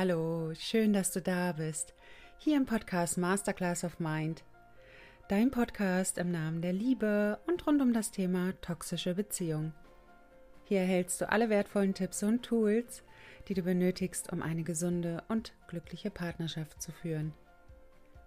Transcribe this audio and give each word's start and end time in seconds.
Hallo, 0.00 0.54
schön, 0.54 0.92
dass 0.92 1.10
du 1.10 1.20
da 1.20 1.50
bist. 1.50 1.92
Hier 2.38 2.56
im 2.56 2.66
Podcast 2.66 3.18
Masterclass 3.18 3.82
of 3.82 3.98
Mind. 3.98 4.44
Dein 5.28 5.50
Podcast 5.50 6.18
im 6.18 6.30
Namen 6.30 6.62
der 6.62 6.72
Liebe 6.72 7.40
und 7.48 7.66
rund 7.66 7.82
um 7.82 7.92
das 7.92 8.12
Thema 8.12 8.52
toxische 8.60 9.16
Beziehung. 9.16 9.72
Hier 10.66 10.82
erhältst 10.82 11.20
du 11.20 11.28
alle 11.28 11.50
wertvollen 11.50 11.94
Tipps 11.94 12.22
und 12.22 12.44
Tools, 12.44 13.02
die 13.48 13.54
du 13.54 13.62
benötigst, 13.62 14.32
um 14.32 14.40
eine 14.40 14.62
gesunde 14.62 15.24
und 15.26 15.52
glückliche 15.66 16.12
Partnerschaft 16.12 16.80
zu 16.80 16.92
führen. 16.92 17.34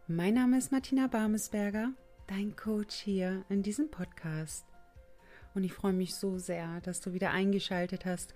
Mein 0.09 0.33
Name 0.33 0.57
ist 0.57 0.73
Martina 0.73 1.07
Barmesberger, 1.07 1.91
dein 2.27 2.57
Coach 2.57 2.95
hier 2.95 3.45
in 3.47 3.63
diesem 3.63 3.89
Podcast. 3.89 4.65
Und 5.53 5.63
ich 5.63 5.71
freue 5.71 5.93
mich 5.93 6.15
so 6.15 6.37
sehr, 6.37 6.81
dass 6.81 6.99
du 6.99 7.13
wieder 7.13 7.31
eingeschaltet 7.31 8.03
hast, 8.03 8.33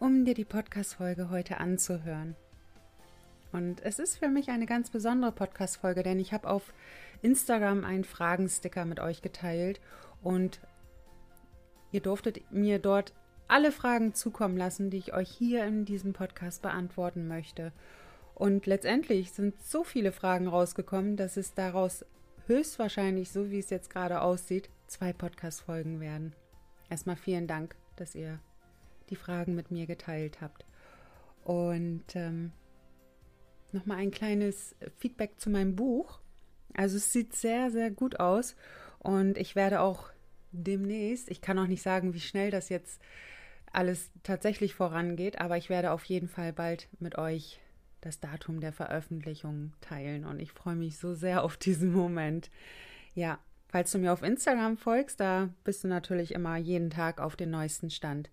um 0.00 0.24
dir 0.24 0.34
die 0.34 0.44
Podcast-Folge 0.44 1.30
heute 1.30 1.58
anzuhören. 1.58 2.34
Und 3.52 3.82
es 3.84 3.98
ist 3.98 4.16
für 4.16 4.28
mich 4.28 4.48
eine 4.48 4.66
ganz 4.66 4.90
besondere 4.90 5.32
Podcast-Folge, 5.32 6.02
denn 6.02 6.18
ich 6.18 6.32
habe 6.32 6.48
auf 6.48 6.72
Instagram 7.20 7.84
einen 7.84 8.04
Fragensticker 8.04 8.84
mit 8.84 8.98
euch 8.98 9.22
geteilt 9.22 9.80
und 10.22 10.60
ihr 11.90 12.00
durftet 12.00 12.50
mir 12.50 12.78
dort 12.78 13.12
alle 13.48 13.70
Fragen 13.70 14.14
zukommen 14.14 14.56
lassen, 14.56 14.88
die 14.88 14.96
ich 14.96 15.12
euch 15.12 15.28
hier 15.28 15.66
in 15.66 15.84
diesem 15.84 16.14
Podcast 16.14 16.62
beantworten 16.62 17.28
möchte. 17.28 17.72
Und 18.34 18.64
letztendlich 18.64 19.32
sind 19.32 19.62
so 19.62 19.84
viele 19.84 20.10
Fragen 20.10 20.48
rausgekommen, 20.48 21.16
dass 21.16 21.36
es 21.36 21.52
daraus 21.52 22.06
höchstwahrscheinlich, 22.46 23.30
so 23.30 23.50
wie 23.50 23.58
es 23.58 23.68
jetzt 23.68 23.90
gerade 23.90 24.22
aussieht, 24.22 24.70
zwei 24.86 25.12
Podcast-Folgen 25.12 26.00
werden. 26.00 26.34
Erstmal 26.88 27.16
vielen 27.16 27.46
Dank, 27.46 27.76
dass 27.96 28.14
ihr 28.14 28.40
die 29.10 29.16
Fragen 29.16 29.54
mit 29.54 29.70
mir 29.70 29.86
geteilt 29.86 30.40
habt. 30.40 30.64
Und 31.44 32.04
ähm, 32.14 32.52
nochmal 33.74 33.98
ein 33.98 34.10
kleines 34.10 34.74
Feedback 34.98 35.38
zu 35.38 35.50
meinem 35.50 35.76
Buch. 35.76 36.20
Also 36.74 36.96
es 36.96 37.12
sieht 37.12 37.34
sehr, 37.34 37.70
sehr 37.70 37.90
gut 37.90 38.20
aus 38.20 38.56
und 38.98 39.36
ich 39.36 39.54
werde 39.54 39.80
auch 39.80 40.10
demnächst, 40.52 41.30
ich 41.30 41.40
kann 41.40 41.58
auch 41.58 41.66
nicht 41.66 41.82
sagen, 41.82 42.14
wie 42.14 42.20
schnell 42.20 42.50
das 42.50 42.68
jetzt 42.68 43.00
alles 43.72 44.10
tatsächlich 44.22 44.74
vorangeht, 44.74 45.40
aber 45.40 45.56
ich 45.56 45.70
werde 45.70 45.92
auf 45.92 46.04
jeden 46.04 46.28
Fall 46.28 46.52
bald 46.52 46.88
mit 46.98 47.16
euch 47.18 47.60
das 48.00 48.20
Datum 48.20 48.60
der 48.60 48.72
Veröffentlichung 48.72 49.72
teilen 49.80 50.24
und 50.24 50.40
ich 50.40 50.52
freue 50.52 50.76
mich 50.76 50.98
so 50.98 51.14
sehr 51.14 51.42
auf 51.42 51.56
diesen 51.56 51.92
Moment. 51.92 52.50
Ja, 53.14 53.38
falls 53.68 53.90
du 53.92 53.98
mir 53.98 54.12
auf 54.12 54.22
Instagram 54.22 54.76
folgst, 54.76 55.20
da 55.20 55.48
bist 55.64 55.84
du 55.84 55.88
natürlich 55.88 56.32
immer 56.32 56.56
jeden 56.56 56.90
Tag 56.90 57.20
auf 57.20 57.36
den 57.36 57.50
neuesten 57.50 57.90
Stand. 57.90 58.30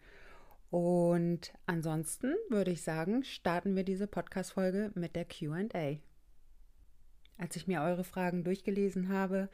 Und 0.69 1.53
ansonsten 1.65 2.35
würde 2.49 2.71
ich 2.71 2.83
sagen, 2.83 3.23
starten 3.23 3.75
wir 3.75 3.83
diese 3.83 4.07
Podcast-Folge 4.07 4.91
mit 4.95 5.15
der 5.15 5.25
QA. 5.25 5.97
Als 7.37 7.55
ich 7.55 7.67
mir 7.67 7.81
eure 7.81 8.03
Fragen 8.03 8.43
durchgelesen 8.43 9.09
habe, 9.09 9.49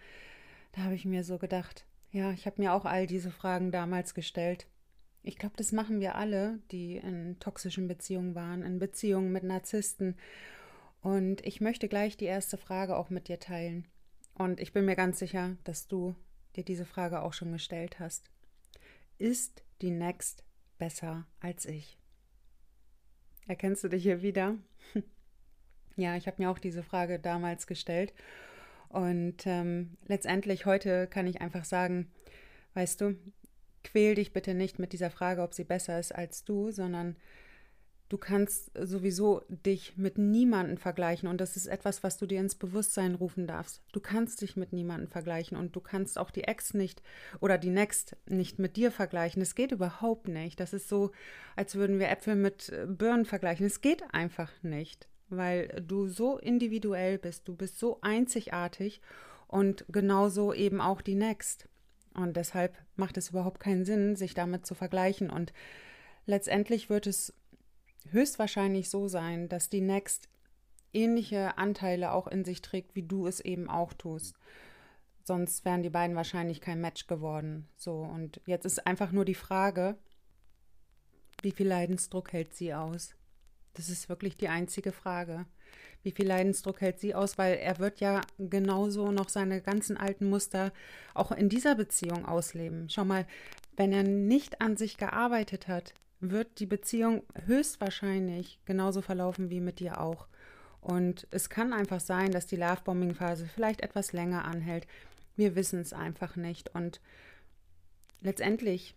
da 0.74 0.82
habe 0.82 0.96
ich 0.96 1.06
mir 1.06 1.24
so 1.24 1.38
gedacht, 1.38 1.86
ja, 2.12 2.32
ich 2.32 2.46
habe 2.46 2.62
mir 2.62 2.74
auch 2.74 2.86
all 2.86 3.08
diese 3.08 3.32
Fragen 3.32 3.72
damals 3.72 4.14
gestellt. 4.14 4.68
Ich 5.22 5.38
glaube, 5.38 5.56
das 5.58 5.72
machen 5.72 6.00
wir 6.00 6.16
alle, 6.16 6.60
die 6.72 6.98
in 6.98 7.40
toxischen 7.40 7.88
Beziehungen 7.88 8.36
waren, 8.36 8.62
in 8.62 8.80
Beziehungen 8.80 9.32
mit 9.32 9.44
Narzissten. 9.44 10.16
Und 11.02 11.46
ich 11.46 11.62
möchte 11.62 11.88
gleich 11.88 12.16
die 12.18 12.26
erste 12.26 12.58
Frage 12.58 12.96
auch 12.96 13.10
mit 13.10 13.28
dir 13.28 13.40
teilen. 13.40 13.86
Und 14.34 14.60
ich 14.60 14.74
bin 14.74 14.86
mir 14.86 14.96
ganz 14.96 15.20
sicher, 15.20 15.58
dass 15.64 15.88
du 15.88 16.16
dir 16.56 16.64
diese 16.64 16.86
Frage 16.86 17.22
auch 17.22 17.34
schon 17.34 17.52
gestellt 17.52 18.00
hast. 18.00 18.30
Ist 19.18 19.64
die 19.82 19.92
Next 19.92 20.45
besser 20.78 21.26
als 21.40 21.66
ich. 21.66 21.98
Erkennst 23.48 23.84
du 23.84 23.88
dich 23.88 24.04
hier 24.04 24.22
wieder? 24.22 24.56
ja, 25.96 26.16
ich 26.16 26.28
habe 26.28 26.42
mir 26.42 26.50
auch 26.50 26.60
diese 26.60 26.84
Frage 26.84 27.20
damals 27.20 27.68
gestellt. 27.68 28.14
Und 28.90 29.46
ähm, 29.46 29.98
letztendlich 30.08 30.66
heute 30.66 31.08
kann 31.08 31.28
ich 31.28 31.42
einfach 31.42 31.66
sagen, 31.66 32.12
weißt 32.74 33.02
du, 33.02 33.16
quäl 33.84 34.16
dich 34.16 34.34
bitte 34.34 34.54
nicht 34.54 34.80
mit 34.80 34.94
dieser 34.94 35.12
Frage, 35.12 35.42
ob 35.42 35.54
sie 35.54 35.64
besser 35.64 36.00
ist 36.00 36.14
als 36.14 36.44
du, 36.44 36.72
sondern 36.72 37.16
Du 38.16 38.22
kannst 38.22 38.72
sowieso 38.82 39.42
dich 39.50 39.98
mit 39.98 40.18
niemandem 40.18 40.78
vergleichen 40.78 41.28
und 41.28 41.42
das 41.42 41.58
ist 41.58 41.68
etwas, 41.68 42.02
was 42.02 42.18
du 42.18 42.26
dir 42.26 42.40
ins 42.40 42.56
Bewusstsein 42.56 43.14
rufen 43.14 43.46
darfst. 43.46 43.82
Du 43.92 44.00
kannst 44.00 44.40
dich 44.40 44.56
mit 44.56 44.72
niemandem 44.72 45.10
vergleichen 45.10 45.58
und 45.58 45.76
du 45.76 45.82
kannst 45.82 46.18
auch 46.18 46.32
die 46.32 46.46
Ex 46.46 46.74
nicht 46.74 47.02
oder 47.42 47.58
die 47.58 47.72
Next 47.72 48.16
nicht 48.26 48.58
mit 48.58 48.78
dir 48.78 48.94
vergleichen. 48.94 49.42
Es 49.42 49.54
geht 49.54 49.74
überhaupt 49.74 50.30
nicht. 50.30 50.62
Das 50.62 50.72
ist 50.72 50.88
so, 50.88 51.12
als 51.58 51.76
würden 51.76 52.00
wir 52.00 52.08
Äpfel 52.08 52.38
mit 52.38 52.70
äh, 52.70 52.86
Birnen 52.88 53.26
vergleichen. 53.26 53.66
Es 53.66 53.82
geht 53.82 54.02
einfach 54.14 54.54
nicht, 54.64 55.10
weil 55.28 55.84
du 55.86 56.08
so 56.08 56.38
individuell 56.38 57.18
bist. 57.18 57.50
Du 57.50 57.54
bist 57.54 57.78
so 57.80 58.00
einzigartig 58.00 59.02
und 59.50 59.84
genauso 59.90 60.54
eben 60.54 60.80
auch 60.80 61.02
die 61.02 61.16
Next. 61.16 61.68
Und 62.14 62.38
deshalb 62.38 62.78
macht 62.96 63.18
es 63.18 63.32
überhaupt 63.32 63.60
keinen 63.60 63.84
Sinn, 63.84 64.16
sich 64.16 64.34
damit 64.34 64.66
zu 64.66 64.74
vergleichen 64.74 65.30
und 65.30 65.52
letztendlich 66.26 66.90
wird 66.90 67.08
es 67.08 67.34
höchstwahrscheinlich 68.12 68.90
so 68.90 69.08
sein, 69.08 69.50
dass 69.50 69.70
die 69.70 69.82
Next 69.82 70.30
ähnliche 70.94 71.58
Anteile 71.58 72.12
auch 72.12 72.28
in 72.28 72.46
sich 72.46 72.62
trägt, 72.62 72.96
wie 72.96 73.04
du 73.04 73.28
es 73.28 73.40
eben 73.40 73.70
auch 73.70 73.94
tust. 73.94 74.36
Sonst 75.24 75.66
wären 75.66 75.84
die 75.84 75.90
beiden 75.90 76.16
wahrscheinlich 76.16 76.62
kein 76.62 76.80
Match 76.80 77.08
geworden. 77.08 77.68
So, 77.76 77.98
und 77.98 78.42
jetzt 78.46 78.66
ist 78.66 78.86
einfach 78.86 79.12
nur 79.12 79.26
die 79.26 79.36
Frage, 79.36 79.98
wie 81.42 81.52
viel 81.52 81.68
Leidensdruck 81.68 82.32
hält 82.32 82.54
sie 82.54 82.74
aus? 82.74 83.16
Das 83.74 83.90
ist 83.90 84.08
wirklich 84.08 84.38
die 84.38 84.48
einzige 84.48 84.92
Frage. 84.92 85.46
Wie 86.04 86.12
viel 86.12 86.28
Leidensdruck 86.28 86.80
hält 86.80 87.00
sie 87.00 87.16
aus? 87.16 87.38
Weil 87.38 87.56
er 87.58 87.80
wird 87.80 88.00
ja 88.00 88.22
genauso 88.38 89.12
noch 89.12 89.28
seine 89.28 89.62
ganzen 89.62 89.98
alten 89.98 90.30
Muster 90.30 90.72
auch 91.14 91.32
in 91.32 91.50
dieser 91.50 91.76
Beziehung 91.76 92.26
ausleben. 92.26 92.90
Schau 92.90 93.04
mal, 93.04 93.28
wenn 93.76 93.92
er 93.92 94.04
nicht 94.04 94.62
an 94.62 94.78
sich 94.78 94.98
gearbeitet 94.98 95.68
hat, 95.68 95.94
wird 96.32 96.60
die 96.60 96.66
Beziehung 96.66 97.24
höchstwahrscheinlich 97.46 98.60
genauso 98.66 99.02
verlaufen 99.02 99.50
wie 99.50 99.62
mit 99.62 99.80
dir 99.80 100.00
auch. 100.00 100.28
Und 100.82 101.28
es 101.32 101.50
kann 101.50 101.74
einfach 101.74 102.00
sein, 102.00 102.32
dass 102.32 102.46
die 102.46 102.58
Lovebombing-Phase 102.58 103.48
vielleicht 103.48 103.82
etwas 103.82 104.14
länger 104.14 104.46
anhält. 104.46 104.86
Wir 105.36 105.56
wissen 105.56 105.80
es 105.80 105.94
einfach 105.94 106.36
nicht. 106.36 106.76
Und 106.76 107.02
letztendlich 108.22 108.96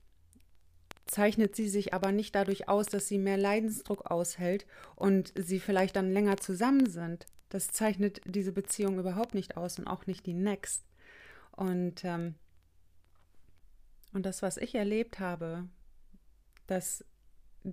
zeichnet 1.06 1.56
sie 1.56 1.68
sich 1.68 1.94
aber 1.94 2.12
nicht 2.12 2.34
dadurch 2.34 2.68
aus, 2.68 2.86
dass 2.86 3.08
sie 3.08 3.18
mehr 3.18 3.38
Leidensdruck 3.38 4.10
aushält 4.10 4.66
und 4.96 5.32
sie 5.34 5.58
vielleicht 5.58 5.96
dann 5.96 6.12
länger 6.12 6.36
zusammen 6.36 6.88
sind. 6.88 7.26
Das 7.48 7.68
zeichnet 7.68 8.20
diese 8.26 8.52
Beziehung 8.52 8.98
überhaupt 8.98 9.34
nicht 9.34 9.56
aus 9.56 9.78
und 9.78 9.86
auch 9.86 10.06
nicht 10.06 10.26
die 10.26 10.34
Next. 10.34 10.84
Und, 11.52 12.04
ähm, 12.04 12.34
und 14.12 14.26
das, 14.26 14.42
was 14.42 14.58
ich 14.58 14.74
erlebt 14.74 15.18
habe, 15.18 15.66
dass 16.66 17.04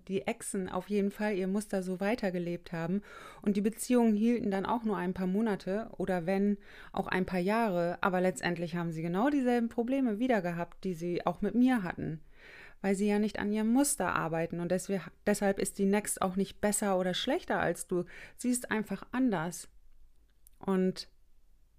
die 0.08 0.28
Exen 0.28 0.70
auf 0.70 0.90
jeden 0.90 1.12
Fall 1.12 1.36
ihr 1.36 1.48
Muster 1.48 1.84
so 1.84 2.00
weitergelebt 2.00 2.72
haben. 2.72 3.02
Und 3.42 3.58
die 3.58 3.62
Beziehungen 3.62 4.16
hielten 4.16 4.52
dann 4.52 4.66
auch 4.66 4.84
nur 4.84 4.98
ein 4.98 5.14
paar 5.14 5.28
Monate 5.28 5.90
oder 5.98 6.26
wenn 6.26 6.58
auch 6.92 7.08
ein 7.08 7.26
paar 7.26 7.40
Jahre, 7.40 7.98
aber 8.02 8.22
letztendlich 8.22 8.76
haben 8.76 8.92
sie 8.92 9.02
genau 9.02 9.30
dieselben 9.30 9.70
Probleme 9.70 10.20
wieder 10.20 10.42
gehabt, 10.42 10.84
die 10.84 10.94
sie 10.94 11.26
auch 11.26 11.42
mit 11.42 11.56
mir 11.56 11.84
hatten, 11.84 12.22
weil 12.82 12.96
sie 12.96 13.08
ja 13.08 13.20
nicht 13.20 13.40
an 13.40 13.52
ihrem 13.52 13.72
Muster 13.72 14.14
arbeiten. 14.14 14.60
Und 14.60 14.72
deshalb 14.72 15.60
ist 15.60 15.78
die 15.78 15.86
Next 15.86 16.22
auch 16.22 16.36
nicht 16.36 16.62
besser 16.62 17.00
oder 17.00 17.14
schlechter 17.14 17.60
als 17.60 17.88
du, 17.88 18.06
sie 18.38 18.50
ist 18.50 18.72
einfach 18.72 19.04
anders. 19.12 19.70
Und 20.60 21.10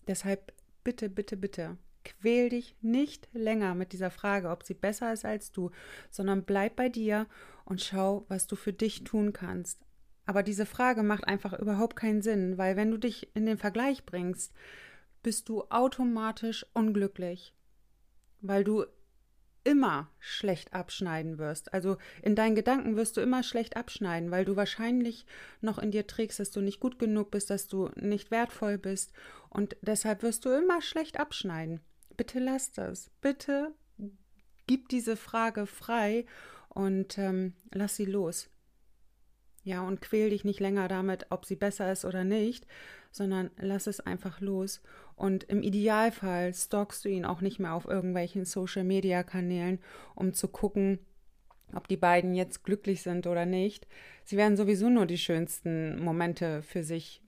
deshalb 0.06 0.53
bitte, 0.84 1.09
bitte, 1.09 1.37
bitte, 1.37 1.76
Quäl 2.06 2.50
dich 2.50 2.76
nicht 2.82 3.28
länger 3.32 3.75
mit 3.75 3.93
dieser 3.93 4.12
Frage, 4.12 4.50
ob 4.50 4.62
sie 4.62 4.75
besser 4.75 5.12
ist 5.12 5.25
als 5.25 5.50
du, 5.50 5.72
sondern 6.09 6.44
bleib 6.44 6.76
bei 6.76 6.88
dir 6.88 7.26
und 7.67 7.83
schau, 7.83 8.25
was 8.29 8.47
du 8.47 8.57
für 8.57 8.73
dich 8.73 9.05
tun 9.05 9.35
kannst. 9.35 9.79
Aber 10.25 10.43
diese 10.43 10.65
Frage 10.65 11.03
macht 11.03 11.29
einfach 11.29 11.53
überhaupt 11.53 11.95
keinen 11.95 12.23
Sinn, 12.23 12.57
weil 12.57 12.77
wenn 12.77 12.91
du 12.91 12.97
dich 12.97 13.37
in 13.37 13.45
den 13.45 13.59
Vergleich 13.59 14.07
bringst, 14.07 14.55
bist 15.23 15.51
du 15.51 15.65
automatisch 15.65 16.65
unglücklich, 16.73 17.55
weil 18.41 18.65
du 18.65 18.87
immer 19.63 20.09
schlecht 20.19 20.73
abschneiden 20.73 21.39
wirst. 21.39 21.75
Also 21.75 21.99
in 22.23 22.37
deinen 22.37 22.55
Gedanken 22.55 22.97
wirst 22.97 23.19
du 23.19 23.21
immer 23.21 23.43
schlecht 23.43 23.77
abschneiden, 23.77 24.31
weil 24.31 24.45
du 24.45 24.57
wahrscheinlich 24.57 25.27
noch 25.61 25.79
in 25.79 25.91
dir 25.91 26.07
trägst, 26.07 26.41
dass 26.41 26.53
du 26.53 26.63
nicht 26.63 26.81
gut 26.81 26.99
genug 26.99 27.31
bist, 27.31 27.51
dass 27.51 27.67
du 27.67 27.91
nicht 27.97 28.31
wertvoll 28.31 28.79
bist 28.79 29.13
und 29.51 29.77
deshalb 29.83 30.23
wirst 30.23 30.45
du 30.47 30.51
immer 30.51 30.81
schlecht 30.81 31.21
abschneiden 31.21 31.81
bitte 32.17 32.39
lass 32.39 32.73
das. 32.73 33.11
Bitte 33.21 33.75
gib 34.67 34.89
diese 34.89 35.17
Frage 35.17 35.67
frei 35.67 36.27
und 36.76 37.17
ähm, 37.17 37.55
lass 37.73 37.96
sie 37.96 38.05
los. 38.05 38.50
Ja, 39.64 39.81
und 39.81 40.02
quäl 40.02 40.28
dich 40.28 40.44
nicht 40.44 40.61
länger 40.61 40.88
damit, 40.88 41.26
ob 41.31 41.46
sie 41.46 41.56
besser 41.56 41.90
ist 41.90 42.05
oder 42.05 42.23
nicht, 42.23 42.67
sondern 43.11 43.50
lass 43.56 43.87
es 43.87 44.00
einfach 44.00 44.43
los. 44.43 44.82
Und 45.17 45.44
im 45.44 45.62
Idealfall 45.62 46.52
stalkst 46.52 47.02
du 47.05 47.08
ihn 47.08 47.25
auch 47.25 47.40
nicht 47.40 47.58
mehr 47.58 47.73
auf 47.73 47.87
irgendwelchen 47.87 48.44
Social 48.44 48.84
Media 48.84 49.23
Kanälen, 49.23 49.78
um 50.14 50.34
zu 50.34 50.49
gucken, 50.49 50.99
ob 51.73 51.88
die 51.88 51.96
beiden 51.96 52.34
jetzt 52.34 52.62
glücklich 52.62 53.00
sind 53.00 53.26
oder 53.26 53.46
nicht. 53.46 53.88
Sie 54.25 54.37
werden 54.37 54.58
sowieso 54.58 54.90
nur 54.90 55.06
die 55.06 55.19
schönsten 55.19 55.99
Momente 55.99 56.62
für 56.62 56.84
sich 56.84 57.22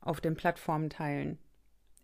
auf 0.00 0.20
den 0.20 0.34
Plattformen 0.34 0.90
teilen. 0.90 1.38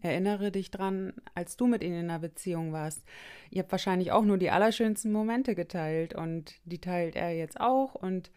Erinnere 0.02 0.50
dich 0.50 0.70
dran, 0.70 1.12
als 1.34 1.56
du 1.56 1.66
mit 1.66 1.82
ihnen 1.82 2.00
in 2.00 2.10
einer 2.10 2.18
Beziehung 2.18 2.72
warst. 2.72 3.02
Ihr 3.50 3.62
habt 3.62 3.72
wahrscheinlich 3.72 4.12
auch 4.12 4.24
nur 4.24 4.38
die 4.38 4.50
allerschönsten 4.50 5.12
Momente 5.12 5.54
geteilt 5.54 6.14
und 6.14 6.54
die 6.64 6.80
teilt 6.80 7.16
er 7.16 7.32
jetzt 7.32 7.60
auch 7.60 7.94
und 7.94 8.30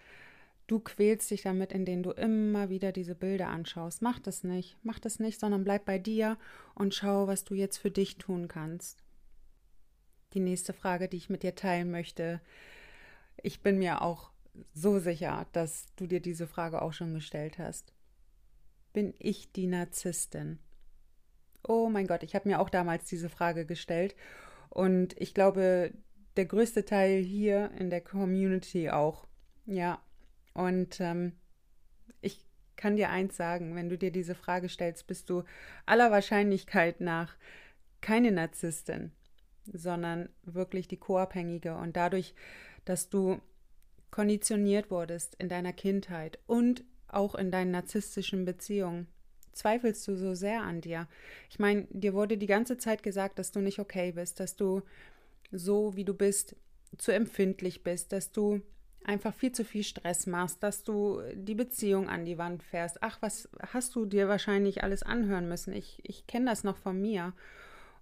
du 0.68 0.80
quälst 0.80 1.32
dich 1.32 1.44
damit, 1.44 1.72
indem 1.72 2.04
du 2.04 2.12
immer 2.12 2.70
wieder 2.70 2.92
diese 2.92 3.16
Bilder 3.16 3.48
anschaust. 3.48 4.02
Mach 4.02 4.20
das 4.20 4.44
nicht, 4.44 4.78
mach 4.84 5.00
das 5.00 5.20
nicht, 5.20 5.40
sondern 5.40 5.64
bleib 5.64 5.86
bei 5.86 6.00
dir 6.00 6.38
und 6.76 6.94
schau, 6.94 7.28
was 7.28 7.44
du 7.44 7.54
jetzt 7.54 7.78
für 7.78 7.92
dich 7.92 8.18
tun 8.18 8.48
kannst. 8.48 9.04
Die 10.34 10.40
nächste 10.40 10.74
Frage, 10.74 11.08
die 11.08 11.18
ich 11.18 11.30
mit 11.30 11.44
dir 11.44 11.56
teilen 11.56 11.92
möchte, 11.92 12.42
ich 13.42 13.62
bin 13.62 13.78
mir 13.78 14.02
auch 14.02 14.32
so 14.74 15.00
sicher, 15.00 15.48
dass 15.52 15.88
du 15.96 16.08
dir 16.08 16.20
diese 16.20 16.48
Frage 16.48 16.82
auch 16.82 16.94
schon 16.94 17.14
gestellt 17.14 17.58
hast. 17.58 17.94
Bin 18.94 19.14
ich 19.18 19.52
die 19.52 19.68
Narzisstin? 19.68 20.60
Oh 21.64 21.90
mein 21.90 22.08
Gott, 22.08 22.24
ich 22.24 22.36
habe 22.36 22.50
mir 22.50 22.60
auch 22.60 22.70
damals 22.70 23.06
diese 23.06 23.30
Frage 23.30 23.66
gestellt. 23.66 24.16
Und 24.70 25.20
ich 25.22 25.34
glaube, 25.34 25.94
der 26.36 26.46
größte 26.46 26.86
Teil 26.86 27.22
hier 27.22 27.72
in 27.78 27.90
der 27.90 28.02
Community 28.02 28.90
auch. 28.90 29.28
Ja. 29.66 30.02
Und 30.54 31.00
ähm, 31.00 31.34
ich 32.22 32.46
kann 32.76 32.96
dir 32.96 33.10
eins 33.10 33.38
sagen, 33.38 33.76
wenn 33.76 33.90
du 33.90 33.98
dir 33.98 34.12
diese 34.12 34.36
Frage 34.36 34.70
stellst, 34.70 35.08
bist 35.08 35.30
du 35.30 35.44
aller 35.86 36.12
Wahrscheinlichkeit 36.12 37.02
nach 37.02 37.36
keine 38.02 38.32
Narzisstin, 38.32 39.12
sondern 39.72 40.30
wirklich 40.44 40.88
die 40.88 40.98
Co-Abhängige. 40.98 41.76
Und 41.76 41.96
dadurch, 41.96 42.36
dass 42.86 43.10
du 43.10 43.40
konditioniert 44.12 44.92
wurdest 44.92 45.36
in 45.36 45.50
deiner 45.50 45.74
Kindheit 45.74 46.40
und 46.46 46.84
auch 47.08 47.36
in 47.36 47.52
deinen 47.52 47.72
narzisstischen 47.72 48.46
Beziehungen, 48.46 49.08
zweifelst 49.54 50.08
du 50.08 50.16
so 50.16 50.34
sehr 50.34 50.62
an 50.62 50.82
dir? 50.82 51.08
Ich 51.50 51.60
meine, 51.60 51.88
dir 51.92 52.14
wurde 52.14 52.38
die 52.38 52.48
ganze 52.48 52.78
Zeit 52.78 53.04
gesagt, 53.04 53.40
dass 53.40 53.52
du 53.52 53.60
nicht 53.60 53.80
okay 53.80 54.12
bist, 54.12 54.40
dass 54.40 54.56
du 54.56 54.82
so, 55.52 55.96
wie 55.96 56.06
du 56.06 56.14
bist, 56.14 56.56
zu 56.98 57.12
empfindlich 57.12 57.84
bist, 57.84 58.12
dass 58.12 58.32
du 58.32 58.62
einfach 59.04 59.34
viel 59.34 59.52
zu 59.52 59.66
viel 59.66 59.84
Stress 59.84 60.28
machst, 60.28 60.64
dass 60.64 60.84
du 60.84 61.22
die 61.34 61.56
Beziehung 61.56 62.10
an 62.10 62.26
die 62.26 62.38
Wand 62.38 62.64
fährst. 62.64 62.98
Ach, 63.02 63.18
was 63.22 63.50
hast 63.60 63.96
du 63.96 64.06
dir 64.06 64.28
wahrscheinlich 64.28 64.84
alles 64.84 65.04
anhören 65.04 65.48
müssen? 65.48 65.74
Ich, 65.74 66.00
ich 66.04 66.26
kenne 66.28 66.46
das 66.46 66.64
noch 66.64 66.78
von 66.78 67.02
mir. 67.02 67.34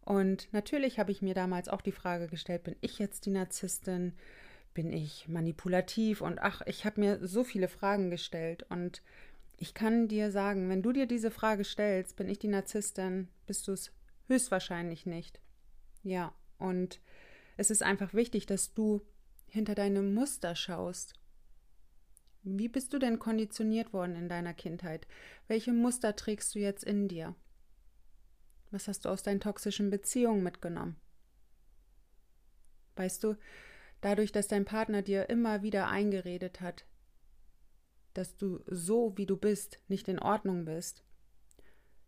Und 0.04 0.48
natürlich 0.52 1.00
habe 1.00 1.12
ich 1.12 1.22
mir 1.22 1.34
damals 1.34 1.70
auch 1.70 1.82
die 1.82 1.92
Frage 1.92 2.28
gestellt, 2.28 2.64
bin 2.64 2.76
ich 2.82 3.00
jetzt 3.00 3.26
die 3.26 3.32
Narzisstin? 3.32 4.14
Bin 4.74 4.92
ich 4.92 5.28
manipulativ? 5.28 6.22
Und 6.22 6.40
ach, 6.40 6.62
ich 6.66 6.86
habe 6.86 7.02
mir 7.02 7.28
so 7.28 7.44
viele 7.44 7.68
Fragen 7.68 8.10
gestellt. 8.10 8.66
Und 8.70 9.02
ich 9.62 9.76
kann 9.76 10.08
dir 10.08 10.32
sagen, 10.32 10.70
wenn 10.70 10.82
du 10.82 10.92
dir 10.92 11.06
diese 11.06 11.30
Frage 11.30 11.64
stellst, 11.64 12.16
bin 12.16 12.28
ich 12.28 12.40
die 12.40 12.48
Narzisstin, 12.48 13.28
bist 13.46 13.68
du 13.68 13.74
es 13.74 13.92
höchstwahrscheinlich 14.28 15.06
nicht. 15.06 15.40
Ja, 16.02 16.34
und 16.58 17.00
es 17.58 17.70
ist 17.70 17.84
einfach 17.84 18.16
wichtig, 18.16 18.48
dass 18.48 18.74
du 18.74 19.02
hinter 19.46 19.76
deine 19.76 20.02
Muster 20.02 20.56
schaust. 20.56 21.14
Wie 22.42 22.70
bist 22.70 22.92
du 22.92 22.98
denn 22.98 23.20
konditioniert 23.20 23.94
worden 23.94 24.16
in 24.16 24.30
deiner 24.30 24.56
Kindheit? 24.56 25.06
Welche 25.48 25.74
Muster 25.74 26.16
trägst 26.16 26.56
du 26.56 26.60
jetzt 26.60 26.84
in 26.84 27.08
dir? 27.08 27.36
Was 28.72 28.88
hast 28.88 29.06
du 29.06 29.10
aus 29.10 29.22
deinen 29.22 29.42
toxischen 29.42 29.92
Beziehungen 29.92 30.42
mitgenommen? 30.42 30.96
Weißt 32.96 33.24
du, 33.24 33.38
dadurch, 34.02 34.32
dass 34.32 34.48
dein 34.48 34.66
Partner 34.66 35.04
dir 35.04 35.30
immer 35.30 35.62
wieder 35.62 35.88
eingeredet 35.88 36.62
hat, 36.62 36.88
dass 38.14 38.38
du 38.38 38.62
so, 38.68 39.14
wie 39.18 39.26
du 39.26 39.38
bist, 39.38 39.80
nicht 39.88 40.08
in 40.08 40.20
Ordnung 40.20 40.66
bist, 40.66 41.04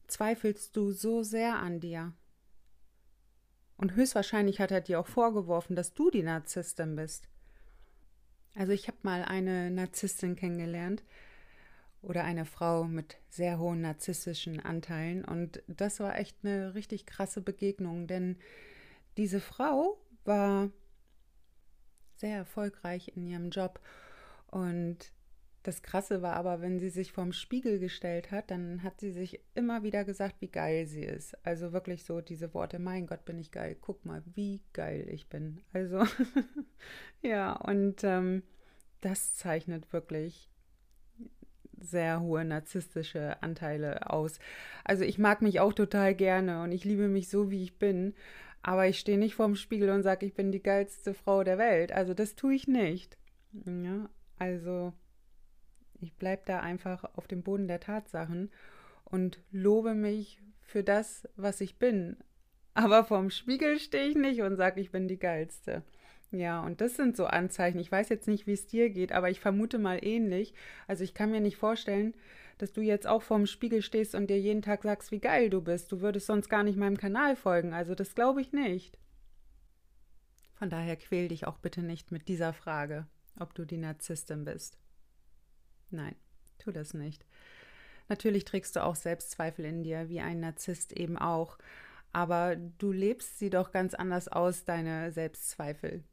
zweifelst 0.08 0.76
du 0.76 0.92
so 0.92 1.24
sehr 1.24 1.60
an 1.60 1.80
dir. 1.80 2.14
Und 3.78 3.96
höchstwahrscheinlich 3.96 4.60
hat 4.60 4.72
er 4.72 4.82
dir 4.82 5.00
auch 5.00 5.08
vorgeworfen, 5.08 5.76
dass 5.76 5.94
du 5.94 6.10
die 6.10 6.24
Narzisstin 6.24 6.96
bist. 6.96 7.28
Also 8.56 8.72
ich 8.72 8.88
habe 8.88 8.98
mal 9.02 9.24
eine 9.24 9.72
Narzisstin 9.72 10.36
kennengelernt 10.36 11.04
oder 12.02 12.24
eine 12.24 12.46
Frau 12.46 12.84
mit 12.84 13.18
sehr 13.30 13.58
hohen 13.58 13.82
narzisstischen 13.82 14.60
Anteilen 14.60 15.26
und 15.26 15.64
das 15.68 16.00
war 16.00 16.20
echt 16.20 16.38
eine 16.44 16.76
richtig 16.76 17.06
krasse 17.06 17.42
Begegnung, 17.42 18.08
denn 18.08 18.38
diese 19.18 19.40
Frau 19.40 19.98
war 20.24 20.70
sehr 22.18 22.38
erfolgreich 22.38 23.12
in 23.16 23.26
ihrem 23.26 23.50
Job 23.50 23.80
und 24.48 25.12
das 25.64 25.82
Krasse 25.82 26.22
war 26.22 26.34
aber, 26.34 26.62
wenn 26.62 26.78
sie 26.78 26.90
sich 26.90 27.14
vorm 27.14 27.32
Spiegel 27.32 27.80
gestellt 27.80 28.32
hat, 28.32 28.52
dann 28.52 28.84
hat 28.84 29.00
sie 29.00 29.12
sich 29.12 29.40
immer 29.56 29.82
wieder 29.84 30.04
gesagt, 30.04 30.36
wie 30.42 30.50
geil 30.50 30.86
sie 30.88 31.04
ist. 31.04 31.38
Also 31.46 31.72
wirklich 31.72 32.04
so 32.04 32.20
diese 32.20 32.54
Worte, 32.54 32.80
mein 32.80 33.08
Gott, 33.08 33.24
bin 33.24 33.40
ich 33.40 33.52
geil. 33.52 33.78
Guck 33.80 34.06
mal, 34.06 34.22
wie 34.36 34.62
geil 34.74 35.08
ich 35.10 35.30
bin. 35.30 35.62
Also 35.72 36.04
ja, 37.22 37.54
und 37.54 38.04
ähm, 38.04 38.44
das 39.00 39.36
zeichnet 39.36 39.92
wirklich 39.94 40.50
sehr 41.80 42.22
hohe 42.22 42.44
narzisstische 42.44 43.42
Anteile 43.42 44.10
aus. 44.10 44.40
Also 44.84 45.04
ich 45.06 45.18
mag 45.18 45.42
mich 45.42 45.62
auch 45.62 45.74
total 45.74 46.14
gerne 46.14 46.62
und 46.64 46.74
ich 46.74 46.84
liebe 46.84 47.08
mich 47.08 47.30
so, 47.30 47.52
wie 47.52 47.64
ich 47.64 47.80
bin. 47.80 48.14
Aber 48.62 48.88
ich 48.88 49.00
stehe 49.00 49.18
nicht 49.18 49.36
vorm 49.36 49.56
Spiegel 49.56 49.90
und 49.90 50.04
sage, 50.04 50.26
ich 50.26 50.34
bin 50.34 50.52
die 50.52 50.64
geilste 50.64 51.14
Frau 51.14 51.44
der 51.44 51.58
Welt. 51.58 51.92
Also 51.94 52.14
das 52.14 52.36
tue 52.36 52.54
ich 52.54 52.68
nicht. 52.68 53.18
Ja, 53.66 54.10
also 54.40 54.94
ich 56.04 56.14
bleibe 56.14 56.44
da 56.46 56.60
einfach 56.60 57.04
auf 57.16 57.28
dem 57.28 57.44
Boden 57.44 57.68
der 57.68 57.80
Tatsachen 57.80 58.52
und 59.06 59.40
lobe 59.52 59.94
mich 59.94 60.42
für 60.62 60.84
das, 60.84 61.28
was 61.36 61.62
ich 61.62 61.78
bin. 61.78 62.18
Aber 62.74 63.04
vorm 63.04 63.30
Spiegel 63.30 63.80
stehe 63.80 64.08
ich 64.08 64.16
nicht 64.16 64.42
und 64.42 64.56
sage, 64.56 64.82
ich 64.82 64.92
bin 64.92 65.08
die 65.08 65.20
Geilste. 65.20 65.84
Ja, 66.32 66.62
und 66.62 66.82
das 66.82 66.96
sind 66.96 67.16
so 67.16 67.28
Anzeichen. 67.28 67.80
Ich 67.80 67.92
weiß 67.92 68.10
jetzt 68.10 68.28
nicht, 68.28 68.48
wie 68.48 68.54
es 68.54 68.66
dir 68.66 68.90
geht, 68.90 69.12
aber 69.12 69.30
ich 69.30 69.40
vermute 69.40 69.78
mal 69.78 70.04
ähnlich. 70.04 70.56
Also 70.88 71.04
ich 71.04 71.14
kann 71.14 71.30
mir 71.30 71.42
nicht 71.42 71.58
vorstellen, 71.58 72.16
dass 72.58 72.74
du 72.74 72.82
jetzt 72.82 73.06
auch 73.06 73.22
vorm 73.22 73.46
Spiegel 73.46 73.84
stehst 73.84 74.16
und 74.16 74.32
dir 74.32 74.40
jeden 74.40 74.64
Tag 74.64 74.82
sagst, 74.82 75.12
wie 75.12 75.20
geil 75.20 75.52
du 75.52 75.62
bist. 75.62 75.92
Du 75.92 76.02
würdest 76.02 76.26
sonst 76.26 76.50
gar 76.50 76.64
nicht 76.64 76.78
meinem 76.78 76.98
Kanal 76.98 77.36
folgen. 77.36 77.74
Also 77.74 77.94
das 77.94 78.16
glaube 78.16 78.42
ich 78.42 78.52
nicht. 78.52 78.98
Von 80.56 80.72
daher 80.72 80.96
quäl 80.96 81.28
dich 81.28 81.46
auch 81.46 81.58
bitte 81.58 81.84
nicht 81.84 82.12
mit 82.12 82.28
dieser 82.28 82.54
Frage, 82.54 83.06
ob 83.40 83.54
du 83.54 83.66
die 83.66 83.78
Narzisstin 83.78 84.44
bist. 84.46 84.80
Nein, 85.94 86.16
tu 86.60 86.72
das 86.72 86.94
nicht. 86.94 87.26
Natürlich 88.10 88.46
trägst 88.46 88.76
du 88.76 88.84
auch 88.84 88.96
Selbstzweifel 88.96 89.66
in 89.66 89.84
dir, 89.84 90.10
wie 90.10 90.20
ein 90.20 90.40
Narzisst 90.40 90.92
eben 90.94 91.18
auch. 91.18 91.58
Aber 92.12 92.56
du 92.56 92.92
lebst 92.92 93.40
sie 93.40 93.50
doch 93.50 93.72
ganz 93.72 93.94
anders 93.94 94.28
aus, 94.28 94.66
deine 94.66 95.12
Selbstzweifel. 95.12 96.04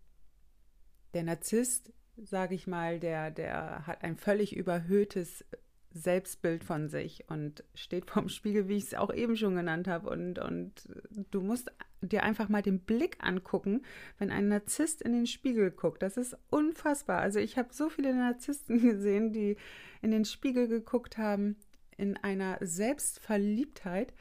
Der 1.15 1.25
Narzisst, 1.25 1.93
sage 2.17 2.55
ich 2.55 2.67
mal, 2.67 3.01
der, 3.01 3.31
der 3.31 3.87
hat 3.87 4.05
ein 4.05 4.17
völlig 4.17 4.55
überhöhtes 4.55 5.45
Selbstbild 5.93 6.63
von 6.63 6.89
sich 6.89 7.25
und 7.29 7.65
steht 7.75 8.11
vorm 8.11 8.29
Spiegel, 8.29 8.69
wie 8.69 8.77
ich 8.77 8.85
es 8.85 8.95
auch 8.95 9.13
eben 9.13 9.37
schon 9.37 9.57
genannt 9.57 9.89
habe. 9.89 10.09
Und, 10.09 10.39
und 10.39 10.89
du 11.31 11.41
musst 11.41 11.73
dir 12.01 12.23
einfach 12.23 12.49
mal 12.49 12.63
den 12.63 12.81
Blick 12.81 13.17
angucken, 13.21 13.83
wenn 14.19 14.31
ein 14.31 14.49
Narzisst 14.49 15.03
in 15.03 15.13
den 15.13 15.27
Spiegel 15.27 15.71
guckt. 15.71 16.03
Das 16.03 16.17
ist 16.17 16.37
unfassbar. 16.49 17.21
Also 17.21 17.41
ich 17.41 17.59
habe 17.59 17.75
so 17.75 17.89
viele 17.89 18.15
Narzissten 18.15 18.81
gesehen, 18.89 19.33
die 19.33 19.57
in 20.01 20.13
den 20.13 20.25
Spiegel 20.25 20.69
geguckt 20.69 21.19
haben, 21.19 21.57
in 21.97 22.17
einer 22.17 22.59
Selbstverliebtheit. 22.61 24.15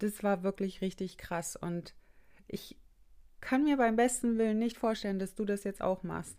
Das 0.00 0.22
war 0.22 0.42
wirklich 0.42 0.80
richtig 0.80 1.16
krass. 1.16 1.54
Und 1.54 1.94
ich 2.48 2.76
kann 3.40 3.64
mir 3.64 3.76
beim 3.76 3.96
besten 3.96 4.36
Willen 4.36 4.58
nicht 4.58 4.78
vorstellen, 4.78 5.20
dass 5.20 5.34
du 5.34 5.44
das 5.44 5.64
jetzt 5.64 5.80
auch 5.80 6.02
machst. 6.02 6.36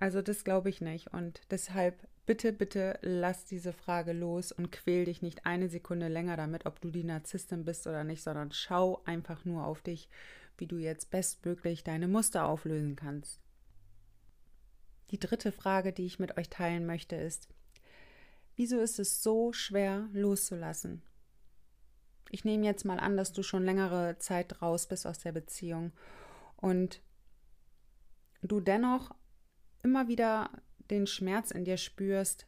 Also 0.00 0.22
das 0.22 0.42
glaube 0.42 0.70
ich 0.70 0.80
nicht. 0.80 1.12
Und 1.12 1.42
deshalb 1.50 2.08
Bitte, 2.24 2.52
bitte 2.52 2.98
lass 3.02 3.46
diese 3.46 3.72
Frage 3.72 4.12
los 4.12 4.52
und 4.52 4.70
quäl 4.70 5.06
dich 5.06 5.22
nicht 5.22 5.44
eine 5.44 5.68
Sekunde 5.68 6.06
länger 6.06 6.36
damit, 6.36 6.66
ob 6.66 6.80
du 6.80 6.90
die 6.90 7.02
Narzisstin 7.02 7.64
bist 7.64 7.86
oder 7.88 8.04
nicht, 8.04 8.22
sondern 8.22 8.52
schau 8.52 9.02
einfach 9.04 9.44
nur 9.44 9.66
auf 9.66 9.82
dich, 9.82 10.08
wie 10.56 10.68
du 10.68 10.76
jetzt 10.76 11.10
bestmöglich 11.10 11.82
deine 11.82 12.06
Muster 12.06 12.46
auflösen 12.46 12.94
kannst. 12.94 13.40
Die 15.10 15.18
dritte 15.18 15.50
Frage, 15.50 15.92
die 15.92 16.06
ich 16.06 16.20
mit 16.20 16.38
euch 16.38 16.48
teilen 16.48 16.86
möchte, 16.86 17.16
ist, 17.16 17.48
wieso 18.54 18.78
ist 18.78 19.00
es 19.00 19.22
so 19.22 19.52
schwer 19.52 20.08
loszulassen? 20.12 21.02
Ich 22.30 22.44
nehme 22.44 22.64
jetzt 22.64 22.84
mal 22.84 23.00
an, 23.00 23.16
dass 23.16 23.32
du 23.32 23.42
schon 23.42 23.64
längere 23.64 24.16
Zeit 24.18 24.62
raus 24.62 24.86
bist 24.86 25.06
aus 25.06 25.18
der 25.18 25.32
Beziehung 25.32 25.92
und 26.56 27.02
du 28.42 28.60
dennoch 28.60 29.14
immer 29.82 30.08
wieder 30.08 30.50
den 30.92 31.06
Schmerz 31.06 31.50
in 31.50 31.64
dir 31.64 31.76
spürst, 31.76 32.46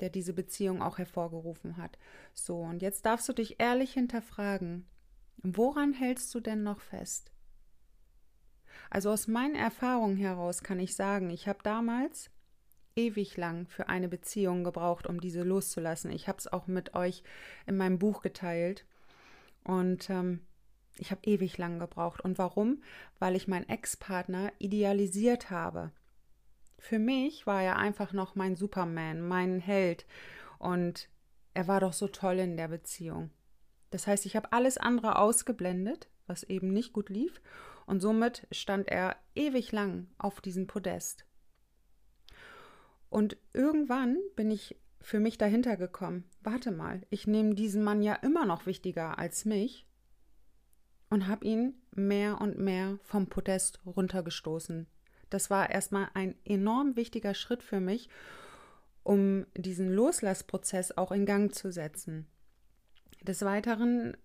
der 0.00 0.10
diese 0.10 0.32
Beziehung 0.32 0.82
auch 0.82 0.98
hervorgerufen 0.98 1.76
hat. 1.76 1.98
So, 2.32 2.58
und 2.58 2.82
jetzt 2.82 3.06
darfst 3.06 3.28
du 3.28 3.32
dich 3.32 3.60
ehrlich 3.60 3.92
hinterfragen, 3.92 4.86
woran 5.42 5.92
hältst 5.92 6.34
du 6.34 6.40
denn 6.40 6.62
noch 6.62 6.80
fest? 6.80 7.30
Also 8.90 9.10
aus 9.10 9.28
meinen 9.28 9.54
Erfahrungen 9.54 10.16
heraus 10.16 10.62
kann 10.62 10.78
ich 10.78 10.94
sagen, 10.94 11.30
ich 11.30 11.48
habe 11.48 11.60
damals 11.62 12.30
ewig 12.96 13.36
lang 13.36 13.66
für 13.66 13.88
eine 13.88 14.08
Beziehung 14.08 14.64
gebraucht, 14.64 15.06
um 15.06 15.20
diese 15.20 15.42
loszulassen. 15.42 16.10
Ich 16.10 16.28
habe 16.28 16.38
es 16.38 16.52
auch 16.52 16.66
mit 16.66 16.94
euch 16.94 17.22
in 17.66 17.76
meinem 17.76 17.98
Buch 17.98 18.22
geteilt. 18.22 18.84
Und 19.64 20.10
ähm, 20.10 20.40
ich 20.96 21.10
habe 21.10 21.22
ewig 21.24 21.58
lang 21.58 21.78
gebraucht. 21.78 22.20
Und 22.20 22.38
warum? 22.38 22.82
Weil 23.18 23.36
ich 23.36 23.48
meinen 23.48 23.68
Ex-Partner 23.68 24.52
idealisiert 24.58 25.50
habe. 25.50 25.90
Für 26.84 26.98
mich 26.98 27.46
war 27.46 27.62
er 27.62 27.76
einfach 27.76 28.12
noch 28.12 28.34
mein 28.34 28.56
Superman, 28.56 29.22
mein 29.22 29.58
Held. 29.58 30.04
Und 30.58 31.08
er 31.54 31.66
war 31.66 31.80
doch 31.80 31.94
so 31.94 32.08
toll 32.08 32.38
in 32.38 32.58
der 32.58 32.68
Beziehung. 32.68 33.30
Das 33.88 34.06
heißt, 34.06 34.26
ich 34.26 34.36
habe 34.36 34.52
alles 34.52 34.76
andere 34.76 35.18
ausgeblendet, 35.18 36.10
was 36.26 36.42
eben 36.42 36.74
nicht 36.74 36.92
gut 36.92 37.08
lief. 37.08 37.40
Und 37.86 38.00
somit 38.00 38.46
stand 38.50 38.88
er 38.88 39.16
ewig 39.34 39.72
lang 39.72 40.08
auf 40.18 40.42
diesem 40.42 40.66
Podest. 40.66 41.24
Und 43.08 43.38
irgendwann 43.54 44.18
bin 44.36 44.50
ich 44.50 44.76
für 45.00 45.20
mich 45.20 45.38
dahinter 45.38 45.78
gekommen. 45.78 46.24
Warte 46.42 46.70
mal, 46.70 47.00
ich 47.08 47.26
nehme 47.26 47.54
diesen 47.54 47.82
Mann 47.82 48.02
ja 48.02 48.12
immer 48.16 48.44
noch 48.44 48.66
wichtiger 48.66 49.18
als 49.18 49.46
mich 49.46 49.86
und 51.08 51.28
habe 51.28 51.46
ihn 51.46 51.80
mehr 51.92 52.42
und 52.42 52.58
mehr 52.58 52.98
vom 53.04 53.28
Podest 53.28 53.80
runtergestoßen. 53.86 54.86
Das 55.34 55.50
war 55.50 55.68
erstmal 55.68 56.10
ein 56.14 56.36
enorm 56.44 56.94
wichtiger 56.94 57.34
Schritt 57.34 57.64
für 57.64 57.80
mich, 57.80 58.08
um 59.02 59.46
diesen 59.56 59.92
Loslassprozess 59.92 60.96
auch 60.96 61.10
in 61.10 61.26
Gang 61.26 61.52
zu 61.52 61.72
setzen. 61.72 62.28
Des 63.20 63.42
Weiteren 63.42 64.16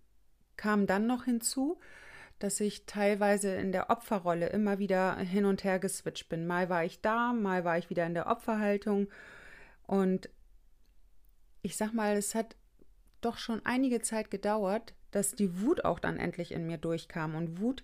kam 0.56 0.86
dann 0.86 1.08
noch 1.08 1.26
hinzu, 1.26 1.80
dass 2.38 2.60
ich 2.60 2.86
teilweise 2.86 3.56
in 3.56 3.72
der 3.72 3.90
Opferrolle 3.90 4.50
immer 4.50 4.78
wieder 4.78 5.18
hin 5.18 5.46
und 5.46 5.64
her 5.64 5.80
geswitcht 5.80 6.30
bin. 6.30 6.46
Mal 6.46 6.70
war 6.70 6.86
ich 6.86 7.02
da, 7.02 7.34
mal 7.34 7.66
war 7.66 7.80
ich 7.80 7.90
wieder 7.90 8.06
in 8.06 8.14
der 8.14 8.28
Opferhaltung. 8.28 9.10
Und 9.88 10.30
ich 11.64 11.76
sag 11.76 11.92
mal, 11.92 12.18
es 12.18 12.36
hat 12.36 12.56
doch 13.22 13.40
schon 13.40 13.66
einige 13.66 14.04
Zeit 14.04 14.30
gedauert, 14.30 14.94
dass 15.10 15.32
die 15.32 15.60
Wut 15.60 15.86
auch 15.86 15.98
dann 15.98 16.18
endlich 16.18 16.52
in 16.52 16.68
mir 16.68 16.78
durchkam. 16.78 17.34
Und 17.34 17.60
Wut 17.60 17.84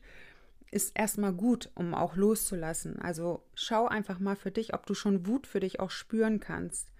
ist 0.75 0.91
erstmal 0.93 1.31
gut, 1.31 1.71
um 1.73 1.93
auch 1.93 2.17
loszulassen. 2.17 2.99
Also 2.99 3.41
schau 3.53 3.87
einfach 3.87 4.19
mal 4.19 4.35
für 4.35 4.51
dich, 4.51 4.73
ob 4.73 4.85
du 4.85 4.93
schon 4.93 5.25
Wut 5.25 5.47
für 5.47 5.61
dich 5.61 5.79
auch 5.79 5.89
spüren 5.89 6.41
kannst. 6.41 6.91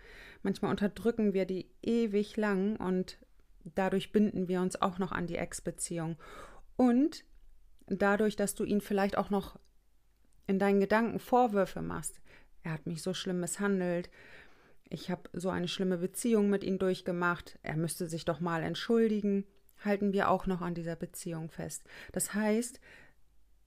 Manchmal 0.43 0.71
unterdrücken 0.71 1.33
wir 1.33 1.45
die 1.45 1.69
ewig 1.81 2.37
lang 2.37 2.77
und 2.77 3.17
dadurch 3.65 4.13
binden 4.13 4.47
wir 4.47 4.61
uns 4.61 4.81
auch 4.81 4.97
noch 4.97 5.11
an 5.11 5.27
die 5.27 5.35
Ex-Beziehung. 5.35 6.15
Und 6.77 7.25
dadurch, 7.87 8.37
dass 8.37 8.55
du 8.55 8.63
ihn 8.63 8.79
vielleicht 8.79 9.17
auch 9.17 9.29
noch 9.29 9.59
in 10.47 10.57
deinen 10.57 10.79
Gedanken 10.79 11.19
Vorwürfe 11.19 11.81
machst. 11.81 12.21
Er 12.63 12.71
hat 12.71 12.87
mich 12.87 13.01
so 13.01 13.13
schlimm 13.13 13.41
misshandelt. 13.41 14.09
Ich 14.87 15.11
habe 15.11 15.29
so 15.33 15.49
eine 15.49 15.67
schlimme 15.67 15.97
Beziehung 15.97 16.49
mit 16.49 16.63
ihm 16.63 16.79
durchgemacht. 16.79 17.59
Er 17.61 17.75
müsste 17.75 18.07
sich 18.07 18.23
doch 18.23 18.39
mal 18.39 18.63
entschuldigen. 18.63 19.43
Halten 19.83 20.13
wir 20.13 20.29
auch 20.29 20.45
noch 20.45 20.61
an 20.61 20.75
dieser 20.75 20.95
Beziehung 20.95 21.49
fest. 21.49 21.83
Das 22.13 22.33
heißt, 22.33 22.79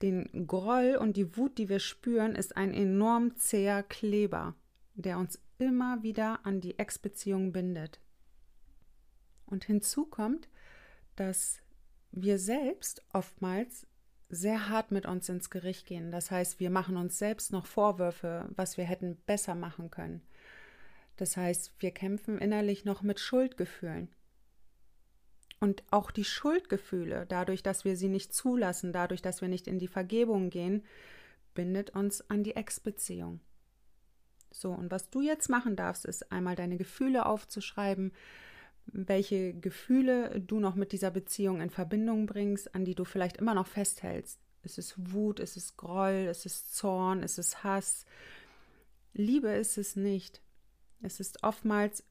den 0.01 0.47
Groll 0.47 0.97
und 0.99 1.17
die 1.17 1.35
Wut, 1.37 1.57
die 1.57 1.69
wir 1.69 1.79
spüren, 1.79 2.35
ist 2.35 2.55
ein 2.57 2.73
enorm 2.73 3.35
zäher 3.35 3.83
Kleber, 3.83 4.55
der 4.95 5.17
uns 5.17 5.39
immer 5.57 6.03
wieder 6.03 6.45
an 6.45 6.61
die 6.61 6.79
Ex-Beziehung 6.79 7.51
bindet. 7.51 7.99
Und 9.45 9.65
hinzu 9.65 10.05
kommt, 10.05 10.47
dass 11.15 11.61
wir 12.11 12.39
selbst 12.39 13.03
oftmals 13.13 13.85
sehr 14.29 14.69
hart 14.69 14.91
mit 14.91 15.05
uns 15.05 15.27
ins 15.27 15.49
Gericht 15.49 15.87
gehen. 15.87 16.11
Das 16.11 16.31
heißt, 16.31 16.59
wir 16.59 16.69
machen 16.69 16.97
uns 16.97 17.17
selbst 17.17 17.51
noch 17.51 17.65
Vorwürfe, 17.65 18.47
was 18.55 18.77
wir 18.77 18.85
hätten 18.85 19.17
besser 19.25 19.55
machen 19.55 19.89
können. 19.89 20.21
Das 21.17 21.35
heißt, 21.35 21.73
wir 21.79 21.91
kämpfen 21.91 22.37
innerlich 22.37 22.85
noch 22.85 23.01
mit 23.01 23.19
Schuldgefühlen. 23.19 24.07
Und 25.59 25.83
auch 25.91 26.11
die 26.11 26.23
Schuldgefühle, 26.23 27.25
dadurch, 27.27 27.63
dass 27.63 27.83
wir 27.83 27.97
sie 27.97 28.07
nicht 28.07 28.33
zulassen, 28.33 28.93
dadurch, 28.93 29.21
dass 29.21 29.41
wir 29.41 29.49
nicht 29.49 29.67
in 29.67 29.77
die 29.77 29.87
Vergebung 29.87 30.49
gehen, 30.49 30.83
bindet 31.53 31.89
uns 31.91 32.29
an 32.29 32.43
die 32.43 32.55
Ex-Beziehung. 32.55 33.41
So, 34.51 34.71
und 34.71 34.89
was 34.89 35.09
du 35.09 35.21
jetzt 35.21 35.49
machen 35.49 35.75
darfst, 35.75 36.05
ist 36.05 36.31
einmal 36.31 36.55
deine 36.55 36.77
Gefühle 36.77 37.25
aufzuschreiben, 37.25 38.13
welche 38.85 39.53
Gefühle 39.53 40.41
du 40.41 40.59
noch 40.59 40.75
mit 40.75 40.91
dieser 40.91 41.11
Beziehung 41.11 41.61
in 41.61 41.69
Verbindung 41.69 42.25
bringst, 42.25 42.73
an 42.73 42.85
die 42.85 42.95
du 42.95 43.03
vielleicht 43.03 43.37
immer 43.37 43.53
noch 43.53 43.67
festhältst. 43.67 44.39
Ist 44.63 44.77
es 44.77 44.95
Wut, 44.97 45.39
ist 45.39 45.57
es 45.57 45.77
Groll, 45.77 46.27
ist 46.29 46.45
es 46.45 46.71
Zorn, 46.71 47.23
ist 47.23 47.37
es 47.37 47.63
Hass? 47.63 48.05
Liebe 49.13 49.49
ist 49.49 49.77
es 49.77 49.95
nicht. 49.95 50.41
Es 51.01 51.19
ist 51.19 51.43
oftmals 51.43 52.03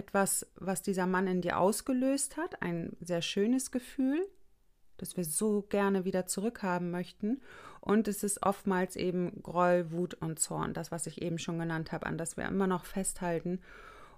etwas, 0.00 0.46
was 0.56 0.80
dieser 0.80 1.06
Mann 1.06 1.26
in 1.26 1.42
dir 1.42 1.58
ausgelöst 1.58 2.38
hat, 2.38 2.62
ein 2.62 2.96
sehr 3.00 3.20
schönes 3.20 3.70
Gefühl, 3.70 4.26
das 4.96 5.18
wir 5.18 5.26
so 5.26 5.60
gerne 5.60 6.06
wieder 6.06 6.24
zurückhaben 6.24 6.90
möchten. 6.90 7.42
Und 7.82 8.08
es 8.08 8.22
ist 8.22 8.42
oftmals 8.42 8.96
eben 8.96 9.42
Groll, 9.42 9.90
Wut 9.90 10.14
und 10.14 10.38
Zorn, 10.38 10.72
das, 10.72 10.90
was 10.90 11.06
ich 11.06 11.20
eben 11.20 11.38
schon 11.38 11.58
genannt 11.58 11.92
habe, 11.92 12.06
an 12.06 12.16
das 12.16 12.38
wir 12.38 12.46
immer 12.46 12.66
noch 12.66 12.86
festhalten 12.86 13.60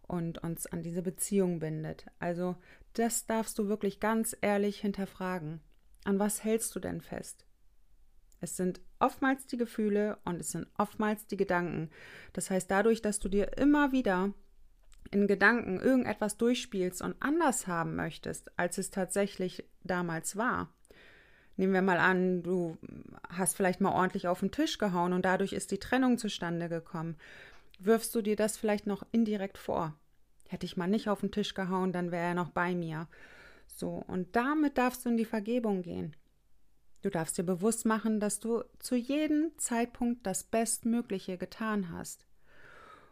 und 0.03 0.39
uns 0.45 0.67
an 0.67 0.85
diese 0.85 1.03
Beziehung 1.03 1.59
bindet. 1.59 2.07
Also 2.21 2.55
das 2.93 3.27
darfst 3.27 3.59
du 3.59 3.67
wirklich 3.67 3.99
ganz 3.99 4.37
ehrlich 4.41 4.81
hinterfragen. 4.81 5.61
An 6.05 6.21
was 6.21 6.45
hältst 6.45 6.77
du 6.77 6.81
denn 6.81 7.01
fest? 7.01 7.45
Es 8.41 8.57
sind 8.57 8.81
oftmals 9.01 9.47
die 9.49 9.57
Gefühle 9.57 10.19
und 10.25 10.41
es 10.41 10.53
sind 10.53 10.69
oftmals 10.79 11.27
die 11.27 11.37
Gedanken. 11.37 11.91
Das 12.35 12.51
heißt, 12.51 12.71
dadurch, 12.71 13.03
dass 13.03 13.19
du 13.19 13.29
dir 13.29 13.59
immer 13.59 13.91
wieder 13.91 14.33
in 15.11 15.26
Gedanken 15.26 15.80
irgendetwas 15.80 16.37
durchspielst 16.37 17.02
und 17.02 17.16
anders 17.21 17.66
haben 17.66 17.97
möchtest, 17.97 18.56
als 18.59 18.78
es 18.78 18.90
tatsächlich 18.90 19.64
damals 19.82 20.37
war. 20.37 20.73
Nehmen 21.56 21.75
wir 21.75 21.82
mal 21.82 21.99
an, 21.99 22.42
du 22.42 22.78
hast 23.28 23.56
vielleicht 23.56 23.80
mal 23.80 23.92
ordentlich 23.92 24.26
auf 24.26 24.40
den 24.40 24.50
Tisch 24.50 24.78
gehauen 24.78 25.12
und 25.12 25.25
dadurch 25.25 25.52
ist 25.52 25.71
die 25.71 25.78
Trennung 25.78 26.16
zustande 26.16 26.68
gekommen 26.68 27.16
wirfst 27.85 28.14
du 28.14 28.23
dir 28.23 28.37
das 28.37 28.56
vielleicht 28.56 28.87
noch 28.87 29.04
indirekt 29.12 29.59
vor. 29.59 29.94
Hätte 30.49 30.66
ich 30.66 30.76
mal 30.76 30.88
nicht 30.88 31.09
auf 31.09 31.21
den 31.21 31.30
Tisch 31.30 31.54
gehauen, 31.54 31.92
dann 31.92 32.11
wäre 32.11 32.26
er 32.28 32.35
noch 32.35 32.50
bei 32.50 32.75
mir. 32.75 33.09
So, 33.66 34.04
und 34.06 34.37
damit 34.37 34.78
darfst 34.78 35.04
du 35.04 35.11
in 35.11 35.16
die 35.16 35.25
Vergebung 35.25 35.82
gehen. 35.82 36.14
Du 37.00 37.11
darfst 37.11 37.38
dir 37.38 37.42
bewusst 37.42 37.85
machen, 37.85 38.21
dass 38.21 38.38
du 38.38 38.62
zu 38.78 38.94
jedem 38.94 39.50
Zeitpunkt 39.56 40.26
das 40.26 40.44
Bestmögliche 40.44 41.37
getan 41.37 41.90
hast. 41.90 42.26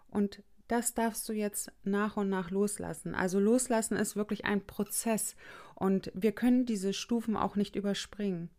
Und 0.08 0.42
das 0.70 0.94
darfst 0.94 1.28
du 1.28 1.32
jetzt 1.32 1.72
nach 1.82 2.16
und 2.16 2.28
nach 2.28 2.50
loslassen. 2.50 3.14
Also 3.14 3.40
loslassen 3.40 3.96
ist 3.96 4.14
wirklich 4.14 4.44
ein 4.44 4.64
Prozess 4.66 5.34
und 5.74 6.12
wir 6.14 6.32
können 6.32 6.64
diese 6.64 6.92
Stufen 6.92 7.36
auch 7.36 7.56
nicht 7.56 7.74
überspringen. 7.74 8.50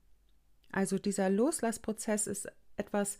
Also 0.72 1.00
dieser 1.00 1.30
Loslassprozess 1.30 2.28
ist 2.28 2.52
etwas, 2.76 3.18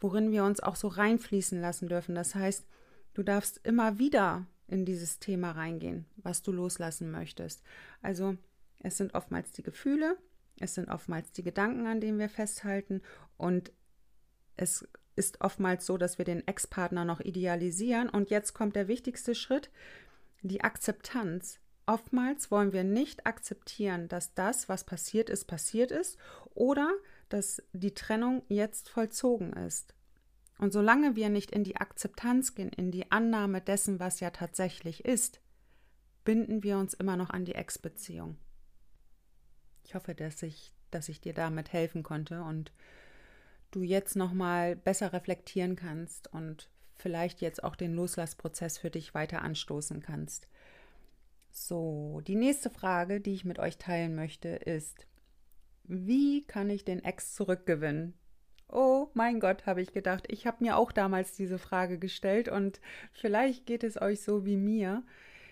worin 0.00 0.30
wir 0.30 0.44
uns 0.44 0.60
auch 0.60 0.76
so 0.76 0.88
reinfließen 0.88 1.60
lassen 1.60 1.88
dürfen. 1.88 2.14
Das 2.14 2.34
heißt, 2.34 2.66
du 3.14 3.22
darfst 3.24 3.60
immer 3.64 3.98
wieder 3.98 4.46
in 4.68 4.84
dieses 4.84 5.18
Thema 5.18 5.50
reingehen, 5.52 6.06
was 6.16 6.42
du 6.42 6.52
loslassen 6.52 7.10
möchtest. 7.10 7.62
Also 8.02 8.36
es 8.80 8.96
sind 8.96 9.14
oftmals 9.14 9.50
die 9.50 9.62
Gefühle, 9.64 10.16
es 10.60 10.74
sind 10.74 10.88
oftmals 10.88 11.32
die 11.32 11.42
Gedanken, 11.42 11.86
an 11.86 12.00
denen 12.00 12.18
wir 12.20 12.28
festhalten 12.28 13.02
und 13.36 13.72
es 14.56 14.86
ist 15.16 15.40
oftmals 15.40 15.86
so, 15.86 15.98
dass 15.98 16.18
wir 16.18 16.24
den 16.24 16.46
Ex-Partner 16.46 17.04
noch 17.04 17.20
idealisieren 17.20 18.08
und 18.08 18.30
jetzt 18.30 18.54
kommt 18.54 18.76
der 18.76 18.88
wichtigste 18.88 19.34
Schritt, 19.34 19.70
die 20.42 20.62
Akzeptanz. 20.62 21.58
Oftmals 21.86 22.50
wollen 22.50 22.72
wir 22.72 22.84
nicht 22.84 23.26
akzeptieren, 23.26 24.08
dass 24.08 24.34
das, 24.34 24.68
was 24.68 24.84
passiert 24.84 25.30
ist, 25.30 25.46
passiert 25.46 25.90
ist 25.90 26.16
oder 26.54 26.92
dass 27.28 27.62
die 27.72 27.94
Trennung 27.94 28.42
jetzt 28.48 28.88
vollzogen 28.88 29.52
ist. 29.52 29.94
Und 30.58 30.72
solange 30.72 31.16
wir 31.16 31.28
nicht 31.28 31.50
in 31.50 31.64
die 31.64 31.76
Akzeptanz 31.76 32.54
gehen, 32.54 32.70
in 32.70 32.92
die 32.92 33.10
Annahme 33.10 33.60
dessen, 33.60 33.98
was 33.98 34.20
ja 34.20 34.30
tatsächlich 34.30 35.04
ist, 35.04 35.40
binden 36.24 36.62
wir 36.62 36.78
uns 36.78 36.94
immer 36.94 37.16
noch 37.16 37.30
an 37.30 37.44
die 37.44 37.54
Ex-Beziehung. 37.54 38.36
Ich 39.84 39.94
hoffe, 39.94 40.14
dass 40.14 40.42
ich, 40.42 40.72
dass 40.90 41.08
ich 41.08 41.20
dir 41.20 41.34
damit 41.34 41.72
helfen 41.72 42.02
konnte 42.02 42.42
und 42.42 42.72
du 43.72 43.82
jetzt 43.82 44.16
nochmal 44.16 44.76
besser 44.76 45.12
reflektieren 45.12 45.76
kannst 45.76 46.32
und 46.32 46.70
vielleicht 46.94 47.40
jetzt 47.40 47.64
auch 47.64 47.74
den 47.74 47.94
Loslassprozess 47.94 48.78
für 48.78 48.90
dich 48.90 49.14
weiter 49.14 49.42
anstoßen 49.42 50.00
kannst. 50.00 50.48
So, 51.50 52.22
die 52.26 52.36
nächste 52.36 52.70
Frage, 52.70 53.20
die 53.20 53.34
ich 53.34 53.44
mit 53.44 53.58
euch 53.58 53.76
teilen 53.76 54.14
möchte, 54.14 54.48
ist, 54.48 55.06
wie 55.84 56.44
kann 56.44 56.70
ich 56.70 56.84
den 56.84 57.04
Ex 57.04 57.34
zurückgewinnen? 57.34 58.14
Oh 58.68 59.08
mein 59.12 59.40
Gott, 59.40 59.66
habe 59.66 59.82
ich 59.82 59.92
gedacht. 59.92 60.24
Ich 60.28 60.46
habe 60.46 60.64
mir 60.64 60.78
auch 60.78 60.92
damals 60.92 61.32
diese 61.32 61.58
Frage 61.58 61.98
gestellt 61.98 62.48
und 62.48 62.80
vielleicht 63.12 63.66
geht 63.66 63.84
es 63.84 64.00
euch 64.00 64.22
so 64.22 64.46
wie 64.46 64.56
mir. 64.56 65.02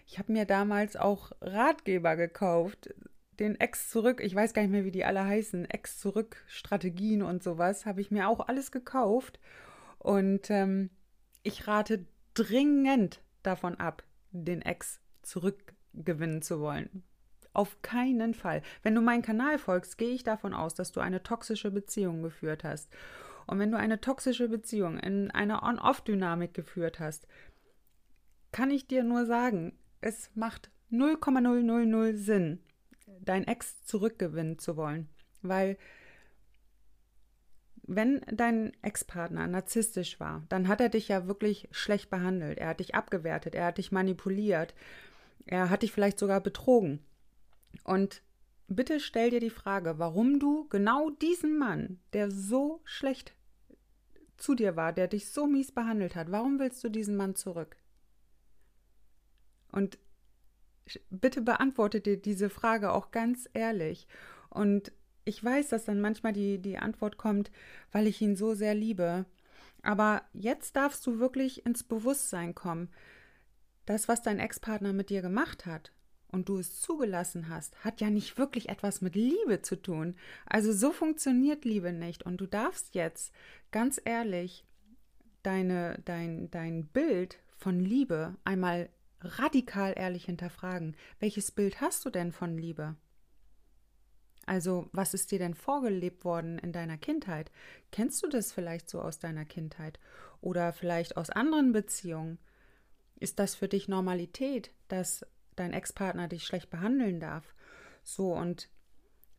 Ich 0.06 0.18
habe 0.18 0.32
mir 0.32 0.46
damals 0.46 0.96
auch 0.96 1.32
Ratgeber 1.42 2.16
gekauft, 2.16 2.94
den 3.40 3.58
Ex 3.58 3.88
zurück, 3.88 4.20
ich 4.22 4.34
weiß 4.34 4.52
gar 4.52 4.62
nicht 4.62 4.70
mehr, 4.70 4.84
wie 4.84 4.90
die 4.90 5.04
alle 5.04 5.24
heißen, 5.24 5.68
Ex 5.68 5.98
zurück 5.98 6.36
Strategien 6.46 7.22
und 7.22 7.42
sowas, 7.42 7.86
habe 7.86 8.00
ich 8.00 8.10
mir 8.10 8.28
auch 8.28 8.46
alles 8.48 8.70
gekauft. 8.70 9.40
Und 9.98 10.50
ähm, 10.50 10.90
ich 11.42 11.66
rate 11.66 12.06
dringend 12.34 13.22
davon 13.42 13.76
ab, 13.76 14.04
den 14.30 14.62
Ex 14.62 15.00
zurückgewinnen 15.22 16.42
zu 16.42 16.60
wollen. 16.60 17.02
Auf 17.52 17.82
keinen 17.82 18.34
Fall. 18.34 18.62
Wenn 18.82 18.94
du 18.94 19.00
meinen 19.00 19.22
Kanal 19.22 19.58
folgst, 19.58 19.98
gehe 19.98 20.10
ich 20.10 20.22
davon 20.22 20.54
aus, 20.54 20.74
dass 20.74 20.92
du 20.92 21.00
eine 21.00 21.22
toxische 21.22 21.70
Beziehung 21.70 22.22
geführt 22.22 22.62
hast. 22.62 22.92
Und 23.46 23.58
wenn 23.58 23.72
du 23.72 23.78
eine 23.78 24.00
toxische 24.00 24.48
Beziehung 24.48 24.98
in 24.98 25.30
einer 25.32 25.64
On-Off-Dynamik 25.64 26.54
geführt 26.54 27.00
hast, 27.00 27.26
kann 28.52 28.70
ich 28.70 28.86
dir 28.86 29.02
nur 29.02 29.26
sagen, 29.26 29.76
es 30.00 30.30
macht 30.34 30.70
0,000 30.90 32.16
Sinn, 32.16 32.60
dein 33.20 33.46
Ex 33.46 33.84
zurückgewinnen 33.84 34.58
zu 34.58 34.76
wollen. 34.76 35.08
Weil 35.42 35.76
wenn 37.82 38.20
dein 38.30 38.72
Ex-Partner 38.82 39.46
narzisstisch 39.46 40.20
war, 40.20 40.44
dann 40.48 40.68
hat 40.68 40.80
er 40.80 40.90
dich 40.90 41.08
ja 41.08 41.26
wirklich 41.26 41.68
schlecht 41.72 42.08
behandelt. 42.08 42.58
Er 42.58 42.68
hat 42.68 42.80
dich 42.80 42.94
abgewertet, 42.94 43.54
er 43.54 43.66
hat 43.66 43.78
dich 43.78 43.90
manipuliert, 43.90 44.74
er 45.46 45.70
hat 45.70 45.82
dich 45.82 45.90
vielleicht 45.90 46.18
sogar 46.18 46.40
betrogen. 46.40 47.00
Und 47.82 48.22
bitte 48.68 49.00
stell 49.00 49.30
dir 49.30 49.40
die 49.40 49.50
Frage, 49.50 49.98
warum 49.98 50.38
du 50.38 50.68
genau 50.68 51.10
diesen 51.10 51.58
Mann, 51.58 51.98
der 52.12 52.30
so 52.30 52.80
schlecht 52.84 53.34
zu 54.36 54.54
dir 54.54 54.76
war, 54.76 54.92
der 54.92 55.08
dich 55.08 55.28
so 55.28 55.46
mies 55.46 55.72
behandelt 55.72 56.14
hat, 56.14 56.30
warum 56.30 56.58
willst 56.58 56.82
du 56.84 56.88
diesen 56.88 57.16
Mann 57.16 57.34
zurück? 57.34 57.76
Und 59.72 59.98
bitte 61.10 61.42
beantworte 61.42 62.00
dir 62.00 62.16
diese 62.16 62.50
Frage 62.50 62.92
auch 62.92 63.10
ganz 63.10 63.48
ehrlich. 63.52 64.08
Und 64.48 64.92
ich 65.24 65.42
weiß, 65.42 65.68
dass 65.68 65.84
dann 65.84 66.00
manchmal 66.00 66.32
die, 66.32 66.58
die 66.58 66.78
Antwort 66.78 67.16
kommt, 67.16 67.50
weil 67.92 68.06
ich 68.06 68.20
ihn 68.20 68.36
so 68.36 68.54
sehr 68.54 68.74
liebe. 68.74 69.26
Aber 69.82 70.22
jetzt 70.32 70.76
darfst 70.76 71.06
du 71.06 71.18
wirklich 71.18 71.64
ins 71.66 71.84
Bewusstsein 71.84 72.54
kommen. 72.54 72.90
Das, 73.86 74.08
was 74.08 74.22
dein 74.22 74.38
Ex-Partner 74.38 74.92
mit 74.92 75.10
dir 75.10 75.22
gemacht 75.22 75.66
hat 75.66 75.92
und 76.30 76.48
du 76.48 76.58
es 76.58 76.80
zugelassen 76.80 77.48
hast, 77.48 77.82
hat 77.84 78.00
ja 78.00 78.10
nicht 78.10 78.38
wirklich 78.38 78.68
etwas 78.68 79.00
mit 79.00 79.14
Liebe 79.14 79.62
zu 79.62 79.76
tun. 79.80 80.16
Also 80.46 80.72
so 80.72 80.92
funktioniert 80.92 81.64
Liebe 81.64 81.92
nicht. 81.92 82.24
Und 82.24 82.40
du 82.40 82.46
darfst 82.46 82.94
jetzt 82.94 83.32
ganz 83.70 84.00
ehrlich 84.04 84.64
deine, 85.42 86.00
dein, 86.04 86.50
dein 86.50 86.86
Bild 86.86 87.38
von 87.56 87.80
Liebe 87.80 88.36
einmal 88.44 88.90
radikal 89.22 89.94
ehrlich 89.96 90.24
hinterfragen. 90.24 90.96
Welches 91.18 91.50
Bild 91.50 91.80
hast 91.80 92.04
du 92.04 92.10
denn 92.10 92.32
von 92.32 92.56
Liebe? 92.56 92.96
Also, 94.46 94.88
was 94.92 95.14
ist 95.14 95.30
dir 95.30 95.38
denn 95.38 95.54
vorgelebt 95.54 96.24
worden 96.24 96.58
in 96.58 96.72
deiner 96.72 96.98
Kindheit? 96.98 97.52
Kennst 97.92 98.22
du 98.22 98.28
das 98.28 98.52
vielleicht 98.52 98.90
so 98.90 99.00
aus 99.00 99.18
deiner 99.18 99.44
Kindheit 99.44 100.00
oder 100.40 100.72
vielleicht 100.72 101.16
aus 101.16 101.30
anderen 101.30 101.72
Beziehungen? 101.72 102.38
Ist 103.20 103.38
das 103.38 103.54
für 103.54 103.68
dich 103.68 103.86
Normalität, 103.86 104.72
dass 104.88 105.24
dein 105.56 105.72
Ex-Partner 105.72 106.26
dich 106.26 106.44
schlecht 106.44 106.70
behandeln 106.70 107.20
darf? 107.20 107.54
So, 108.02 108.34
und 108.34 108.70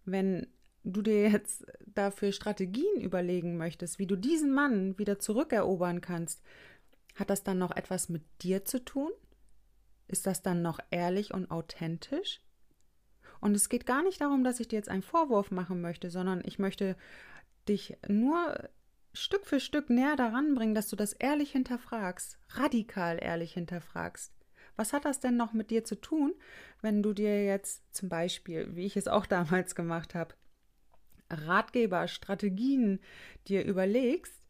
wenn 0.05 0.47
du 0.83 1.01
dir 1.01 1.29
jetzt 1.29 1.65
dafür 1.85 2.31
Strategien 2.31 3.01
überlegen 3.01 3.57
möchtest, 3.57 3.99
wie 3.99 4.07
du 4.07 4.15
diesen 4.15 4.53
Mann 4.53 4.97
wieder 4.97 5.19
zurückerobern 5.19 6.01
kannst, 6.01 6.41
hat 7.15 7.29
das 7.29 7.43
dann 7.43 7.57
noch 7.57 7.75
etwas 7.75 8.07
mit 8.07 8.23
dir 8.41 8.65
zu 8.65 8.83
tun? 8.83 9.11
Ist 10.11 10.27
das 10.27 10.41
dann 10.41 10.61
noch 10.61 10.79
ehrlich 10.91 11.33
und 11.33 11.49
authentisch? 11.49 12.41
Und 13.39 13.55
es 13.55 13.69
geht 13.69 13.85
gar 13.85 14.03
nicht 14.03 14.21
darum, 14.21 14.43
dass 14.43 14.59
ich 14.59 14.67
dir 14.67 14.75
jetzt 14.75 14.89
einen 14.89 15.01
Vorwurf 15.01 15.51
machen 15.51 15.81
möchte, 15.81 16.11
sondern 16.11 16.41
ich 16.45 16.59
möchte 16.59 16.95
dich 17.67 17.97
nur 18.07 18.69
Stück 19.13 19.45
für 19.45 19.59
Stück 19.59 19.89
näher 19.89 20.15
daran 20.15 20.53
bringen, 20.53 20.75
dass 20.75 20.89
du 20.89 20.95
das 20.95 21.13
ehrlich 21.13 21.51
hinterfragst, 21.51 22.37
radikal 22.49 23.17
ehrlich 23.21 23.53
hinterfragst. 23.53 24.33
Was 24.75 24.93
hat 24.93 25.05
das 25.05 25.19
denn 25.19 25.37
noch 25.37 25.53
mit 25.53 25.69
dir 25.69 25.83
zu 25.83 25.95
tun, 25.95 26.33
wenn 26.81 27.03
du 27.03 27.13
dir 27.13 27.45
jetzt 27.45 27.83
zum 27.95 28.09
Beispiel, 28.09 28.75
wie 28.75 28.85
ich 28.85 28.97
es 28.97 29.07
auch 29.07 29.25
damals 29.27 29.75
gemacht 29.75 30.13
habe, 30.13 30.35
Ratgeber, 31.29 32.09
Strategien 32.09 32.99
dir 33.47 33.63
überlegst, 33.63 34.41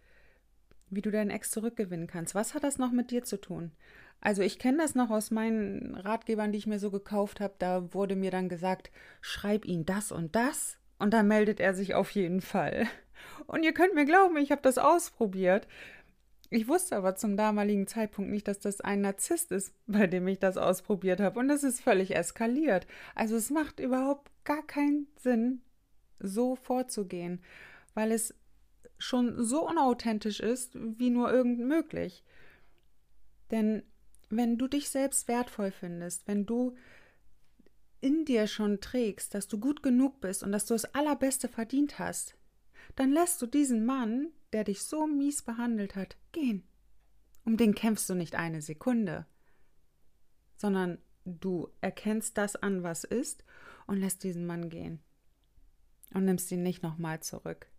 wie 0.89 1.01
du 1.01 1.11
deinen 1.11 1.29
Ex 1.29 1.51
zurückgewinnen 1.51 2.07
kannst? 2.07 2.35
Was 2.35 2.53
hat 2.55 2.63
das 2.63 2.79
noch 2.79 2.91
mit 2.91 3.11
dir 3.11 3.23
zu 3.23 3.39
tun? 3.39 3.71
Also 4.21 4.43
ich 4.43 4.59
kenne 4.59 4.77
das 4.77 4.93
noch 4.93 5.09
aus 5.09 5.31
meinen 5.31 5.95
Ratgebern, 5.95 6.51
die 6.51 6.59
ich 6.59 6.67
mir 6.67 6.79
so 6.79 6.91
gekauft 6.91 7.41
habe. 7.41 7.55
Da 7.57 7.93
wurde 7.93 8.15
mir 8.15 8.31
dann 8.31 8.49
gesagt, 8.49 8.91
schreib 9.19 9.65
ihn 9.65 9.85
das 9.85 10.11
und 10.11 10.35
das 10.35 10.77
und 10.99 11.13
dann 11.13 11.27
meldet 11.27 11.59
er 11.59 11.73
sich 11.73 11.95
auf 11.95 12.11
jeden 12.11 12.41
Fall. 12.41 12.87
Und 13.47 13.63
ihr 13.63 13.73
könnt 13.73 13.95
mir 13.95 14.05
glauben, 14.05 14.37
ich 14.37 14.51
habe 14.51 14.61
das 14.61 14.77
ausprobiert. 14.77 15.67
Ich 16.51 16.67
wusste 16.67 16.97
aber 16.97 17.15
zum 17.15 17.37
damaligen 17.37 17.87
Zeitpunkt 17.87 18.29
nicht, 18.29 18.47
dass 18.47 18.59
das 18.59 18.81
ein 18.81 19.01
Narzisst 19.01 19.51
ist, 19.51 19.73
bei 19.87 20.05
dem 20.05 20.27
ich 20.27 20.37
das 20.37 20.57
ausprobiert 20.57 21.19
habe. 21.19 21.39
Und 21.39 21.49
es 21.49 21.63
ist 21.63 21.81
völlig 21.81 22.15
eskaliert. 22.15 22.85
Also 23.15 23.35
es 23.35 23.49
macht 23.49 23.79
überhaupt 23.79 24.31
gar 24.43 24.61
keinen 24.65 25.07
Sinn, 25.17 25.61
so 26.19 26.55
vorzugehen, 26.55 27.41
weil 27.95 28.11
es 28.11 28.35
schon 28.99 29.43
so 29.43 29.67
unauthentisch 29.67 30.39
ist, 30.39 30.75
wie 30.75 31.09
nur 31.09 31.31
irgend 31.31 31.59
möglich. 31.59 32.23
Denn 33.49 33.83
wenn 34.31 34.57
du 34.57 34.67
dich 34.67 34.89
selbst 34.89 35.27
wertvoll 35.27 35.71
findest, 35.71 36.27
wenn 36.27 36.45
du 36.45 36.75
in 37.99 38.25
dir 38.25 38.47
schon 38.47 38.81
trägst, 38.81 39.33
dass 39.35 39.47
du 39.47 39.59
gut 39.59 39.83
genug 39.83 40.21
bist 40.21 40.43
und 40.43 40.51
dass 40.51 40.65
du 40.65 40.73
das 40.73 40.85
Allerbeste 40.95 41.47
verdient 41.47 41.99
hast, 41.99 42.35
dann 42.95 43.11
lässt 43.11 43.41
du 43.41 43.45
diesen 43.45 43.85
Mann, 43.85 44.29
der 44.53 44.63
dich 44.63 44.83
so 44.83 45.07
mies 45.07 45.43
behandelt 45.43 45.95
hat, 45.95 46.17
gehen. 46.31 46.63
Um 47.45 47.57
den 47.57 47.75
kämpfst 47.75 48.09
du 48.09 48.15
nicht 48.15 48.35
eine 48.35 48.61
Sekunde, 48.61 49.25
sondern 50.57 50.99
du 51.25 51.69
erkennst 51.81 52.37
das 52.37 52.55
an, 52.55 52.83
was 52.83 53.03
ist, 53.03 53.43
und 53.87 53.97
lässt 53.97 54.23
diesen 54.23 54.45
Mann 54.45 54.69
gehen. 54.69 54.99
Und 56.13 56.25
nimmst 56.25 56.51
ihn 56.51 56.63
nicht 56.63 56.83
nochmal 56.83 57.21
zurück. 57.21 57.70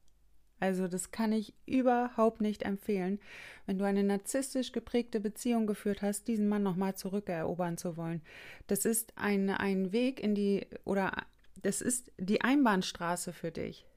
Also 0.63 0.87
das 0.87 1.11
kann 1.11 1.33
ich 1.33 1.55
überhaupt 1.67 2.41
nicht 2.41 2.63
empfehlen, 2.63 3.19
wenn 3.67 3.79
du 3.79 3.85
eine 3.85 4.05
narzisstisch 4.05 4.71
geprägte 4.71 5.19
Beziehung 5.19 5.67
geführt 5.67 6.03
hast, 6.03 6.29
diesen 6.29 6.49
Mann 6.49 6.63
nochmal 6.63 6.95
zurückerobern 6.95 7.79
zu 7.79 7.97
wollen. 7.97 8.23
Das 8.69 8.85
ist 8.85 9.13
ein, 9.19 9.51
ein 9.51 9.91
Weg 9.91 10.21
in 10.21 10.37
die, 10.37 10.69
oder 10.85 11.17
das 11.61 11.81
ist 11.81 12.13
die 12.17 12.43
Einbahnstraße 12.43 13.33
für 13.33 13.51
dich. 13.51 13.89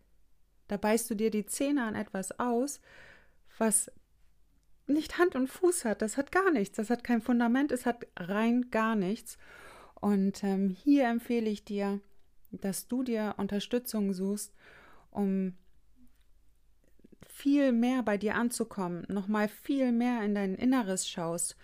Da 0.68 0.78
beißt 0.78 1.08
du 1.08 1.14
dir 1.14 1.30
die 1.30 1.46
Zähne 1.46 1.84
an 1.84 1.94
etwas 1.94 2.40
aus, 2.40 2.82
was 3.60 3.92
nicht 4.88 5.20
Hand 5.20 5.36
und 5.36 5.46
Fuß 5.46 5.86
hat. 5.86 6.02
Das 6.02 6.18
hat 6.18 6.32
gar 6.32 6.50
nichts. 6.50 6.78
Das 6.78 6.90
hat 6.90 7.04
kein 7.04 7.22
Fundament. 7.22 7.72
Es 7.72 7.86
hat 7.86 8.08
rein 8.18 8.72
gar 8.72 8.96
nichts. 8.96 9.38
Und 10.02 10.44
ähm, 10.44 10.72
hier 10.72 11.10
empfehle 11.10 11.48
ich 11.48 11.64
dir, 11.64 12.02
dass 12.50 12.88
du 12.88 13.04
dir 13.04 13.36
Unterstützung 13.38 14.14
suchst, 14.14 14.56
um 15.12 15.54
viel 17.28 17.72
mehr 17.72 18.02
bei 18.02 18.18
dir 18.18 18.36
anzukommen, 18.36 19.06
nochmal 19.08 19.48
viel 19.48 19.92
mehr 19.92 20.24
in 20.24 20.36
dein 20.36 20.56
Inneres 20.56 21.08
schaust, 21.08 21.58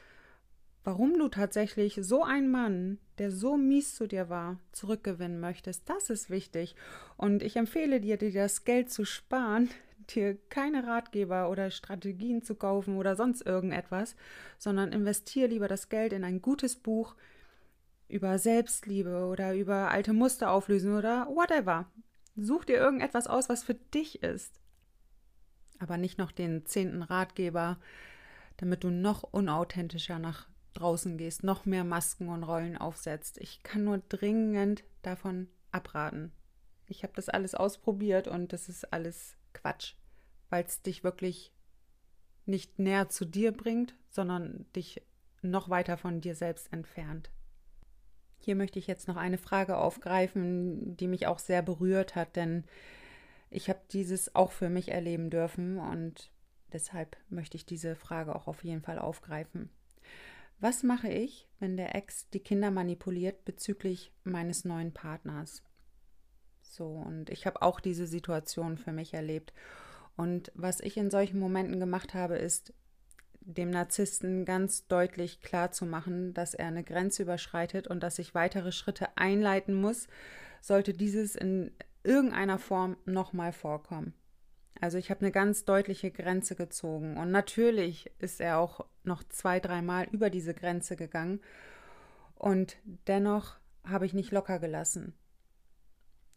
warum 0.84 1.18
du 1.18 1.30
tatsächlich 1.30 2.00
so 2.02 2.24
einen 2.24 2.50
Mann, 2.50 2.98
der 3.18 3.32
so 3.32 3.58
mies 3.58 3.96
zu 3.96 4.08
dir 4.08 4.30
war, 4.30 4.60
zurückgewinnen 4.72 5.40
möchtest, 5.40 5.90
das 5.90 6.10
ist 6.10 6.30
wichtig. 6.30 6.76
Und 7.18 7.44
ich 7.44 7.56
empfehle 7.56 8.02
dir, 8.02 8.18
dir 8.18 8.32
das 8.32 8.66
Geld 8.66 8.92
zu 8.92 9.06
sparen, 9.06 9.70
dir 10.16 10.38
keine 10.50 10.88
Ratgeber 10.88 11.50
oder 11.50 11.72
Strategien 11.72 12.42
zu 12.42 12.56
kaufen 12.56 12.98
oder 12.98 13.16
sonst 13.16 13.46
irgendetwas, 13.46 14.16
sondern 14.58 14.92
investiere 14.92 15.48
lieber 15.48 15.68
das 15.68 15.90
Geld 15.90 16.14
in 16.14 16.24
ein 16.24 16.42
gutes 16.42 16.76
Buch 16.76 17.16
über 18.08 18.38
Selbstliebe 18.40 19.26
oder 19.26 19.56
über 19.56 19.90
alte 19.90 20.12
Muster 20.12 20.52
auflösen 20.52 20.98
oder 20.98 21.28
whatever. 21.28 21.86
Such 22.36 22.66
dir 22.66 22.78
irgendetwas 22.78 23.28
aus, 23.28 23.48
was 23.48 23.64
für 23.64 23.76
dich 23.76 24.22
ist 24.24 24.61
aber 25.82 25.98
nicht 25.98 26.18
noch 26.18 26.32
den 26.32 26.66
zehnten 26.66 27.02
Ratgeber, 27.02 27.78
damit 28.58 28.84
du 28.84 28.90
noch 28.90 29.24
unauthentischer 29.24 30.20
nach 30.20 30.48
draußen 30.74 31.18
gehst, 31.18 31.44
noch 31.44 31.66
mehr 31.66 31.84
Masken 31.84 32.30
und 32.30 32.44
Rollen 32.44 32.78
aufsetzt. 32.78 33.38
Ich 33.40 33.64
kann 33.64 33.84
nur 33.84 33.98
dringend 33.98 34.84
davon 35.02 35.48
abraten. 35.72 36.32
Ich 36.88 37.04
habe 37.04 37.14
das 37.16 37.30
alles 37.30 37.56
ausprobiert 37.56 38.28
und 38.28 38.54
das 38.54 38.70
ist 38.70 38.92
alles 38.94 39.36
Quatsch, 39.54 39.96
weil 40.50 40.64
es 40.64 40.82
dich 40.82 41.04
wirklich 41.04 41.52
nicht 42.46 42.80
näher 42.80 43.10
zu 43.10 43.26
dir 43.26 43.52
bringt, 43.52 43.96
sondern 44.10 44.66
dich 44.76 45.02
noch 45.42 45.70
weiter 45.70 45.98
von 45.98 46.22
dir 46.22 46.36
selbst 46.36 46.72
entfernt. 46.72 47.30
Hier 48.40 48.56
möchte 48.56 48.80
ich 48.80 48.88
jetzt 48.88 49.08
noch 49.08 49.18
eine 49.18 49.38
Frage 49.38 49.78
aufgreifen, 49.78 50.98
die 50.98 51.08
mich 51.08 51.28
auch 51.28 51.40
sehr 51.40 51.62
berührt 51.62 52.16
hat, 52.16 52.36
denn 52.36 52.66
ich 53.52 53.70
habe 53.70 53.82
dieses 53.92 54.34
auch 54.34 54.52
für 54.52 54.70
mich 54.70 54.90
erleben 54.90 55.30
dürfen 55.30 55.78
und 55.78 56.32
deshalb 56.72 57.18
möchte 57.30 57.58
ich 57.58 57.66
diese 57.66 57.96
Frage 57.96 58.36
auch 58.36 58.48
auf 58.48 58.64
jeden 58.64 58.82
Fall 58.82 58.98
aufgreifen. 58.98 59.70
Was 60.60 60.84
mache 60.84 61.10
ich, 61.10 61.48
wenn 61.60 61.76
der 61.76 61.96
Ex 61.96 62.30
die 62.30 62.40
Kinder 62.40 62.72
manipuliert 62.72 63.46
bezüglich 63.46 64.14
meines 64.24 64.64
neuen 64.64 64.94
Partners? 64.94 65.64
So, 66.62 66.86
und 66.86 67.30
ich 67.30 67.46
habe 67.46 67.62
auch 67.62 67.80
diese 67.80 68.08
Situation 68.08 68.78
für 68.78 68.94
mich 68.94 69.14
erlebt. 69.14 69.54
Und 70.16 70.52
was 70.56 70.80
ich 70.80 70.98
in 70.98 71.12
solchen 71.12 71.40
Momenten 71.40 71.80
gemacht 71.80 72.14
habe, 72.14 72.38
ist, 72.38 72.74
dem 73.42 73.72
Narzissten 73.72 74.46
ganz 74.46 74.88
deutlich 74.88 75.42
klar 75.42 75.72
zu 75.72 75.86
machen, 75.86 76.34
dass 76.34 76.54
er 76.54 76.68
eine 76.68 76.84
Grenze 76.84 77.24
überschreitet 77.24 77.88
und 77.88 78.02
dass 78.02 78.20
ich 78.20 78.36
weitere 78.36 78.72
Schritte 78.72 79.18
einleiten 79.18 79.74
muss, 79.74 80.08
sollte 80.62 80.94
dieses 80.94 81.36
in 81.36 81.72
irgendeiner 82.04 82.60
Form 82.60 82.98
nochmal 83.06 83.52
vorkommen. 83.54 84.14
Also 84.80 84.98
ich 84.98 85.12
habe 85.12 85.22
eine 85.22 85.32
ganz 85.32 85.66
deutliche 85.66 86.12
Grenze 86.12 86.56
gezogen 86.56 87.18
und 87.18 87.32
natürlich 87.32 88.12
ist 88.20 88.42
er 88.42 88.58
auch 88.58 88.86
noch 89.04 89.24
zwei, 89.24 89.60
dreimal 89.60 90.08
über 90.12 90.30
diese 90.30 90.54
Grenze 90.54 90.96
gegangen 90.96 91.40
und 92.36 92.78
dennoch 93.08 93.58
habe 93.84 94.06
ich 94.06 94.14
nicht 94.14 94.32
locker 94.32 94.60
gelassen 94.60 95.14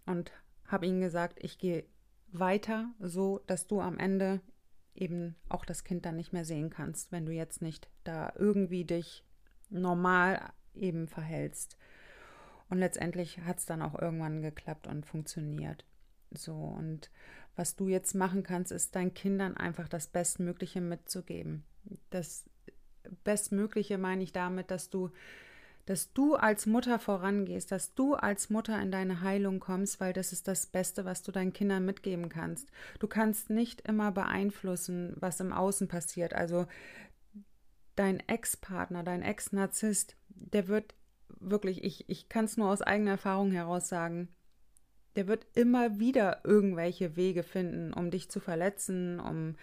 und 0.05 0.33
habe 0.67 0.87
ihm 0.87 1.01
gesagt, 1.01 1.43
ich 1.43 1.59
gehe 1.59 1.85
weiter, 2.33 2.91
so 3.01 3.41
dass 3.47 3.67
du 3.67 3.81
am 3.81 3.99
Ende 3.99 4.41
eben 4.95 5.37
auch 5.49 5.65
das 5.65 5.85
Kind 5.85 6.05
dann 6.05 6.17
nicht 6.17 6.33
mehr 6.33 6.45
sehen 6.45 6.71
kannst, 6.71 7.13
wenn 7.13 7.27
du 7.27 7.33
jetzt 7.33 7.63
nicht 7.63 7.89
da 8.05 8.33
irgendwie 8.37 8.85
dich 8.85 9.25
normal 9.71 10.53
eben 10.75 11.09
verhältst. 11.09 11.77
Und 12.75 12.81
letztendlich 12.81 13.39
hat 13.39 13.61
es 13.61 13.67
dann 13.67 13.83
auch 13.83 13.97
irgendwann 13.97 14.43
geklappt 14.43 14.89
und 14.89 15.07
funktioniert. 15.07 15.85
So, 16.33 16.55
und 16.57 17.09
was 17.55 17.77
du 17.77 17.87
jetzt 17.87 18.17
machen 18.17 18.43
kannst, 18.43 18.73
ist 18.73 18.97
deinen 18.97 19.15
Kindern 19.15 19.57
einfach 19.57 19.87
das 19.87 20.09
Bestmögliche 20.09 20.81
mitzugeben. 20.81 21.63
Das 22.11 22.51
Bestmögliche 23.23 23.97
meine 23.97 24.25
ich 24.25 24.33
damit, 24.33 24.73
dass 24.73 24.91
du 24.91 25.13
dass 25.87 26.13
du 26.15 26.35
als 26.35 26.67
Mutter 26.67 26.99
vorangehst, 26.99 27.71
dass 27.71 27.95
du 27.95 28.15
als 28.15 28.51
Mutter 28.51 28.83
in 28.83 28.91
deine 28.91 29.21
Heilung 29.21 29.61
kommst, 29.61 30.01
weil 30.01 30.13
das 30.13 30.33
ist 30.33 30.49
das 30.49 30.67
Beste, 30.67 31.05
was 31.05 31.23
du 31.23 31.31
deinen 31.31 31.53
Kindern 31.53 31.85
mitgeben 31.85 32.29
kannst. 32.29 32.73
Du 32.99 33.07
kannst 33.07 33.51
nicht 33.51 33.83
immer 33.83 34.11
beeinflussen, 34.11 35.15
was 35.21 35.39
im 35.39 35.53
Außen 35.53 35.87
passiert. 35.87 36.35
Also 36.35 36.67
dein 37.95 38.19
Ex-Partner, 38.19 39.05
dein 39.05 39.23
Ex-Narzisst, 39.23 40.17
der 40.31 40.67
wird 40.67 40.95
wirklich, 41.29 41.85
ich, 41.85 42.09
ich 42.09 42.29
kann 42.29 42.45
es 42.45 42.57
nur 42.57 42.71
aus 42.71 42.83
eigener 42.83 43.13
Erfahrung 43.13 43.51
heraus 43.51 43.89
sagen, 43.89 44.29
der 45.17 45.29
wird 45.29 45.47
immer 45.55 45.99
wieder 45.99 46.41
irgendwelche 46.45 47.17
Wege 47.17 47.43
finden, 47.43 47.93
um 47.93 48.11
dich 48.11 48.31
zu 48.31 48.41
verletzen, 48.41 49.21
um 49.21 49.55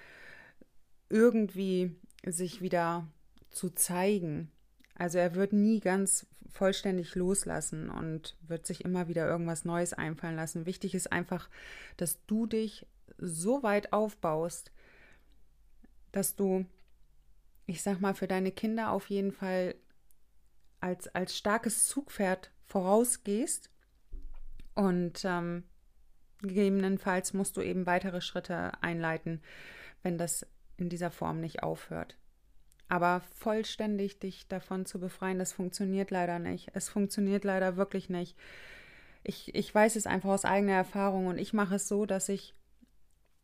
irgendwie 1.10 1.96
sich 2.26 2.62
wieder 2.62 3.08
zu 3.50 3.70
zeigen. 3.70 4.50
Also 4.96 5.18
er 5.18 5.36
wird 5.36 5.52
nie 5.52 5.80
ganz 5.80 6.26
vollständig 6.50 7.16
loslassen 7.16 7.90
und 7.90 8.36
wird 8.48 8.66
sich 8.66 8.86
immer 8.86 9.08
wieder 9.08 9.28
irgendwas 9.28 9.66
Neues 9.66 9.94
einfallen 9.94 10.36
lassen. 10.36 10.66
Wichtig 10.66 10.96
ist 10.96 11.12
einfach, 11.12 11.50
dass 11.98 12.26
du 12.28 12.46
dich 12.46 12.86
so 13.18 13.64
weit 13.64 13.94
aufbaust, 13.94 14.72
dass 16.12 16.36
du, 16.36 16.66
ich 17.66 17.82
sag 17.82 18.02
mal, 18.02 18.14
für 18.14 18.28
deine 18.28 18.52
Kinder 18.52 18.92
auf 18.92 19.10
jeden 19.10 19.32
Fall 19.32 19.76
als, 20.82 21.08
als 21.16 21.38
starkes 21.38 21.88
Zugpferd 21.88 22.52
vorausgehst 22.66 23.70
und 24.76 25.24
ähm, 25.26 25.64
gegebenenfalls 26.42 27.34
musst 27.34 27.58
du 27.58 27.62
eben 27.62 27.86
weitere 27.86 28.22
Schritte 28.22 28.72
einleiten, 28.82 29.42
wenn 30.04 30.18
das 30.18 30.46
in 30.78 30.90
dieser 30.90 31.12
Form 31.12 31.40
nicht 31.40 31.64
aufhört. 31.64 32.18
Aber 32.88 33.22
vollständig 33.36 34.20
dich 34.20 34.48
davon 34.48 34.86
zu 34.86 35.00
befreien, 35.00 35.40
das 35.40 35.54
funktioniert 35.54 36.12
leider 36.12 36.40
nicht. 36.40 36.72
Es 36.74 36.90
funktioniert 36.90 37.46
leider 37.46 37.78
wirklich 37.78 38.10
nicht. 38.10 38.36
Ich, 39.24 39.56
ich 39.56 39.74
weiß 39.74 39.96
es 39.96 40.08
einfach 40.08 40.32
aus 40.32 40.46
eigener 40.46 40.74
Erfahrung 40.74 41.28
und 41.28 41.38
ich 41.38 41.54
mache 41.54 41.76
es 41.76 41.88
so, 41.88 42.06
dass 42.06 42.28
ich 42.28 42.54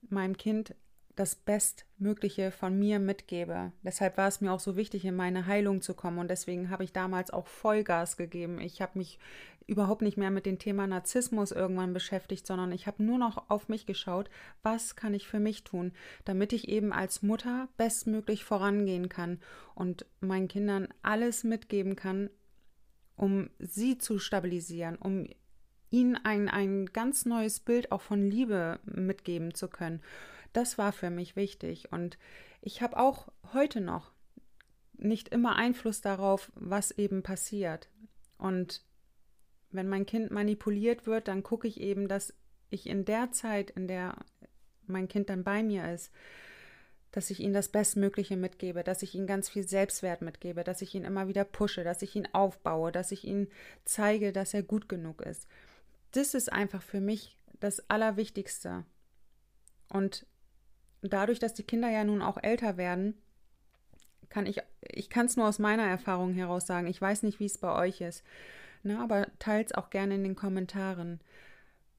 meinem 0.10 0.36
Kind 0.36 0.76
das 1.20 1.36
Bestmögliche 1.36 2.52
von 2.52 2.78
mir 2.78 3.00
mitgebe. 3.00 3.72
Deshalb 3.84 4.18
war 4.18 4.28
es 4.28 4.42
mir 4.42 4.52
auch 4.52 4.60
so 4.60 4.78
wichtig, 4.78 5.04
in 5.06 5.16
meine 5.16 5.48
Heilung 5.48 5.82
zu 5.82 5.94
kommen. 5.94 6.20
Und 6.20 6.30
deswegen 6.30 6.70
habe 6.70 6.84
ich 6.84 6.94
damals 6.94 7.32
auch 7.32 7.48
Vollgas 7.48 8.18
gegeben. 8.18 8.62
Ich 8.62 8.82
habe 8.82 8.98
mich 8.98 9.20
überhaupt 9.66 10.02
nicht 10.02 10.18
mehr 10.18 10.32
mit 10.32 10.46
dem 10.46 10.60
Thema 10.60 10.88
Narzissmus 10.88 11.52
irgendwann 11.52 11.94
beschäftigt, 11.94 12.48
sondern 12.48 12.72
ich 12.72 12.88
habe 12.88 13.04
nur 13.04 13.18
noch 13.18 13.50
auf 13.50 13.68
mich 13.68 13.86
geschaut, 13.86 14.30
was 14.64 14.96
kann 14.96 15.14
ich 15.14 15.28
für 15.28 15.40
mich 15.40 15.66
tun, 15.66 15.92
damit 16.24 16.54
ich 16.54 16.70
eben 16.70 16.94
als 16.94 17.22
Mutter 17.22 17.68
bestmöglich 17.76 18.46
vorangehen 18.46 19.10
kann 19.10 19.40
und 19.76 20.06
meinen 20.22 20.48
Kindern 20.48 20.88
alles 21.02 21.44
mitgeben 21.44 21.98
kann, 21.98 22.30
um 23.18 23.50
sie 23.60 23.98
zu 23.98 24.20
stabilisieren, 24.20 24.96
um 24.96 25.28
ihnen 25.90 26.16
ein, 26.16 26.48
ein 26.48 26.86
ganz 26.88 27.26
neues 27.26 27.60
Bild 27.60 27.92
auch 27.92 28.02
von 28.02 28.30
Liebe 28.30 28.80
mitgeben 28.86 29.54
zu 29.54 29.68
können. 29.68 30.02
Das 30.58 30.80
war 30.80 30.91
für 30.91 31.12
mich 31.12 31.36
wichtig. 31.36 31.91
Und 31.91 32.17
ich 32.62 32.82
habe 32.82 32.98
auch 32.98 33.28
heute 33.54 33.80
noch 33.80 34.12
nicht 34.93 35.30
immer 35.30 35.56
Einfluss 35.56 36.02
darauf, 36.02 36.52
was 36.56 36.89
eben 36.89 37.22
passiert. 37.22 37.89
Und 38.39 38.84
wenn 39.70 39.88
mein 39.88 40.08
Kind 40.08 40.32
manipuliert 40.32 41.06
wird, 41.06 41.28
dann 41.28 41.43
gucke 41.43 41.67
ich 41.67 41.80
eben, 41.80 42.08
dass 42.08 42.34
ich 42.72 42.88
in 42.88 43.06
der 43.06 43.32
Zeit, 43.32 43.70
in 43.70 43.88
der 43.88 44.15
mein 44.88 45.08
Kind 45.08 45.30
dann 45.30 45.43
bei 45.43 45.62
mir 45.62 45.93
ist, 45.93 46.12
dass 47.12 47.30
ich 47.30 47.39
ihm 47.39 47.54
das 47.54 47.70
Bestmögliche 47.70 48.36
mitgebe, 48.36 48.84
dass 48.84 49.04
ich 49.04 49.13
ihm 49.13 49.28
ganz 49.28 49.50
viel 49.50 49.67
Selbstwert 49.67 50.24
mitgebe, 50.24 50.63
dass 50.63 50.82
ich 50.82 50.96
ihn 50.96 51.04
immer 51.04 51.28
wieder 51.28 51.43
pushe, 51.43 51.84
dass 51.84 52.02
ich 52.02 52.15
ihn 52.15 52.30
aufbaue, 52.34 52.91
dass 52.91 53.12
ich 53.12 53.28
ihm 53.28 53.48
zeige, 53.86 54.32
dass 54.32 54.56
er 54.56 54.63
gut 54.63 54.89
genug 54.89 55.22
ist. 55.22 55.48
Das 56.13 56.34
ist 56.34 56.52
einfach 56.52 56.82
für 56.82 57.00
mich 57.00 57.38
das 57.60 57.88
Allerwichtigste. 57.91 58.86
Und 59.89 60.26
dadurch, 61.02 61.40
dass 61.40 61.54
die 61.54 61.64
Kinder 61.64 61.90
ja 61.90 62.04
nun 62.04 62.22
auch 62.22 62.38
älter 62.42 62.78
werden, 62.78 63.16
kann 64.30 64.46
ich, 64.46 64.60
ich 64.82 65.10
kann 65.10 65.26
es 65.26 65.38
nur 65.38 65.48
aus 65.48 65.60
meiner 65.60 65.86
Erfahrung 65.86 66.34
heraus 66.34 66.68
sagen. 66.68 66.88
Ich 66.88 67.02
weiß 67.02 67.24
nicht, 67.24 67.40
wie 67.40 67.46
es 67.46 67.58
bei 67.58 67.74
euch 67.74 68.02
ist. 68.02 68.24
Ne, 68.84 69.00
aber 69.00 69.28
teils 69.40 69.72
auch 69.74 69.90
gerne 69.90 70.16
in 70.16 70.24
den 70.24 70.36
Kommentaren. 70.36 71.20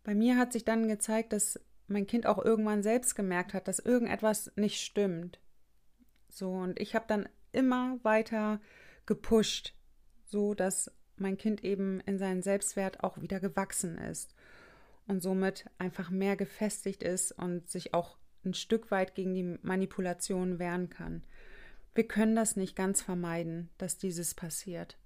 Bei 0.04 0.14
mir 0.14 0.36
hat 0.36 0.52
sich 0.52 0.64
dann 0.64 0.88
gezeigt, 0.88 1.32
dass 1.32 1.60
mein 1.86 2.06
Kind 2.06 2.26
auch 2.26 2.42
irgendwann 2.42 2.82
selbst 2.82 3.14
gemerkt 3.14 3.54
hat, 3.54 3.66
dass 3.66 3.78
irgendetwas 3.78 4.52
nicht 4.56 4.80
stimmt. 4.80 5.40
So, 6.28 6.52
und 6.52 6.78
ich 6.78 6.94
habe 6.94 7.06
dann 7.08 7.28
immer 7.52 7.98
weiter 8.02 8.60
gepusht, 9.06 9.74
so 10.24 10.54
dass 10.54 10.92
mein 11.16 11.36
Kind 11.36 11.64
eben 11.64 12.00
in 12.00 12.18
seinen 12.18 12.42
Selbstwert 12.42 13.02
auch 13.02 13.20
wieder 13.20 13.40
gewachsen 13.40 13.98
ist 13.98 14.34
und 15.06 15.22
somit 15.22 15.64
einfach 15.78 16.10
mehr 16.10 16.36
gefestigt 16.36 17.02
ist 17.02 17.32
und 17.32 17.68
sich 17.68 17.94
auch 17.94 18.17
ein 18.44 18.54
Stück 18.54 18.90
weit 18.90 19.14
gegen 19.14 19.34
die 19.34 19.58
Manipulation 19.62 20.58
wehren 20.58 20.88
kann. 20.88 21.22
Wir 21.94 22.06
können 22.06 22.36
das 22.36 22.56
nicht 22.56 22.76
ganz 22.76 23.02
vermeiden, 23.02 23.70
dass 23.78 23.98
dieses 23.98 24.34
passiert. 24.34 24.98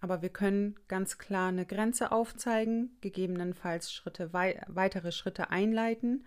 Aber 0.00 0.22
wir 0.22 0.30
können 0.30 0.76
ganz 0.88 1.18
klar 1.18 1.48
eine 1.48 1.66
Grenze 1.66 2.10
aufzeigen, 2.10 2.96
gegebenenfalls 3.00 3.92
Schritte, 3.92 4.32
wei 4.32 4.62
weitere 4.66 5.12
Schritte 5.12 5.50
einleiten 5.50 6.24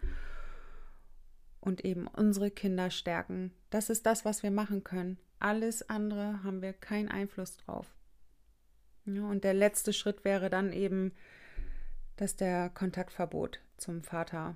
und 1.59 1.83
eben 1.83 2.07
unsere 2.07 2.51
Kinder 2.51 2.91
stärken. 2.91 3.51
Das 3.69 3.89
ist 3.89 4.05
das, 4.05 4.25
was 4.25 4.43
wir 4.43 4.51
machen 4.51 4.83
können. 4.83 5.17
Alles 5.39 5.89
andere 5.89 6.43
haben 6.43 6.61
wir 6.61 6.73
keinen 6.73 7.09
Einfluss 7.09 7.57
drauf. 7.57 7.87
Ja, 9.05 9.23
und 9.23 9.43
der 9.43 9.53
letzte 9.53 9.91
Schritt 9.91 10.23
wäre 10.23 10.49
dann 10.49 10.71
eben, 10.71 11.13
dass 12.15 12.35
der 12.35 12.69
Kontaktverbot 12.69 13.59
zum 13.77 14.03
Vater 14.03 14.55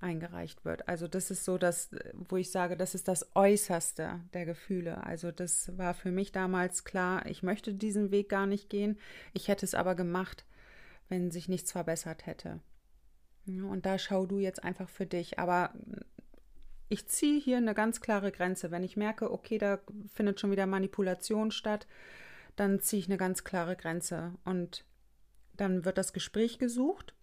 eingereicht 0.00 0.64
wird. 0.64 0.88
Also 0.88 1.08
das 1.08 1.30
ist 1.30 1.44
so 1.44 1.58
das, 1.58 1.90
wo 2.14 2.36
ich 2.36 2.50
sage, 2.50 2.76
das 2.76 2.94
ist 2.94 3.08
das 3.08 3.34
Äußerste 3.34 4.20
der 4.32 4.44
Gefühle. 4.44 5.02
Also 5.04 5.32
das 5.32 5.76
war 5.76 5.94
für 5.94 6.10
mich 6.10 6.32
damals 6.32 6.84
klar, 6.84 7.26
ich 7.26 7.42
möchte 7.42 7.74
diesen 7.74 8.10
Weg 8.10 8.28
gar 8.28 8.46
nicht 8.46 8.70
gehen. 8.70 8.98
Ich 9.32 9.48
hätte 9.48 9.66
es 9.66 9.74
aber 9.74 9.94
gemacht, 9.94 10.44
wenn 11.08 11.30
sich 11.30 11.48
nichts 11.48 11.72
verbessert 11.72 12.26
hätte. 12.26 12.60
Und 13.46 13.86
da 13.86 13.98
schau 13.98 14.26
du 14.26 14.38
jetzt 14.38 14.62
einfach 14.62 14.88
für 14.88 15.06
dich. 15.06 15.38
Aber 15.38 15.72
ich 16.88 17.08
ziehe 17.08 17.40
hier 17.40 17.56
eine 17.56 17.74
ganz 17.74 18.00
klare 18.00 18.30
Grenze. 18.30 18.70
Wenn 18.70 18.84
ich 18.84 18.96
merke, 18.96 19.32
okay, 19.32 19.58
da 19.58 19.80
findet 20.12 20.38
schon 20.38 20.50
wieder 20.50 20.66
Manipulation 20.66 21.50
statt, 21.50 21.86
dann 22.56 22.80
ziehe 22.80 23.00
ich 23.00 23.08
eine 23.08 23.16
ganz 23.16 23.44
klare 23.44 23.76
Grenze. 23.76 24.34
Und 24.44 24.84
dann 25.54 25.84
wird 25.84 25.98
das 25.98 26.12
Gespräch 26.12 26.58
gesucht 26.58 27.14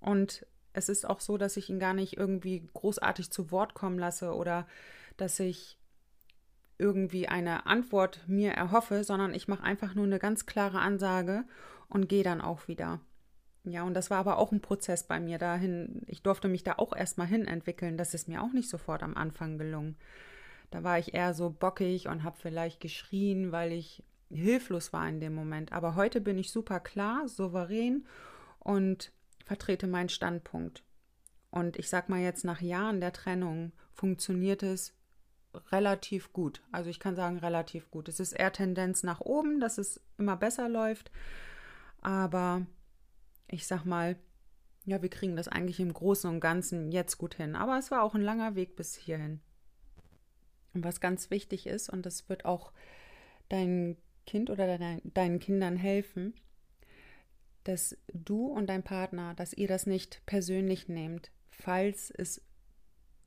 und 0.00 0.46
es 0.72 0.88
ist 0.88 1.08
auch 1.08 1.20
so, 1.20 1.36
dass 1.36 1.56
ich 1.56 1.70
ihn 1.70 1.78
gar 1.78 1.94
nicht 1.94 2.16
irgendwie 2.16 2.68
großartig 2.74 3.30
zu 3.30 3.50
Wort 3.50 3.74
kommen 3.74 3.98
lasse 3.98 4.34
oder 4.34 4.66
dass 5.16 5.40
ich 5.40 5.78
irgendwie 6.78 7.28
eine 7.28 7.66
Antwort 7.66 8.20
mir 8.26 8.52
erhoffe, 8.52 9.04
sondern 9.04 9.34
ich 9.34 9.48
mache 9.48 9.62
einfach 9.62 9.94
nur 9.94 10.06
eine 10.06 10.18
ganz 10.18 10.46
klare 10.46 10.80
Ansage 10.80 11.44
und 11.88 12.08
gehe 12.08 12.24
dann 12.24 12.40
auch 12.40 12.68
wieder. 12.68 13.00
Ja, 13.64 13.82
und 13.82 13.92
das 13.92 14.08
war 14.10 14.18
aber 14.18 14.38
auch 14.38 14.52
ein 14.52 14.62
Prozess 14.62 15.06
bei 15.06 15.20
mir 15.20 15.36
dahin. 15.36 16.02
Ich 16.06 16.22
durfte 16.22 16.48
mich 16.48 16.62
da 16.64 16.74
auch 16.78 16.96
erstmal 16.96 17.26
hin 17.26 17.46
entwickeln. 17.46 17.98
Das 17.98 18.14
ist 18.14 18.26
mir 18.26 18.42
auch 18.42 18.52
nicht 18.52 18.70
sofort 18.70 19.02
am 19.02 19.16
Anfang 19.16 19.58
gelungen. 19.58 19.96
Da 20.70 20.82
war 20.82 20.98
ich 20.98 21.12
eher 21.12 21.34
so 21.34 21.50
bockig 21.50 22.08
und 22.08 22.22
habe 22.22 22.38
vielleicht 22.40 22.80
geschrien, 22.80 23.52
weil 23.52 23.72
ich 23.72 24.02
hilflos 24.30 24.92
war 24.94 25.06
in 25.08 25.20
dem 25.20 25.34
Moment. 25.34 25.72
Aber 25.72 25.96
heute 25.96 26.20
bin 26.22 26.38
ich 26.38 26.50
super 26.50 26.80
klar, 26.80 27.28
souverän 27.28 28.06
und 28.60 29.12
vertrete 29.50 29.88
meinen 29.88 30.08
Standpunkt. 30.08 30.84
Und 31.50 31.76
ich 31.76 31.88
sag 31.88 32.08
mal 32.08 32.20
jetzt, 32.20 32.44
nach 32.44 32.60
Jahren 32.60 33.00
der 33.00 33.12
Trennung 33.12 33.72
funktioniert 33.92 34.62
es 34.62 34.94
relativ 35.72 36.32
gut. 36.32 36.62
Also 36.70 36.88
ich 36.88 37.00
kann 37.00 37.16
sagen, 37.16 37.36
relativ 37.36 37.90
gut. 37.90 38.08
Es 38.08 38.20
ist 38.20 38.30
eher 38.30 38.52
Tendenz 38.52 39.02
nach 39.02 39.18
oben, 39.18 39.58
dass 39.58 39.76
es 39.76 40.00
immer 40.18 40.36
besser 40.36 40.68
läuft. 40.68 41.10
Aber 42.00 42.64
ich 43.48 43.66
sag 43.66 43.84
mal, 43.84 44.14
ja, 44.84 45.02
wir 45.02 45.10
kriegen 45.10 45.34
das 45.34 45.48
eigentlich 45.48 45.80
im 45.80 45.92
Großen 45.92 46.30
und 46.30 46.38
Ganzen 46.38 46.92
jetzt 46.92 47.18
gut 47.18 47.34
hin. 47.34 47.56
Aber 47.56 47.76
es 47.76 47.90
war 47.90 48.04
auch 48.04 48.14
ein 48.14 48.22
langer 48.22 48.54
Weg 48.54 48.76
bis 48.76 48.94
hierhin. 48.94 49.40
Und 50.74 50.84
was 50.84 51.00
ganz 51.00 51.28
wichtig 51.30 51.66
ist, 51.66 51.90
und 51.90 52.06
das 52.06 52.28
wird 52.28 52.44
auch 52.44 52.72
dein 53.48 53.96
Kind 54.28 54.48
oder 54.48 54.78
dein, 54.78 55.00
deinen 55.02 55.40
Kindern 55.40 55.74
helfen, 55.74 56.34
dass 57.64 57.96
du 58.12 58.46
und 58.46 58.68
dein 58.68 58.82
Partner, 58.82 59.34
dass 59.34 59.52
ihr 59.52 59.68
das 59.68 59.86
nicht 59.86 60.22
persönlich 60.26 60.88
nehmt, 60.88 61.30
falls 61.50 62.10
es 62.10 62.42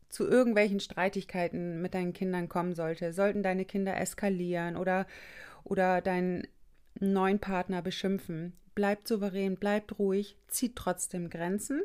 zu 0.10 0.28
irgendwelchen 0.28 0.80
Streitigkeiten 0.80 1.82
mit 1.82 1.94
deinen 1.94 2.14
Kindern 2.14 2.48
kommen 2.48 2.76
sollte. 2.76 3.14
Sollten 3.14 3.42
deine 3.42 3.66
Kinder 3.66 3.98
eskalieren 3.98 4.78
oder, 4.78 5.08
oder 5.64 6.02
deinen 6.02 6.48
neuen 7.00 7.40
Partner 7.40 7.82
beschimpfen. 7.82 8.54
Bleibt 8.76 9.08
souverän, 9.08 9.58
bleibt 9.58 9.98
ruhig, 10.00 10.38
zieht 10.48 10.76
trotzdem 10.76 11.30
Grenzen 11.30 11.84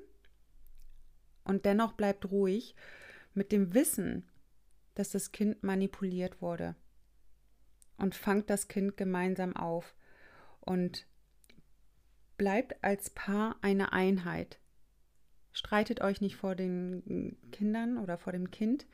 und 1.45 1.65
dennoch 1.65 1.93
bleibt 1.93 2.31
ruhig 2.31 2.75
mit 3.35 3.53
dem 3.53 3.75
Wissen, 3.75 4.29
dass 4.95 5.11
das 5.11 5.33
Kind 5.33 5.63
manipuliert 5.63 6.43
wurde. 6.43 6.77
Und 7.97 8.15
fangt 8.15 8.51
das 8.51 8.69
Kind 8.69 8.97
gemeinsam 8.97 9.57
auf 9.57 9.95
und 10.61 11.07
bleibt 12.39 12.83
als 12.83 13.11
Paar 13.11 13.57
eine 13.61 13.93
Einheit. 13.93 14.59
Streitet 15.53 16.01
euch 16.01 16.21
nicht 16.21 16.37
vor 16.37 16.55
den 16.55 17.37
Kindern 17.53 17.99
oder 17.99 18.17
vor 18.17 18.33
dem 18.33 18.51
Kind, 18.51 18.87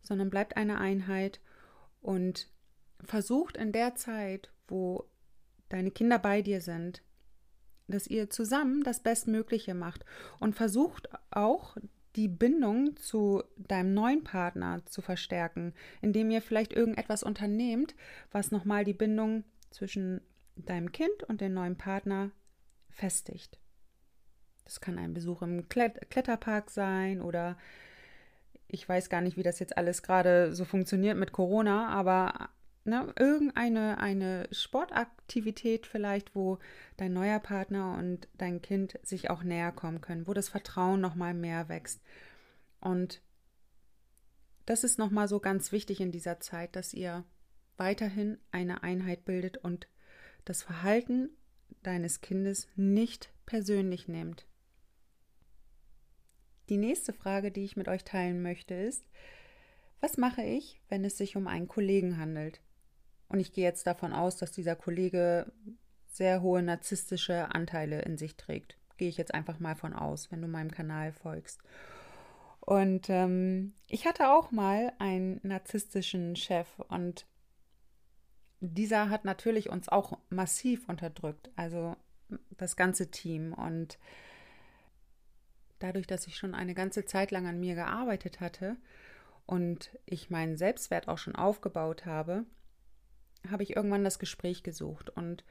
sondern 0.00 0.30
bleibt 0.30 0.56
eine 0.56 0.78
Einheit 0.78 1.40
und 2.00 2.48
versucht 3.02 3.56
in 3.56 3.72
der 3.72 3.96
Zeit, 3.96 4.50
wo 4.68 5.04
deine 5.68 5.90
Kinder 5.90 6.18
bei 6.18 6.40
dir 6.40 6.60
sind, 6.60 7.02
dass 7.88 8.06
ihr 8.06 8.30
zusammen 8.30 8.82
das 8.82 9.00
Bestmögliche 9.00 9.74
macht 9.74 10.04
und 10.38 10.54
versucht 10.54 11.08
auch 11.30 11.76
die 12.16 12.28
Bindung 12.28 12.96
zu 12.96 13.42
deinem 13.56 13.92
neuen 13.92 14.22
Partner 14.22 14.86
zu 14.86 15.02
verstärken, 15.02 15.74
indem 16.00 16.30
ihr 16.30 16.40
vielleicht 16.40 16.72
irgendetwas 16.72 17.24
unternehmt, 17.24 17.94
was 18.30 18.52
nochmal 18.52 18.84
die 18.84 18.94
Bindung 18.94 19.44
zwischen 19.70 20.20
deinem 20.54 20.92
Kind 20.92 21.24
und 21.24 21.40
dem 21.40 21.54
neuen 21.54 21.76
Partner 21.76 22.30
festigt. 22.94 23.58
Das 24.64 24.80
kann 24.80 24.98
ein 24.98 25.12
Besuch 25.12 25.42
im 25.42 25.68
Kletterpark 25.68 26.70
sein 26.70 27.20
oder 27.20 27.58
ich 28.66 28.88
weiß 28.88 29.10
gar 29.10 29.20
nicht, 29.20 29.36
wie 29.36 29.42
das 29.42 29.58
jetzt 29.58 29.76
alles 29.76 30.02
gerade 30.02 30.54
so 30.54 30.64
funktioniert 30.64 31.18
mit 31.18 31.32
Corona, 31.32 31.88
aber 31.90 32.48
ne, 32.84 33.12
irgendeine 33.18 33.98
eine 33.98 34.48
Sportaktivität 34.50 35.86
vielleicht, 35.86 36.34
wo 36.34 36.58
dein 36.96 37.12
neuer 37.12 37.40
Partner 37.40 37.96
und 37.98 38.26
dein 38.38 38.62
Kind 38.62 38.98
sich 39.02 39.30
auch 39.30 39.42
näher 39.42 39.72
kommen 39.72 40.00
können, 40.00 40.26
wo 40.26 40.32
das 40.32 40.48
Vertrauen 40.48 41.00
nochmal 41.00 41.34
mehr 41.34 41.68
wächst. 41.68 42.00
Und 42.80 43.20
das 44.66 44.82
ist 44.82 44.98
nochmal 44.98 45.28
so 45.28 45.40
ganz 45.40 45.72
wichtig 45.72 46.00
in 46.00 46.10
dieser 46.10 46.40
Zeit, 46.40 46.74
dass 46.74 46.94
ihr 46.94 47.24
weiterhin 47.76 48.38
eine 48.50 48.82
Einheit 48.82 49.24
bildet 49.24 49.58
und 49.58 49.88
das 50.44 50.62
Verhalten 50.62 51.30
deines 51.86 52.20
Kindes 52.20 52.68
nicht 52.76 53.30
persönlich 53.46 54.08
nehmt. 54.08 54.46
Die 56.68 56.78
nächste 56.78 57.12
Frage, 57.12 57.50
die 57.50 57.64
ich 57.64 57.76
mit 57.76 57.88
euch 57.88 58.04
teilen 58.04 58.42
möchte, 58.42 58.74
ist, 58.74 59.04
was 60.00 60.16
mache 60.16 60.42
ich, 60.42 60.80
wenn 60.88 61.04
es 61.04 61.16
sich 61.16 61.36
um 61.36 61.46
einen 61.46 61.68
Kollegen 61.68 62.18
handelt? 62.18 62.60
Und 63.28 63.40
ich 63.40 63.52
gehe 63.52 63.64
jetzt 63.64 63.86
davon 63.86 64.12
aus, 64.12 64.36
dass 64.36 64.52
dieser 64.52 64.76
Kollege 64.76 65.50
sehr 66.06 66.42
hohe 66.42 66.62
narzisstische 66.62 67.54
Anteile 67.54 68.02
in 68.02 68.16
sich 68.16 68.36
trägt. 68.36 68.76
Gehe 68.96 69.08
ich 69.08 69.16
jetzt 69.16 69.34
einfach 69.34 69.58
mal 69.60 69.74
von 69.74 69.92
aus, 69.92 70.30
wenn 70.30 70.40
du 70.40 70.48
meinem 70.48 70.70
Kanal 70.70 71.12
folgst. 71.12 71.60
Und 72.60 73.10
ähm, 73.10 73.74
ich 73.88 74.06
hatte 74.06 74.30
auch 74.30 74.50
mal 74.50 74.92
einen 74.98 75.40
narzisstischen 75.42 76.36
Chef 76.36 76.68
und 76.88 77.26
dieser 78.60 79.10
hat 79.10 79.24
natürlich 79.24 79.70
uns 79.70 79.88
auch 79.88 80.18
massiv 80.30 80.88
unterdrückt, 80.88 81.50
also 81.56 81.96
das 82.56 82.76
ganze 82.76 83.10
Team. 83.10 83.52
Und 83.52 83.98
dadurch, 85.78 86.06
dass 86.06 86.26
ich 86.26 86.36
schon 86.36 86.54
eine 86.54 86.74
ganze 86.74 87.04
Zeit 87.04 87.30
lang 87.30 87.46
an 87.46 87.60
mir 87.60 87.74
gearbeitet 87.74 88.40
hatte 88.40 88.76
und 89.46 89.96
ich 90.06 90.30
meinen 90.30 90.56
Selbstwert 90.56 91.08
auch 91.08 91.18
schon 91.18 91.36
aufgebaut 91.36 92.06
habe, 92.06 92.44
habe 93.50 93.62
ich 93.62 93.76
irgendwann 93.76 94.04
das 94.04 94.18
Gespräch 94.18 94.62
gesucht. 94.62 95.10
Und 95.10 95.44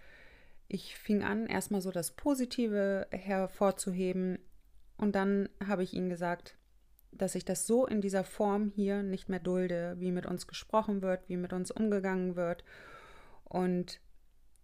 ich 0.67 0.95
fing 0.95 1.23
an, 1.23 1.45
erstmal 1.45 1.81
so 1.81 1.91
das 1.91 2.11
Positive 2.11 3.07
hervorzuheben. 3.11 4.39
Und 4.97 5.15
dann 5.15 5.49
habe 5.65 5.83
ich 5.83 5.93
ihm 5.93 6.09
gesagt, 6.09 6.55
dass 7.11 7.35
ich 7.35 7.45
das 7.45 7.67
so 7.67 7.85
in 7.85 8.01
dieser 8.01 8.23
Form 8.23 8.71
hier 8.73 9.03
nicht 9.03 9.29
mehr 9.29 9.39
dulde, 9.39 9.95
wie 9.99 10.11
mit 10.11 10.25
uns 10.25 10.47
gesprochen 10.47 11.03
wird, 11.03 11.29
wie 11.29 11.37
mit 11.37 11.53
uns 11.53 11.69
umgegangen 11.69 12.35
wird 12.35 12.63
und 13.53 14.01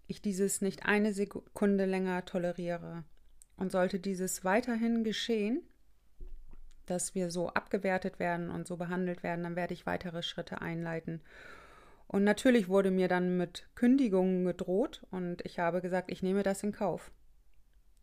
ich 0.07 0.21
dieses 0.21 0.61
nicht 0.61 0.85
eine 0.85 1.13
Sekunde 1.13 1.85
länger 1.85 2.25
toleriere. 2.25 3.03
Und 3.55 3.71
sollte 3.71 3.99
dieses 3.99 4.43
weiterhin 4.43 5.03
geschehen, 5.03 5.61
dass 6.87 7.13
wir 7.13 7.29
so 7.29 7.49
abgewertet 7.49 8.17
werden 8.17 8.49
und 8.49 8.65
so 8.67 8.77
behandelt 8.77 9.21
werden, 9.21 9.43
dann 9.43 9.55
werde 9.55 9.75
ich 9.75 9.85
weitere 9.85 10.23
Schritte 10.23 10.61
einleiten. 10.61 11.21
Und 12.07 12.23
natürlich 12.23 12.67
wurde 12.67 12.89
mir 12.89 13.07
dann 13.07 13.37
mit 13.37 13.69
Kündigungen 13.75 14.45
gedroht 14.45 15.05
und 15.11 15.45
ich 15.45 15.59
habe 15.59 15.81
gesagt, 15.81 16.11
ich 16.11 16.23
nehme 16.23 16.41
das 16.41 16.63
in 16.63 16.71
Kauf. 16.71 17.11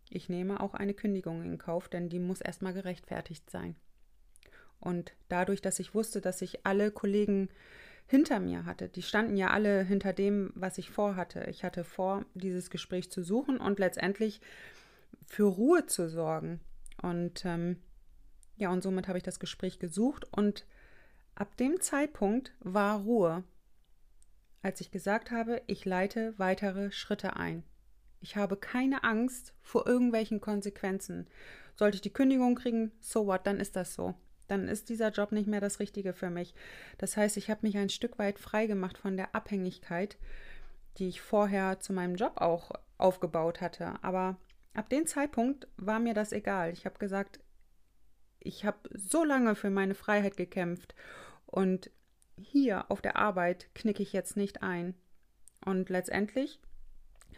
Ich 0.08 0.28
nehme 0.28 0.60
auch 0.60 0.74
eine 0.74 0.94
Kündigung 0.94 1.42
in 1.42 1.58
Kauf, 1.58 1.88
denn 1.88 2.08
die 2.08 2.20
muss 2.20 2.40
erstmal 2.40 2.74
gerechtfertigt 2.74 3.50
sein. 3.50 3.74
Und 4.78 5.16
dadurch, 5.28 5.62
dass 5.62 5.80
ich 5.80 5.94
wusste, 5.94 6.20
dass 6.20 6.42
ich 6.42 6.64
alle 6.64 6.92
Kollegen 6.92 7.48
hinter 8.06 8.38
mir 8.40 8.64
hatte. 8.64 8.88
Die 8.88 9.02
standen 9.02 9.36
ja 9.36 9.50
alle 9.50 9.82
hinter 9.82 10.12
dem, 10.12 10.52
was 10.54 10.78
ich 10.78 10.90
vorhatte. 10.90 11.44
Ich 11.50 11.64
hatte 11.64 11.84
vor, 11.84 12.24
dieses 12.34 12.70
Gespräch 12.70 13.10
zu 13.10 13.22
suchen 13.22 13.58
und 13.58 13.78
letztendlich 13.78 14.40
für 15.26 15.44
Ruhe 15.44 15.86
zu 15.86 16.08
sorgen. 16.08 16.60
Und 17.02 17.44
ähm, 17.44 17.78
ja, 18.56 18.70
und 18.70 18.82
somit 18.82 19.08
habe 19.08 19.18
ich 19.18 19.24
das 19.24 19.40
Gespräch 19.40 19.78
gesucht 19.78 20.24
und 20.32 20.66
ab 21.34 21.56
dem 21.56 21.80
Zeitpunkt 21.80 22.54
war 22.60 23.00
Ruhe, 23.00 23.44
als 24.62 24.80
ich 24.80 24.90
gesagt 24.90 25.30
habe, 25.30 25.62
ich 25.66 25.84
leite 25.84 26.34
weitere 26.38 26.90
Schritte 26.92 27.36
ein. 27.36 27.64
Ich 28.20 28.36
habe 28.36 28.56
keine 28.56 29.04
Angst 29.04 29.52
vor 29.60 29.86
irgendwelchen 29.86 30.40
Konsequenzen. 30.40 31.26
Sollte 31.74 31.96
ich 31.96 32.00
die 32.00 32.12
Kündigung 32.12 32.54
kriegen, 32.54 32.92
so 33.00 33.26
what, 33.26 33.46
dann 33.46 33.60
ist 33.60 33.76
das 33.76 33.94
so 33.94 34.14
dann 34.48 34.68
ist 34.68 34.88
dieser 34.88 35.10
Job 35.10 35.32
nicht 35.32 35.48
mehr 35.48 35.60
das 35.60 35.80
Richtige 35.80 36.12
für 36.12 36.30
mich. 36.30 36.54
Das 36.98 37.16
heißt, 37.16 37.36
ich 37.36 37.50
habe 37.50 37.60
mich 37.62 37.76
ein 37.76 37.88
Stück 37.88 38.18
weit 38.18 38.38
frei 38.38 38.66
gemacht 38.66 38.98
von 38.98 39.16
der 39.16 39.34
Abhängigkeit, 39.34 40.16
die 40.98 41.08
ich 41.08 41.20
vorher 41.20 41.80
zu 41.80 41.92
meinem 41.92 42.16
Job 42.16 42.40
auch 42.40 42.70
aufgebaut 42.98 43.60
hatte. 43.60 43.94
Aber 44.02 44.36
ab 44.74 44.88
dem 44.88 45.06
Zeitpunkt 45.06 45.68
war 45.76 45.98
mir 45.98 46.14
das 46.14 46.32
egal. 46.32 46.72
Ich 46.72 46.86
habe 46.86 46.98
gesagt, 46.98 47.40
ich 48.40 48.64
habe 48.64 48.78
so 48.94 49.24
lange 49.24 49.54
für 49.54 49.70
meine 49.70 49.94
Freiheit 49.94 50.36
gekämpft 50.36 50.94
und 51.46 51.90
hier 52.38 52.90
auf 52.90 53.00
der 53.00 53.16
Arbeit 53.16 53.74
knicke 53.74 54.02
ich 54.02 54.12
jetzt 54.12 54.36
nicht 54.36 54.62
ein. 54.62 54.94
Und 55.64 55.88
letztendlich 55.88 56.60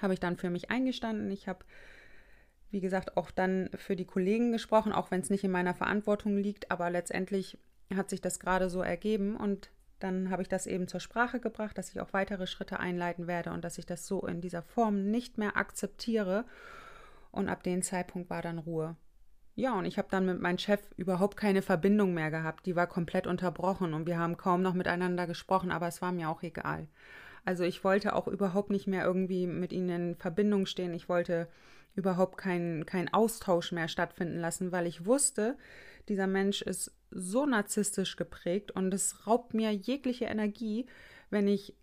habe 0.02 0.12
ich 0.12 0.20
dann 0.20 0.36
für 0.36 0.50
mich 0.50 0.70
eingestanden. 0.70 1.30
Ich 1.30 1.48
habe 1.48 1.64
wie 2.70 2.80
gesagt, 2.80 3.16
auch 3.16 3.30
dann 3.30 3.70
für 3.74 3.96
die 3.96 4.04
Kollegen 4.04 4.52
gesprochen, 4.52 4.92
auch 4.92 5.10
wenn 5.10 5.20
es 5.20 5.30
nicht 5.30 5.44
in 5.44 5.50
meiner 5.50 5.74
Verantwortung 5.74 6.36
liegt, 6.36 6.70
aber 6.70 6.90
letztendlich 6.90 7.58
hat 7.94 8.10
sich 8.10 8.20
das 8.20 8.40
gerade 8.40 8.68
so 8.68 8.82
ergeben 8.82 9.36
und 9.36 9.70
dann 9.98 10.30
habe 10.30 10.42
ich 10.42 10.48
das 10.48 10.66
eben 10.66 10.86
zur 10.86 11.00
Sprache 11.00 11.40
gebracht, 11.40 11.76
dass 11.76 11.90
ich 11.90 12.00
auch 12.00 12.12
weitere 12.12 12.46
Schritte 12.46 12.78
einleiten 12.78 13.26
werde 13.26 13.50
und 13.50 13.64
dass 13.64 13.78
ich 13.78 13.86
das 13.86 14.06
so 14.06 14.26
in 14.26 14.40
dieser 14.40 14.62
Form 14.62 15.10
nicht 15.10 15.38
mehr 15.38 15.56
akzeptiere. 15.56 16.44
Und 17.30 17.48
ab 17.48 17.62
dem 17.62 17.82
Zeitpunkt 17.82 18.30
war 18.30 18.40
dann 18.40 18.58
Ruhe. 18.58 18.96
Ja, 19.54 19.76
und 19.76 19.86
ich 19.86 19.98
habe 19.98 20.08
dann 20.10 20.24
mit 20.24 20.40
meinem 20.40 20.58
Chef 20.58 20.80
überhaupt 20.96 21.36
keine 21.36 21.62
Verbindung 21.62 22.14
mehr 22.14 22.30
gehabt. 22.30 22.64
Die 22.64 22.76
war 22.76 22.86
komplett 22.86 23.26
unterbrochen 23.26 23.92
und 23.92 24.06
wir 24.06 24.18
haben 24.18 24.36
kaum 24.36 24.62
noch 24.62 24.74
miteinander 24.74 25.26
gesprochen, 25.26 25.72
aber 25.72 25.88
es 25.88 26.00
war 26.00 26.12
mir 26.12 26.30
auch 26.30 26.42
egal. 26.44 26.86
Also 27.44 27.64
ich 27.64 27.82
wollte 27.82 28.14
auch 28.14 28.28
überhaupt 28.28 28.70
nicht 28.70 28.86
mehr 28.86 29.04
irgendwie 29.04 29.46
mit 29.46 29.72
ihnen 29.72 30.10
in 30.10 30.14
Verbindung 30.14 30.66
stehen. 30.66 30.94
Ich 30.94 31.08
wollte 31.08 31.48
überhaupt 31.98 32.38
keinen 32.38 32.86
kein 32.86 33.12
Austausch 33.12 33.72
mehr 33.72 33.88
stattfinden 33.88 34.38
lassen, 34.38 34.72
weil 34.72 34.86
ich 34.86 35.04
wusste, 35.04 35.58
dieser 36.08 36.28
Mensch 36.28 36.62
ist 36.62 36.96
so 37.10 37.44
narzisstisch 37.44 38.16
geprägt 38.16 38.70
und 38.70 38.94
es 38.94 39.26
raubt 39.26 39.52
mir 39.52 39.72
jegliche 39.72 40.26
Energie, 40.26 40.86
wenn 41.28 41.48
ich 41.48 41.76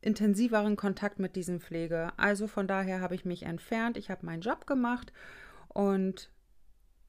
intensiveren 0.00 0.76
Kontakt 0.76 1.18
mit 1.18 1.36
diesem 1.36 1.60
pflege. 1.60 2.12
Also 2.16 2.46
von 2.46 2.66
daher 2.66 3.00
habe 3.00 3.14
ich 3.14 3.24
mich 3.24 3.42
entfernt, 3.42 3.96
ich 3.96 4.10
habe 4.10 4.24
meinen 4.24 4.40
Job 4.40 4.66
gemacht 4.66 5.12
Und 5.68 6.30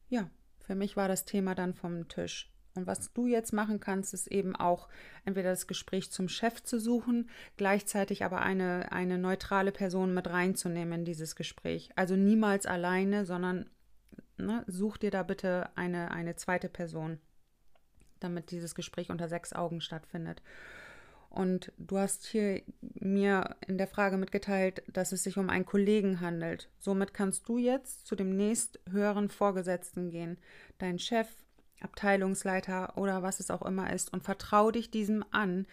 ja, 0.09 0.29
für 0.59 0.75
mich 0.75 0.97
war 0.97 1.07
das 1.07 1.23
Thema 1.23 1.55
dann 1.55 1.73
vom 1.73 2.09
Tisch. 2.09 2.51
Und 2.77 2.85
was 2.85 3.11
du 3.11 3.25
jetzt 3.25 3.53
machen 3.53 3.79
kannst, 3.79 4.13
ist 4.13 4.27
eben 4.27 4.55
auch 4.55 4.87
entweder 5.25 5.49
das 5.49 5.65
Gespräch 5.65 6.11
zum 6.11 6.29
Chef 6.29 6.61
zu 6.61 6.79
suchen, 6.79 7.27
gleichzeitig 7.57 8.23
aber 8.23 8.43
eine, 8.43 8.91
eine 8.91 9.17
neutrale 9.17 9.71
Person 9.71 10.13
mit 10.13 10.29
reinzunehmen 10.29 10.99
in 10.99 11.05
dieses 11.05 11.35
Gespräch. 11.35 11.89
Also 11.95 12.15
niemals 12.15 12.67
alleine, 12.67 13.25
sondern 13.25 13.67
ne, 14.37 14.63
such 14.67 14.97
dir 14.97 15.09
da 15.09 15.23
bitte 15.23 15.75
eine, 15.75 16.11
eine 16.11 16.35
zweite 16.35 16.69
Person, 16.69 17.17
damit 18.19 18.51
dieses 18.51 18.75
Gespräch 18.75 19.09
unter 19.09 19.27
sechs 19.27 19.53
Augen 19.53 19.81
stattfindet. 19.81 20.43
Und 21.31 21.71
du 21.79 21.97
hast 21.97 22.27
hier 22.27 22.61
mir 22.79 23.55
in 23.65 23.79
der 23.79 23.87
Frage 23.87 24.17
mitgeteilt, 24.17 24.83
dass 24.87 25.13
es 25.13 25.23
sich 25.23 25.39
um 25.39 25.49
einen 25.49 25.65
Kollegen 25.65 26.21
handelt. 26.21 26.69
Somit 26.77 27.15
kannst 27.15 27.49
du 27.49 27.57
jetzt 27.57 28.05
zu 28.05 28.15
dem 28.15 28.37
nächst 28.37 28.79
höheren 28.87 29.29
Vorgesetzten 29.29 30.11
gehen, 30.11 30.37
dein 30.77 30.99
Chef, 30.99 31.27
Abteilungsleiter 31.81 32.97
oder 32.97 33.23
was 33.23 33.39
es 33.39 33.51
auch 33.51 33.61
immer 33.61 33.93
ist, 33.93 34.11
und 34.13 34.23
vertrau 34.23 34.71
dich 34.71 34.89
diesem 34.89 35.23
an. 35.31 35.65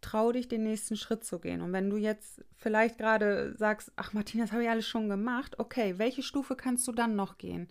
Trau 0.00 0.32
dich, 0.32 0.48
den 0.48 0.64
nächsten 0.64 0.96
Schritt 0.96 1.24
zu 1.24 1.38
gehen. 1.38 1.60
Und 1.60 1.72
wenn 1.72 1.88
du 1.88 1.96
jetzt 1.96 2.44
vielleicht 2.56 2.98
gerade 2.98 3.54
sagst, 3.56 3.92
ach 3.94 4.12
Martina, 4.12 4.44
das 4.44 4.52
habe 4.52 4.64
ich 4.64 4.68
alles 4.68 4.86
schon 4.86 5.08
gemacht, 5.08 5.58
okay, 5.60 5.94
welche 5.98 6.24
Stufe 6.24 6.56
kannst 6.56 6.86
du 6.88 6.92
dann 6.92 7.14
noch 7.14 7.38
gehen? 7.38 7.68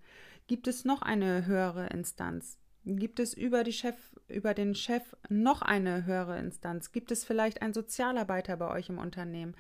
Gibt 0.47 0.67
es 0.67 0.85
noch 0.85 1.01
eine 1.01 1.45
höhere 1.45 1.87
Instanz? 1.87 2.57
Gibt 2.85 3.19
es 3.19 3.33
über, 3.33 3.63
die 3.63 3.73
Chef, 3.73 3.95
über 4.27 4.53
den 4.53 4.75
Chef 4.75 5.03
noch 5.29 5.61
eine 5.61 6.05
höhere 6.05 6.39
Instanz? 6.39 6.91
Gibt 6.91 7.11
es 7.11 7.23
vielleicht 7.23 7.61
einen 7.61 7.73
Sozialarbeiter 7.73 8.57
bei 8.57 8.69
euch 8.69 8.89
im 8.89 8.97
Unternehmen? 8.97 9.55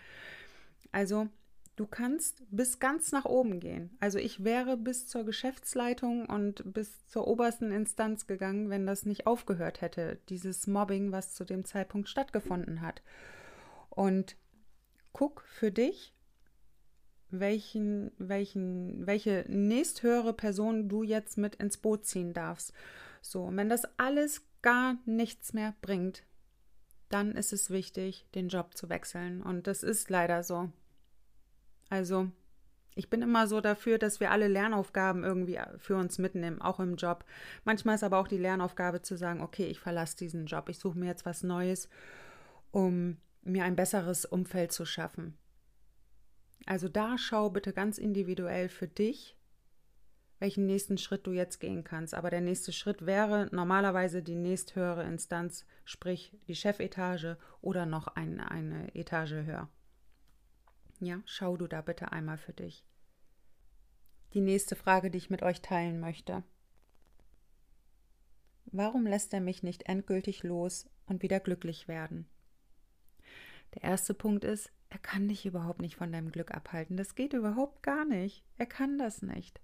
Also 0.91 1.27
du 1.81 1.87
kannst 1.87 2.43
bis 2.51 2.79
ganz 2.79 3.11
nach 3.11 3.25
oben 3.25 3.59
gehen. 3.59 3.97
Also 3.99 4.19
ich 4.19 4.43
wäre 4.43 4.77
bis 4.77 5.07
zur 5.07 5.23
Geschäftsleitung 5.23 6.27
und 6.27 6.61
bis 6.75 7.07
zur 7.07 7.27
obersten 7.27 7.71
Instanz 7.71 8.27
gegangen, 8.27 8.69
wenn 8.69 8.85
das 8.85 9.07
nicht 9.07 9.25
aufgehört 9.25 9.81
hätte, 9.81 10.19
dieses 10.29 10.67
Mobbing, 10.67 11.11
was 11.11 11.33
zu 11.33 11.43
dem 11.43 11.65
Zeitpunkt 11.65 12.07
stattgefunden 12.07 12.81
hat. 12.81 13.01
Und 13.89 14.35
guck 15.11 15.41
für 15.41 15.71
dich, 15.71 16.13
welchen, 17.31 18.11
welchen, 18.19 19.07
welche 19.07 19.45
nächsthöhere 19.47 20.33
Person 20.33 20.87
du 20.87 21.01
jetzt 21.01 21.39
mit 21.39 21.55
ins 21.55 21.77
Boot 21.77 22.05
ziehen 22.05 22.33
darfst. 22.33 22.73
So, 23.23 23.45
und 23.45 23.57
wenn 23.57 23.69
das 23.69 23.85
alles 23.97 24.43
gar 24.61 24.99
nichts 25.05 25.53
mehr 25.53 25.73
bringt, 25.81 26.21
dann 27.09 27.31
ist 27.31 27.53
es 27.53 27.71
wichtig, 27.71 28.27
den 28.35 28.49
Job 28.49 28.77
zu 28.77 28.87
wechseln. 28.87 29.41
Und 29.41 29.65
das 29.65 29.81
ist 29.81 30.11
leider 30.11 30.43
so. 30.43 30.69
Also, 31.91 32.31
ich 32.95 33.09
bin 33.09 33.21
immer 33.21 33.47
so 33.47 33.59
dafür, 33.59 33.97
dass 33.97 34.21
wir 34.21 34.31
alle 34.31 34.47
Lernaufgaben 34.47 35.25
irgendwie 35.25 35.59
für 35.77 35.97
uns 35.97 36.19
mitnehmen, 36.19 36.61
auch 36.61 36.79
im 36.79 36.95
Job. 36.95 37.25
Manchmal 37.65 37.95
ist 37.95 38.03
aber 38.03 38.17
auch 38.17 38.29
die 38.29 38.37
Lernaufgabe 38.37 39.01
zu 39.01 39.17
sagen, 39.17 39.41
okay, 39.41 39.65
ich 39.65 39.81
verlasse 39.81 40.15
diesen 40.15 40.45
Job, 40.45 40.69
ich 40.69 40.79
suche 40.79 40.97
mir 40.97 41.07
jetzt 41.07 41.25
was 41.25 41.43
Neues, 41.43 41.89
um 42.71 43.17
mir 43.41 43.65
ein 43.65 43.75
besseres 43.75 44.23
Umfeld 44.23 44.71
zu 44.71 44.85
schaffen. 44.85 45.37
Also 46.65 46.87
da 46.87 47.17
schau 47.17 47.49
bitte 47.49 47.73
ganz 47.73 47.97
individuell 47.97 48.69
für 48.69 48.87
dich, 48.87 49.37
welchen 50.39 50.65
nächsten 50.65 50.97
Schritt 50.97 51.27
du 51.27 51.33
jetzt 51.33 51.59
gehen 51.59 51.83
kannst. 51.83 52.13
Aber 52.13 52.29
der 52.29 52.41
nächste 52.41 52.71
Schritt 52.71 53.05
wäre 53.05 53.49
normalerweise 53.51 54.23
die 54.23 54.35
nächsthöhere 54.35 55.03
Instanz, 55.03 55.65
sprich 55.83 56.37
die 56.47 56.55
Chefetage 56.55 57.35
oder 57.59 57.85
noch 57.85 58.07
ein, 58.07 58.39
eine 58.39 58.95
Etage 58.95 59.33
höher. 59.45 59.69
Ja, 61.01 61.21
schau 61.25 61.57
du 61.57 61.67
da 61.67 61.81
bitte 61.81 62.13
einmal 62.13 62.37
für 62.37 62.53
dich. 62.53 62.85
Die 64.33 64.39
nächste 64.39 64.75
Frage, 64.77 65.11
die 65.11 65.17
ich 65.17 65.29
mit 65.29 65.43
euch 65.43 65.61
teilen 65.61 65.99
möchte. 65.99 66.43
Warum 68.65 69.05
lässt 69.05 69.33
er 69.33 69.41
mich 69.41 69.63
nicht 69.63 69.89
endgültig 69.89 70.43
los 70.43 70.89
und 71.07 71.21
wieder 71.21 71.41
glücklich 71.41 71.89
werden? 71.89 72.25
Der 73.73 73.83
erste 73.83 74.13
Punkt 74.13 74.45
ist, 74.45 74.71
er 74.89 74.99
kann 74.99 75.27
dich 75.27 75.45
überhaupt 75.45 75.81
nicht 75.81 75.97
von 75.97 76.11
deinem 76.11 76.31
Glück 76.31 76.51
abhalten. 76.51 76.95
Das 76.95 77.15
geht 77.15 77.33
überhaupt 77.33 77.83
gar 77.83 78.05
nicht. 78.05 78.45
Er 78.57 78.65
kann 78.65 78.97
das 78.97 79.21
nicht 79.21 79.59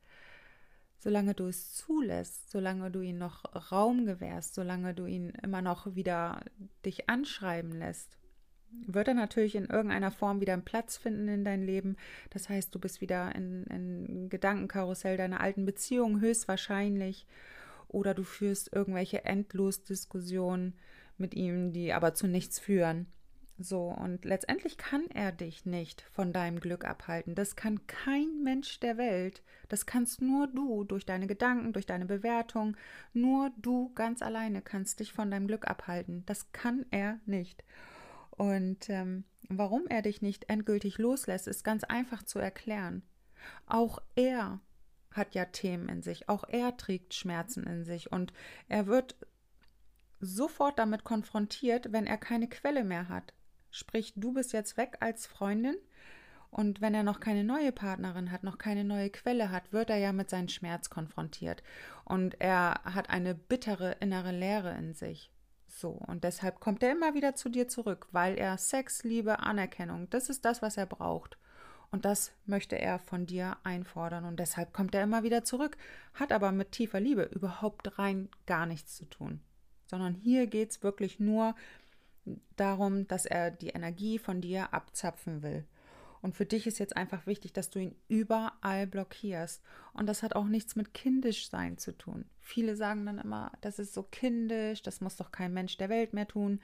solange 1.00 1.34
du 1.34 1.48
es 1.48 1.74
zulässt, 1.74 2.50
solange 2.50 2.92
du 2.92 3.02
ihm 3.02 3.18
noch 3.18 3.44
Raum 3.72 4.06
gewährst, 4.06 4.56
solange 4.56 4.94
du 4.94 5.06
ihn 5.06 5.30
immer 5.30 5.62
noch 5.62 5.96
wieder 5.96 6.44
dich 6.86 7.10
anschreiben 7.10 7.72
lässt, 7.72 8.18
wird 8.86 9.08
er 9.08 9.14
natürlich 9.14 9.56
in 9.56 9.66
irgendeiner 9.66 10.12
Form 10.12 10.42
wieder 10.42 10.54
einen 10.54 10.66
Platz 10.66 10.98
finden 10.98 11.28
in 11.28 11.46
dein 11.46 11.64
Leben. 11.64 11.98
Das 12.30 12.50
heißt, 12.50 12.74
du 12.74 12.80
bist 12.80 13.02
wieder 13.02 13.36
in, 13.36 13.64
in 13.66 14.30
Gedankenkarussell 14.30 15.18
deiner 15.18 15.42
alten 15.42 15.66
Beziehung 15.66 16.20
höchstwahrscheinlich. 16.20 17.26
Oder 17.88 18.14
du 18.14 18.24
führst 18.24 18.74
irgendwelche 18.74 19.26
Endlosdiskussionen 19.26 20.74
mit 21.18 21.34
ihm, 21.34 21.72
die 21.72 21.94
aber 21.94 22.14
zu 22.14 22.28
nichts 22.28 22.60
führen. 22.60 23.08
So, 23.60 23.88
und 23.88 24.24
letztendlich 24.24 24.78
kann 24.78 25.06
er 25.12 25.32
dich 25.32 25.66
nicht 25.66 26.04
von 26.12 26.32
deinem 26.32 26.60
Glück 26.60 26.86
abhalten. 26.86 27.34
Das 27.34 27.56
kann 27.56 27.88
kein 27.88 28.44
Mensch 28.44 28.80
der 28.80 28.98
Welt. 28.98 29.42
Das 29.68 29.88
kannst 29.88 30.22
nur 30.22 30.46
du 30.46 30.84
durch 30.84 31.08
deine 31.08 31.26
Gedanken, 31.26 31.74
durch 31.74 31.88
deine 31.88 32.06
Bewertung. 32.06 32.78
Nur 33.14 33.52
du 33.58 33.92
ganz 33.96 34.22
alleine 34.22 34.62
kannst 34.62 35.00
dich 35.00 35.12
von 35.12 35.32
deinem 35.32 35.48
Glück 35.48 35.68
abhalten. 35.68 36.24
Das 36.28 36.52
kann 36.52 36.86
er 36.92 37.20
nicht. 37.26 37.64
Und 38.38 38.90
ähm, 38.90 39.26
warum 39.50 39.88
er 39.88 40.02
dich 40.02 40.22
nicht 40.22 40.50
endgültig 40.50 40.98
loslässt, 40.98 41.48
ist 41.48 41.64
ganz 41.64 41.84
einfach 41.84 42.24
zu 42.24 42.40
erklären. 42.40 43.04
Auch 43.66 44.00
er 44.16 44.60
hat 45.12 45.36
ja 45.36 45.46
Themen 45.46 45.90
in 45.90 46.02
sich. 46.02 46.30
Auch 46.30 46.44
er 46.48 46.78
trägt 46.78 47.14
Schmerzen 47.14 47.64
in 47.66 47.84
sich. 47.84 48.12
Und 48.12 48.34
er 48.68 48.88
wird 48.88 49.16
sofort 50.20 50.80
damit 50.80 51.04
konfrontiert, 51.04 51.92
wenn 51.92 52.08
er 52.08 52.18
keine 52.18 52.48
Quelle 52.48 52.84
mehr 52.84 53.10
hat. 53.10 53.34
Sprich, 53.72 54.14
du 54.16 54.34
bist 54.34 54.54
jetzt 54.54 54.78
weg 54.78 54.98
als 55.02 55.28
Freundin 55.28 55.76
und 56.50 56.82
wenn 56.82 56.94
er 56.94 57.04
noch 57.04 57.20
keine 57.20 57.44
neue 57.44 57.72
Partnerin 57.72 58.32
hat, 58.32 58.44
noch 58.44 58.58
keine 58.58 58.84
neue 58.84 59.10
Quelle 59.10 59.52
hat, 59.52 59.74
wird 59.74 59.90
er 59.90 59.98
ja 59.98 60.14
mit 60.14 60.30
seinem 60.30 60.48
Schmerz 60.48 60.90
konfrontiert. 60.90 61.62
Und 62.06 62.40
er 62.40 62.82
hat 62.84 63.10
eine 63.10 63.36
bittere 63.36 63.94
innere 64.00 64.32
Leere 64.32 64.74
in 64.78 64.94
sich. 64.94 65.32
So, 65.80 65.90
und 65.90 66.24
deshalb 66.24 66.60
kommt 66.60 66.82
er 66.82 66.92
immer 66.92 67.14
wieder 67.14 67.36
zu 67.36 67.50
dir 67.50 67.68
zurück, 67.68 68.08
weil 68.12 68.36
er 68.36 68.58
Sex, 68.58 69.04
Liebe, 69.04 69.42
Anerkennung, 69.42 70.10
das 70.10 70.28
ist 70.28 70.44
das, 70.44 70.64
was 70.64 70.76
er 70.76 70.88
braucht. 70.88 71.38
Und 71.92 72.04
das 72.04 72.32
möchte 72.48 72.80
er 72.80 72.98
von 72.98 73.28
dir 73.28 73.58
einfordern. 73.64 74.26
Und 74.26 74.40
deshalb 74.40 74.74
kommt 74.74 74.96
er 74.96 75.04
immer 75.04 75.22
wieder 75.22 75.44
zurück, 75.44 75.78
hat 76.16 76.32
aber 76.32 76.52
mit 76.52 76.72
tiefer 76.72 77.00
Liebe 77.00 77.30
überhaupt 77.32 78.00
rein 78.00 78.28
gar 78.48 78.66
nichts 78.66 78.96
zu 78.96 79.06
tun. 79.06 79.40
Sondern 79.86 80.16
hier 80.16 80.48
geht 80.48 80.72
es 80.72 80.82
wirklich 80.82 81.20
nur 81.20 81.54
darum, 82.56 83.08
dass 83.08 83.28
er 83.28 83.52
die 83.52 83.70
Energie 83.70 84.18
von 84.18 84.42
dir 84.42 84.74
abzapfen 84.74 85.44
will. 85.44 85.64
Und 86.28 86.36
für 86.36 86.46
dich 86.46 86.68
ist 86.68 86.78
jetzt 86.78 86.98
einfach 86.98 87.26
wichtig, 87.26 87.54
dass 87.54 87.70
du 87.70 87.80
ihn 87.80 87.96
überall 88.10 88.86
blockierst. 88.86 89.64
Und 89.94 90.08
das 90.08 90.24
hat 90.24 90.36
auch 90.36 90.44
nichts 90.44 90.76
mit 90.76 90.94
kindisch 90.94 91.50
sein 91.50 91.78
zu 91.78 91.98
tun. 91.98 92.26
Viele 92.42 92.76
sagen 92.76 93.06
dann 93.06 93.18
immer, 93.18 93.54
das 93.62 93.80
ist 93.80 93.94
so 93.94 94.04
kindisch, 94.04 94.82
das 94.82 95.00
muss 95.00 95.16
doch 95.16 95.32
kein 95.32 95.54
Mensch 95.54 95.78
der 95.78 95.88
Welt 95.88 96.12
mehr 96.12 96.28
tun. 96.28 96.60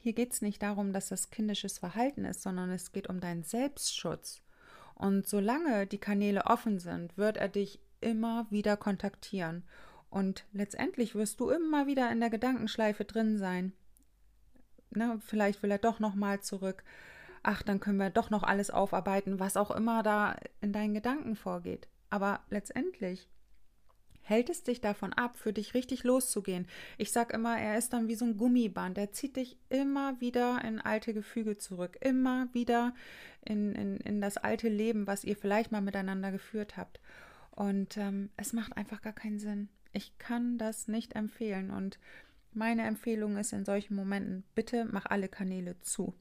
Hier 0.00 0.12
geht 0.12 0.32
es 0.32 0.42
nicht 0.42 0.60
darum, 0.60 0.92
dass 0.92 1.06
das 1.06 1.30
kindisches 1.30 1.78
Verhalten 1.78 2.24
ist, 2.24 2.42
sondern 2.42 2.68
es 2.70 2.90
geht 2.90 3.08
um 3.08 3.20
deinen 3.20 3.44
Selbstschutz. 3.44 4.42
Und 4.96 5.28
solange 5.28 5.86
die 5.86 5.98
Kanäle 5.98 6.46
offen 6.46 6.80
sind, 6.80 7.16
wird 7.16 7.36
er 7.36 7.48
dich 7.48 7.78
immer 8.00 8.48
wieder 8.50 8.76
kontaktieren. 8.76 9.62
Und 10.08 10.46
letztendlich 10.52 11.14
wirst 11.14 11.38
du 11.38 11.50
immer 11.50 11.86
wieder 11.86 12.10
in 12.10 12.18
der 12.18 12.30
Gedankenschleife 12.30 13.04
drin 13.04 13.38
sein 13.38 13.72
ne, 14.90 15.20
vielleicht 15.24 15.62
will 15.62 15.70
er 15.70 15.78
doch 15.78 16.00
noch 16.00 16.14
mal 16.14 16.40
zurück. 16.40 16.82
Ach, 17.42 17.62
dann 17.62 17.80
können 17.80 17.98
wir 17.98 18.10
doch 18.10 18.30
noch 18.30 18.42
alles 18.42 18.70
aufarbeiten, 18.70 19.40
was 19.40 19.56
auch 19.56 19.70
immer 19.70 20.02
da 20.02 20.36
in 20.60 20.72
deinen 20.72 20.94
Gedanken 20.94 21.36
vorgeht. 21.36 21.88
Aber 22.10 22.40
letztendlich 22.50 23.28
hält 24.22 24.50
es 24.50 24.62
dich 24.62 24.80
davon 24.80 25.12
ab, 25.12 25.36
für 25.36 25.52
dich 25.52 25.74
richtig 25.74 26.04
loszugehen. 26.04 26.66
Ich 26.98 27.12
sag 27.12 27.32
immer, 27.32 27.58
er 27.58 27.78
ist 27.78 27.92
dann 27.92 28.08
wie 28.08 28.14
so 28.14 28.24
ein 28.24 28.36
Gummiband, 28.36 28.96
der 28.96 29.12
zieht 29.12 29.36
dich 29.36 29.58
immer 29.68 30.20
wieder 30.20 30.62
in 30.64 30.80
alte 30.80 31.14
Gefüge 31.14 31.56
zurück, 31.58 31.96
immer 32.00 32.48
wieder 32.52 32.94
in, 33.44 33.74
in, 33.74 33.96
in 33.98 34.20
das 34.20 34.36
alte 34.36 34.68
Leben, 34.68 35.06
was 35.06 35.24
ihr 35.24 35.36
vielleicht 35.36 35.72
mal 35.72 35.80
miteinander 35.80 36.30
geführt 36.30 36.76
habt. 36.76 37.00
Und 37.50 37.96
ähm, 37.96 38.30
es 38.36 38.52
macht 38.52 38.76
einfach 38.76 39.02
gar 39.02 39.12
keinen 39.12 39.38
Sinn. 39.38 39.68
Ich 39.92 40.16
kann 40.18 40.58
das 40.58 40.88
nicht 40.88 41.16
empfehlen. 41.16 41.70
Und 41.70 41.98
meine 42.52 42.82
Empfehlung 42.82 43.36
ist 43.36 43.52
in 43.52 43.64
solchen 43.64 43.96
Momenten, 43.96 44.44
bitte 44.54 44.84
mach 44.84 45.06
alle 45.06 45.28
Kanäle 45.28 45.80
zu. 45.80 46.14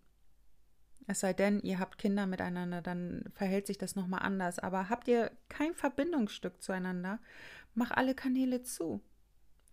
Es 1.10 1.22
sei 1.22 1.34
denn, 1.34 1.60
ihr 1.62 1.80
habt 1.80 1.98
Kinder 1.98 2.28
miteinander, 2.28 2.84
dann 2.84 3.24
verhält 3.34 3.66
sich 3.66 3.80
das 3.80 3.96
nochmal 3.96 4.22
anders. 4.22 4.60
Aber 4.60 4.90
habt 4.90 5.08
ihr 5.08 5.32
kein 5.48 5.74
Verbindungsstück 5.74 6.62
zueinander, 6.62 7.18
mach 7.74 7.90
alle 7.90 8.14
Kanäle 8.14 8.62
zu. 8.62 9.02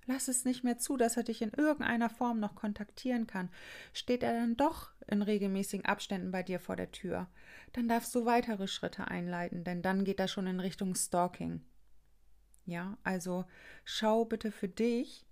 Lass 0.07 0.29
es 0.29 0.47
nicht 0.47 0.65
mehr 0.65 0.79
zu, 0.79 0.97
dass 0.97 1.19
er 1.19 1.25
dich 1.25 1.43
in 1.43 1.51
irgendeiner 1.51 2.09
Form 2.09 2.41
noch 2.41 2.55
kontaktieren 2.55 3.27
kann. 3.27 3.51
Steht 3.93 4.23
er 4.23 4.33
dann 4.33 4.57
doch 4.57 4.93
in 5.09 5.21
regelmäßigen 5.21 5.85
Abständen 5.85 6.31
bei 6.31 6.43
dir 6.43 6.59
vor 6.59 6.75
der 6.75 6.91
Tür, 6.91 7.29
dann 7.75 7.87
darfst 7.87 8.15
du 8.15 8.25
weitere 8.25 8.67
Schritte 8.67 9.09
einleiten, 9.09 9.63
denn 9.63 9.83
dann 9.83 10.05
geht 10.05 10.21
das 10.21 10.31
schon 10.31 10.47
in 10.47 10.59
Richtung 10.59 10.95
Stalking. 10.95 11.61
Ja, 12.65 12.97
also 13.03 13.45
schau 13.85 14.25
bitte 14.25 14.53
für 14.53 14.69
dich, 14.69 15.27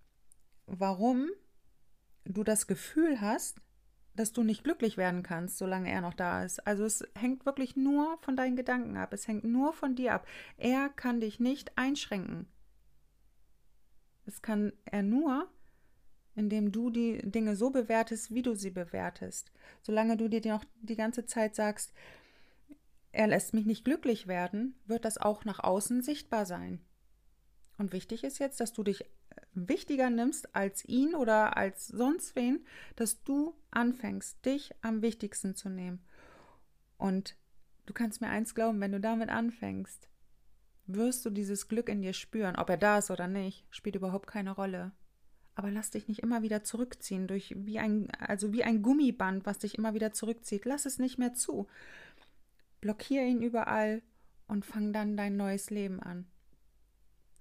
warum 0.67 1.31
du 2.25 2.45
das 2.45 2.67
Gefühl 2.67 3.23
hast, 3.23 3.63
dass 4.17 4.33
du 4.33 4.43
nicht 4.43 4.65
glücklich 4.65 4.97
werden 4.97 5.23
kannst, 5.23 5.59
solange 5.59 5.91
er 5.91 6.01
noch 6.01 6.15
da 6.15 6.45
ist. 6.45 6.67
Also 6.67 6.85
es 6.85 7.05
hängt 7.17 7.47
wirklich 7.47 7.77
nur 7.77 8.19
von 8.19 8.37
deinen 8.37 8.57
Gedanken 8.57 8.97
ab. 8.97 9.13
Es 9.13 9.27
hängt 9.27 9.45
nur 9.45 9.73
von 9.73 9.97
dir 9.97 10.15
ab. 10.15 10.27
Er 10.57 10.89
kann 10.89 11.21
dich 11.21 11.41
nicht 11.41 11.77
einschränken. 11.77 12.47
Das 14.25 14.41
kann 14.41 14.73
er 14.85 15.03
nur, 15.03 15.49
indem 16.35 16.73
du 16.73 16.91
die 16.91 17.19
Dinge 17.23 17.57
so 17.57 17.71
bewertest, 17.71 18.33
wie 18.33 18.43
du 18.43 18.55
sie 18.55 18.71
bewertest. 18.71 19.53
Solange 19.83 20.17
du 20.17 20.29
dir 20.29 20.41
noch 20.47 20.65
die 20.83 20.97
ganze 20.97 21.27
Zeit 21.27 21.55
sagst, 21.55 21.93
er 23.13 23.29
lässt 23.29 23.55
mich 23.55 23.67
nicht 23.67 23.85
glücklich 23.85 24.27
werden, 24.27 24.75
wird 24.87 25.05
das 25.05 25.19
auch 25.19 25.45
nach 25.45 25.61
außen 25.61 26.03
sichtbar 26.03 26.47
sein. 26.47 26.81
Und 27.79 27.93
wichtig 27.93 28.25
ist 28.25 28.39
jetzt, 28.39 28.61
dass 28.61 28.73
du 28.73 28.83
dich 28.83 29.05
wichtiger 29.53 30.11
nimmst 30.11 30.55
als 30.55 30.85
ihn 30.85 31.15
oder 31.15 31.57
als 31.57 31.89
sonst 31.89 32.37
wen, 32.37 32.65
dass 32.97 33.23
du 33.25 33.55
anfängst, 33.71 34.45
dich 34.45 34.75
am 34.83 35.03
wichtigsten 35.03 35.55
zu 35.55 35.69
nehmen. 35.69 36.01
Und 36.99 37.37
du 37.87 37.93
kannst 37.93 38.21
mir 38.21 38.29
eins 38.29 38.55
glauben, 38.55 38.81
wenn 38.81 38.93
du 38.93 39.01
damit 39.01 39.29
anfängst, 39.29 40.09
wirst 40.87 41.25
du 41.25 41.31
dieses 41.31 41.69
Glück 41.69 41.89
in 41.89 42.03
dir 42.03 42.13
spüren. 42.13 42.57
Ob 42.57 42.69
er 42.71 42.77
da 42.77 42.99
ist 42.99 43.11
oder 43.11 43.27
nicht, 43.27 43.67
spielt 43.71 43.97
überhaupt 43.97 44.27
keine 44.27 44.53
Rolle. 44.53 44.93
Aber 45.55 45.71
lass 45.71 45.91
dich 45.91 46.09
nicht 46.09 46.21
immer 46.21 46.43
wieder 46.43 46.65
zurückziehen 46.65 47.29
durch 47.29 47.55
wie 47.57 47.79
ein, 47.79 48.11
also 48.19 48.53
wie 48.53 48.65
ein 48.65 48.83
Gummiband, 48.83 49.47
was 49.47 49.59
dich 49.59 49.79
immer 49.79 49.95
wieder 49.95 50.13
zurückzieht. 50.13 50.65
Lass 50.65 50.85
es 50.85 50.99
nicht 50.99 51.17
mehr 51.17 51.35
zu. 51.35 51.69
Blockier 52.81 53.23
ihn 53.23 53.41
überall 53.41 54.03
und 54.49 54.65
fang 54.65 54.93
dann 54.93 55.17
dein 55.17 55.37
neues 55.37 55.71
Leben 55.71 56.01
an. 56.01 56.27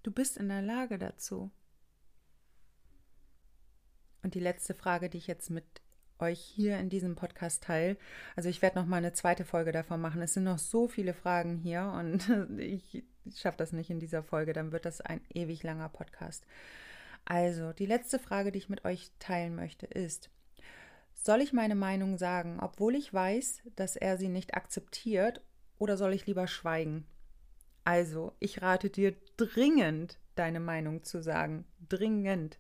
Du 0.04 0.12
bist 0.12 0.38
in 0.38 0.50
der 0.50 0.62
Lage 0.62 1.00
dazu. 1.00 1.52
Und 4.24 4.36
die 4.36 4.40
letzte 4.40 4.74
Frage, 4.74 5.10
die 5.10 5.18
ich 5.18 5.28
jetzt 5.28 5.50
mit 5.50 5.66
euch 6.20 6.40
hier 6.40 6.78
in 6.80 6.90
diesem 6.90 7.16
Podcast 7.16 7.64
teile. 7.64 7.98
Also 8.36 8.50
ich 8.50 8.62
werde 8.62 8.80
noch 8.80 8.86
mal 8.86 8.98
eine 8.98 9.14
zweite 9.14 9.46
Folge 9.46 9.72
davon 9.72 10.02
machen. 10.02 10.22
Es 10.22 10.34
sind 10.34 10.46
noch 10.46 10.60
so 10.60 10.88
viele 10.88 11.14
Fragen 11.14 11.58
hier 11.58 11.94
und 11.98 12.30
ich 12.58 13.04
schaffe 13.36 13.58
das 13.58 13.74
nicht 13.74 13.90
in 13.90 14.00
dieser 14.00 14.24
Folge. 14.24 14.54
Dann 14.54 14.72
wird 14.72 14.86
das 14.86 15.02
ein 15.02 15.22
ewig 15.34 15.64
langer 15.64 15.90
Podcast. 15.90 16.46
Also 17.26 17.74
die 17.74 17.86
letzte 17.86 18.20
Frage, 18.20 18.52
die 18.52 18.60
ich 18.60 18.70
mit 18.70 18.86
euch 18.86 19.12
teilen 19.20 19.56
möchte, 19.56 19.86
ist: 19.86 20.30
Soll 21.14 21.42
ich 21.42 21.54
meine 21.54 21.76
Meinung 21.76 22.18
sagen, 22.18 22.60
obwohl 22.62 22.96
ich 22.96 23.14
weiß, 23.14 23.62
dass 23.76 23.96
er 23.96 24.18
sie 24.18 24.30
nicht 24.30 24.56
akzeptiert, 24.56 25.42
oder 25.78 25.98
soll 25.98 26.14
ich 26.14 26.26
lieber 26.26 26.48
schweigen? 26.48 27.06
Also 27.84 28.34
ich 28.40 28.62
rate 28.62 28.90
dir 28.90 29.16
dringend, 29.36 30.20
deine 30.36 30.60
Meinung 30.60 31.04
zu 31.04 31.22
sagen, 31.22 31.66
dringend, 31.90 32.58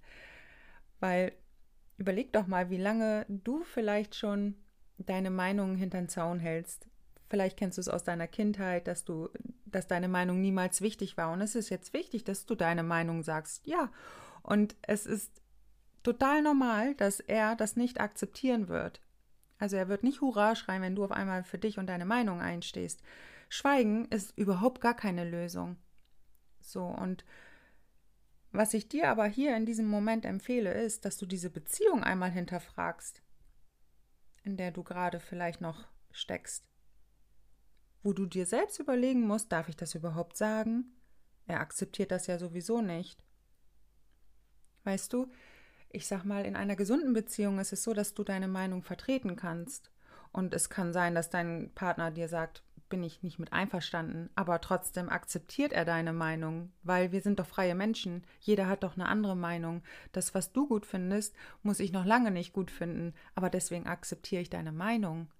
weil 0.99 1.34
Überleg 1.98 2.34
doch 2.34 2.48
mal, 2.48 2.70
wie 2.70 2.78
lange 2.78 3.26
du 3.30 3.64
vielleicht 3.64 4.16
schon 4.16 4.56
deine 4.98 5.30
Meinung 5.30 5.76
hinter 5.76 6.08
Zaun 6.08 6.39
hältst. 6.39 6.88
Vielleicht 7.30 7.58
kennst 7.58 7.78
du 7.78 7.82
es 7.82 7.89
aus 7.89 8.04
deiner 8.04 8.28
Kindheit, 8.28 8.88
dass 8.88 9.06
du, 9.06 9.30
dass 9.66 9.88
deine 9.88 10.08
Meinung 10.08 10.39
niemals 10.41 10.82
wichtig 10.82 11.18
war. 11.18 11.32
Und 11.32 11.41
es 11.41 11.56
ist 11.56 11.70
jetzt 11.70 11.94
wichtig, 11.94 12.24
dass 12.24 12.46
du 12.46 12.56
deine 12.56 12.84
Meinung 12.84 13.24
sagst. 13.24 13.66
Ja. 13.66 13.91
Und 14.44 14.76
es 14.82 15.06
ist 15.06 15.41
total 16.04 16.41
normal, 16.41 16.96
dass 16.96 17.20
er 17.20 17.56
das 17.56 17.76
nicht 17.76 18.00
akzeptieren 18.00 18.68
wird. 18.68 19.02
Also 19.58 19.78
er 19.78 19.88
wird 19.88 20.04
nicht 20.04 20.22
Hurra 20.22 20.56
schreien, 20.56 20.82
wenn 20.82 20.96
du 20.96 21.04
auf 21.06 21.12
einmal 21.12 21.44
für 21.44 21.58
dich 21.58 21.80
und 21.80 21.88
deine 21.88 22.06
Meinung 22.06 22.41
einstehst. 22.41 23.02
Schweigen 23.50 24.06
ist 24.06 24.38
überhaupt 24.38 24.82
gar 24.82 24.94
keine 24.94 25.30
Lösung. 25.30 25.78
So, 26.60 26.84
und 26.84 27.24
was 28.54 28.74
ich 28.74 28.88
dir 28.88 29.10
aber 29.10 29.26
hier 29.26 29.58
in 29.58 29.66
diesem 29.66 29.88
Moment 29.88 30.26
empfehle, 30.26 30.74
ist, 30.74 31.06
dass 31.06 31.18
du 31.18 31.26
diese 31.26 31.49
Beziehung 31.49 32.04
einmal 32.04 32.32
hinterfragst, 32.32 33.22
in 34.43 34.58
der 34.58 34.72
du 34.72 34.84
gerade 34.84 35.20
vielleicht 35.20 35.60
noch 35.60 35.88
steckst. 36.12 36.64
Wo 38.04 38.14
du 38.14 38.26
dir 38.26 38.45
selbst 38.45 38.80
überlegen 38.80 39.26
musst, 39.26 39.51
darf 39.51 39.70
ich 39.70 39.76
das 39.76 39.95
überhaupt 39.95 40.38
sagen? 40.38 40.86
Er 41.47 41.62
akzeptiert 41.62 42.12
das 42.12 42.28
ja 42.28 42.38
sowieso 42.38 42.82
nicht. 42.82 43.24
Weißt 44.84 45.12
du, 45.14 45.32
ich 45.89 46.08
sag 46.08 46.24
mal, 46.24 46.45
in 46.45 46.56
einer 46.56 46.76
gesunden 46.76 47.14
Beziehung 47.14 47.60
ist 47.60 47.74
es 47.74 47.84
so, 47.84 47.93
dass 47.93 48.14
du 48.14 48.24
deine 48.24 48.47
Meinung 48.47 48.84
vertreten 48.84 49.36
kannst. 49.36 49.91
Und 50.32 50.54
es 50.54 50.70
kann 50.70 50.93
sein, 50.93 51.16
dass 51.16 51.30
dein 51.30 51.72
Partner 51.74 52.12
dir 52.12 52.28
sagt, 52.28 52.64
bin 52.94 53.02
ich 53.02 53.24
nicht 53.24 53.39
mit 53.39 53.52
einverstanden, 53.52 54.30
aber 54.36 54.62
trotzdem 54.62 55.10
akzeptiert 55.10 55.74
er 55.74 55.84
deine 55.84 56.14
Meinung, 56.14 56.72
weil 56.84 57.12
wir 57.12 57.22
sind 57.22 57.39
doch 57.39 57.48
freie 57.48 57.74
Menschen. 57.74 58.24
Jeder 58.39 58.68
hat 58.68 58.84
doch 58.84 58.94
eine 58.94 59.08
andere 59.08 59.36
Meinung. 59.36 59.82
Das, 60.12 60.36
was 60.36 60.52
du 60.54 60.68
gut 60.68 60.86
findest, 60.86 61.36
muss 61.64 61.80
ich 61.80 61.91
noch 61.91 62.06
lange 62.06 62.30
nicht 62.30 62.54
gut 62.54 62.70
finden, 62.70 63.16
aber 63.34 63.50
deswegen 63.50 63.88
akzeptiere 63.88 64.44
ich 64.44 64.52
deine 64.52 64.72
Meinung. 64.72 65.32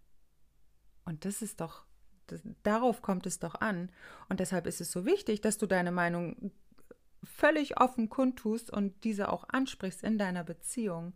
Und 1.06 1.26
das 1.26 1.43
ist 1.43 1.62
doch, 1.62 1.86
das, 2.26 2.41
darauf 2.64 3.04
kommt 3.04 3.28
es 3.28 3.38
doch 3.38 3.54
an. 3.54 3.91
Und 4.30 4.39
deshalb 4.39 4.66
ist 4.66 4.82
es 4.82 4.91
so 4.91 5.06
wichtig, 5.06 5.41
dass 5.41 5.60
du 5.60 5.68
deine 5.68 5.91
Meinung 5.91 6.51
völlig 7.24 7.80
offen 7.80 8.10
kundtust 8.10 8.72
und 8.72 9.04
diese 9.04 9.32
auch 9.32 9.47
ansprichst 9.47 10.01
in 10.01 10.18
deiner 10.18 10.43
Beziehung 10.43 11.14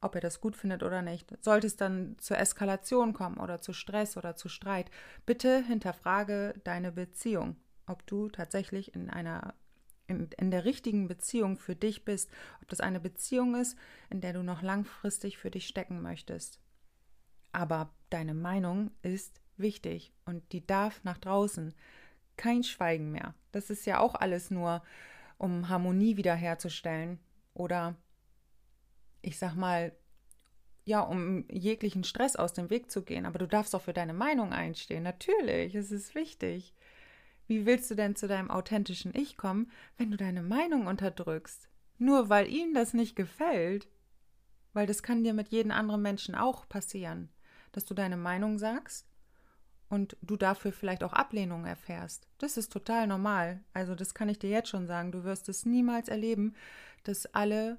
ob 0.00 0.14
er 0.14 0.20
das 0.20 0.40
gut 0.40 0.56
findet 0.56 0.82
oder 0.82 1.02
nicht. 1.02 1.32
Sollte 1.42 1.66
es 1.66 1.76
dann 1.76 2.16
zur 2.18 2.38
Eskalation 2.38 3.12
kommen 3.12 3.38
oder 3.38 3.60
zu 3.60 3.72
Stress 3.72 4.16
oder 4.16 4.36
zu 4.36 4.48
Streit, 4.48 4.90
bitte 5.26 5.62
hinterfrage 5.64 6.54
deine 6.64 6.92
Beziehung, 6.92 7.56
ob 7.86 8.06
du 8.06 8.28
tatsächlich 8.28 8.94
in 8.94 9.10
einer 9.10 9.54
in, 10.06 10.28
in 10.38 10.50
der 10.50 10.64
richtigen 10.64 11.06
Beziehung 11.06 11.56
für 11.56 11.76
dich 11.76 12.04
bist, 12.04 12.30
ob 12.60 12.68
das 12.68 12.80
eine 12.80 12.98
Beziehung 12.98 13.54
ist, 13.54 13.78
in 14.10 14.20
der 14.20 14.32
du 14.32 14.42
noch 14.42 14.60
langfristig 14.60 15.38
für 15.38 15.52
dich 15.52 15.68
stecken 15.68 16.02
möchtest. 16.02 16.58
Aber 17.52 17.94
deine 18.10 18.34
Meinung 18.34 18.90
ist 19.02 19.40
wichtig 19.56 20.12
und 20.24 20.52
die 20.52 20.66
darf 20.66 21.04
nach 21.04 21.18
draußen. 21.18 21.74
Kein 22.36 22.64
Schweigen 22.64 23.12
mehr. 23.12 23.34
Das 23.52 23.70
ist 23.70 23.86
ja 23.86 24.00
auch 24.00 24.14
alles 24.14 24.50
nur, 24.50 24.82
um 25.38 25.68
Harmonie 25.68 26.16
wiederherzustellen 26.16 27.20
oder 27.54 27.94
ich 29.22 29.38
sag 29.38 29.54
mal, 29.54 29.92
ja, 30.84 31.00
um 31.00 31.44
jeglichen 31.50 32.04
Stress 32.04 32.36
aus 32.36 32.52
dem 32.52 32.70
Weg 32.70 32.90
zu 32.90 33.02
gehen. 33.02 33.26
Aber 33.26 33.38
du 33.38 33.46
darfst 33.46 33.74
auch 33.74 33.82
für 33.82 33.92
deine 33.92 34.14
Meinung 34.14 34.52
einstehen. 34.52 35.02
Natürlich, 35.02 35.74
es 35.74 35.92
ist 35.92 36.14
wichtig. 36.14 36.74
Wie 37.46 37.66
willst 37.66 37.90
du 37.90 37.94
denn 37.94 38.16
zu 38.16 38.28
deinem 38.28 38.50
authentischen 38.50 39.14
Ich 39.14 39.36
kommen, 39.36 39.70
wenn 39.98 40.10
du 40.10 40.16
deine 40.16 40.42
Meinung 40.42 40.86
unterdrückst? 40.86 41.68
Nur 41.98 42.28
weil 42.28 42.48
ihm 42.48 42.74
das 42.74 42.94
nicht 42.94 43.16
gefällt? 43.16 43.88
Weil 44.72 44.86
das 44.86 45.02
kann 45.02 45.24
dir 45.24 45.34
mit 45.34 45.48
jedem 45.48 45.72
anderen 45.72 46.00
Menschen 46.00 46.34
auch 46.34 46.68
passieren, 46.68 47.28
dass 47.72 47.84
du 47.84 47.94
deine 47.94 48.16
Meinung 48.16 48.58
sagst 48.58 49.06
und 49.88 50.16
du 50.22 50.36
dafür 50.36 50.72
vielleicht 50.72 51.02
auch 51.02 51.12
Ablehnung 51.12 51.66
erfährst. 51.66 52.28
Das 52.38 52.56
ist 52.56 52.72
total 52.72 53.06
normal. 53.06 53.64
Also 53.74 53.94
das 53.94 54.14
kann 54.14 54.28
ich 54.28 54.38
dir 54.38 54.50
jetzt 54.50 54.68
schon 54.68 54.86
sagen. 54.86 55.12
Du 55.12 55.24
wirst 55.24 55.48
es 55.48 55.66
niemals 55.66 56.08
erleben, 56.08 56.54
dass 57.02 57.26
alle 57.34 57.78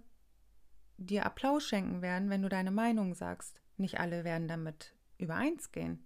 dir 1.06 1.26
Applaus 1.26 1.66
schenken 1.66 2.02
werden, 2.02 2.30
wenn 2.30 2.42
du 2.42 2.50
deine 2.50 2.72
Meinung 2.72 3.14
sagst. 3.14 3.62
Nicht 3.78 4.00
alle 4.00 4.24
werden 4.24 4.48
damit 4.48 4.94
übereins 5.18 5.72
gehen. 5.72 6.04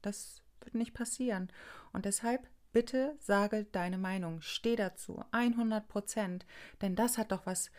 Das 0.00 0.42
wird 0.60 0.74
nicht 0.74 0.94
passieren. 0.94 1.50
Und 1.92 2.04
deshalb 2.04 2.48
bitte 2.72 3.16
sage 3.20 3.64
deine 3.72 3.98
Meinung. 3.98 4.40
Steh 4.40 4.76
dazu. 4.76 5.24
100 5.32 5.88
Prozent. 5.88 6.46
Denn 6.80 6.96
das 6.96 7.18
hat 7.18 7.32
doch 7.32 7.46
was 7.46 7.70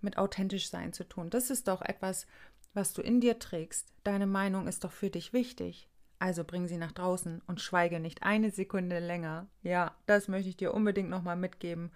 mit 0.00 0.18
authentisch 0.18 0.68
sein 0.68 0.92
zu 0.92 1.04
tun. 1.04 1.30
Das 1.30 1.50
ist 1.50 1.68
doch 1.68 1.82
etwas, 1.82 2.26
was 2.74 2.92
du 2.92 3.02
in 3.02 3.20
dir 3.20 3.38
trägst. 3.38 3.92
Deine 4.04 4.26
Meinung 4.26 4.66
ist 4.66 4.84
doch 4.84 4.92
für 4.92 5.10
dich 5.10 5.32
wichtig. 5.32 5.88
Also 6.18 6.44
bring 6.44 6.68
sie 6.68 6.78
nach 6.78 6.92
draußen 6.92 7.42
und 7.46 7.60
schweige 7.60 8.00
nicht 8.00 8.22
eine 8.22 8.50
Sekunde 8.50 8.98
länger. 8.98 9.48
Ja, 9.62 9.94
das 10.06 10.28
möchte 10.28 10.48
ich 10.48 10.56
dir 10.56 10.72
unbedingt 10.72 11.10
nochmal 11.10 11.36
mitgeben. 11.36 11.90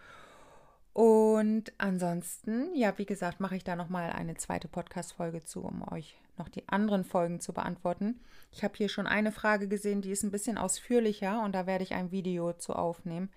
Und 0.99 1.73
ansonsten, 1.79 2.75
ja, 2.75 2.99
wie 2.99 3.07
gesagt, 3.07 3.39
mache 3.39 3.55
ich 3.55 3.63
da 3.63 3.77
nochmal 3.77 4.11
eine 4.11 4.35
zweite 4.35 4.67
Podcast-Folge 4.67 5.45
zu, 5.45 5.63
um 5.63 5.87
euch 5.93 6.21
noch 6.37 6.49
die 6.49 6.69
anderen 6.69 7.05
Folgen 7.05 7.39
zu 7.39 7.53
beantworten. 7.53 8.19
Ich 8.51 8.65
habe 8.65 8.75
hier 8.77 8.89
schon 8.89 9.07
eine 9.07 9.31
Frage 9.31 9.69
gesehen, 9.69 10.03
die 10.03 10.11
ist 10.11 10.25
ein 10.25 10.33
bisschen 10.33 10.59
ausführlicher 10.59 11.45
und 11.45 11.53
da 11.53 11.69
werde 11.69 11.85
ich 11.85 11.95
ein 11.95 12.11
Video 12.11 12.53
zu 12.53 12.73
aufnehmen, 12.73 13.31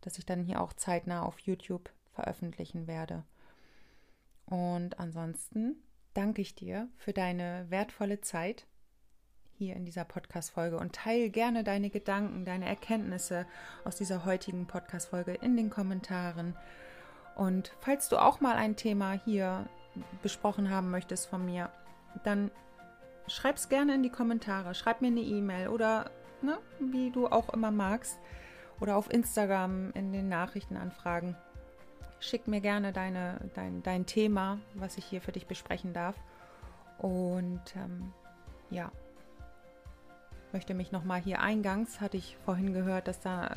das 0.00 0.16
ich 0.16 0.24
dann 0.24 0.42
hier 0.42 0.62
auch 0.62 0.72
zeitnah 0.72 1.20
auf 1.20 1.38
YouTube 1.40 1.90
veröffentlichen 2.14 2.86
werde. 2.86 3.24
Und 4.46 4.98
ansonsten 4.98 5.82
danke 6.14 6.40
ich 6.40 6.54
dir 6.54 6.88
für 6.96 7.12
deine 7.12 7.66
wertvolle 7.68 8.22
Zeit 8.22 8.66
hier 9.58 9.76
in 9.76 9.84
dieser 9.84 10.06
Podcast-Folge 10.06 10.78
und 10.78 10.94
teile 10.94 11.28
gerne 11.28 11.62
deine 11.62 11.90
Gedanken, 11.90 12.46
deine 12.46 12.64
Erkenntnisse 12.64 13.44
aus 13.84 13.96
dieser 13.96 14.24
heutigen 14.24 14.66
Podcast-Folge 14.66 15.34
in 15.34 15.58
den 15.58 15.68
Kommentaren. 15.68 16.56
Und 17.36 17.72
falls 17.80 18.08
du 18.08 18.18
auch 18.18 18.40
mal 18.40 18.56
ein 18.56 18.76
Thema 18.76 19.12
hier 19.12 19.66
besprochen 20.22 20.70
haben 20.70 20.90
möchtest 20.90 21.26
von 21.26 21.44
mir, 21.44 21.70
dann 22.24 22.50
schreib 23.26 23.56
es 23.56 23.68
gerne 23.68 23.94
in 23.94 24.02
die 24.02 24.10
Kommentare. 24.10 24.74
Schreib 24.74 25.00
mir 25.00 25.08
eine 25.08 25.20
E-Mail 25.20 25.68
oder 25.68 26.10
ne, 26.42 26.58
wie 26.78 27.10
du 27.10 27.28
auch 27.28 27.50
immer 27.50 27.70
magst. 27.70 28.18
Oder 28.80 28.96
auf 28.96 29.12
Instagram 29.12 29.92
in 29.92 30.12
den 30.12 30.28
Nachrichtenanfragen. 30.28 31.36
Schick 32.18 32.48
mir 32.48 32.60
gerne 32.60 32.92
deine, 32.92 33.38
dein, 33.54 33.82
dein 33.82 34.06
Thema, 34.06 34.58
was 34.74 34.98
ich 34.98 35.04
hier 35.04 35.20
für 35.20 35.30
dich 35.30 35.46
besprechen 35.46 35.92
darf. 35.92 36.16
Und 36.98 37.62
ähm, 37.76 38.12
ja, 38.70 38.90
möchte 40.52 40.74
mich 40.74 40.92
nochmal 40.92 41.20
hier 41.20 41.40
eingangs, 41.40 42.00
hatte 42.00 42.16
ich 42.16 42.36
vorhin 42.44 42.72
gehört, 42.72 43.08
dass 43.08 43.20
da 43.20 43.56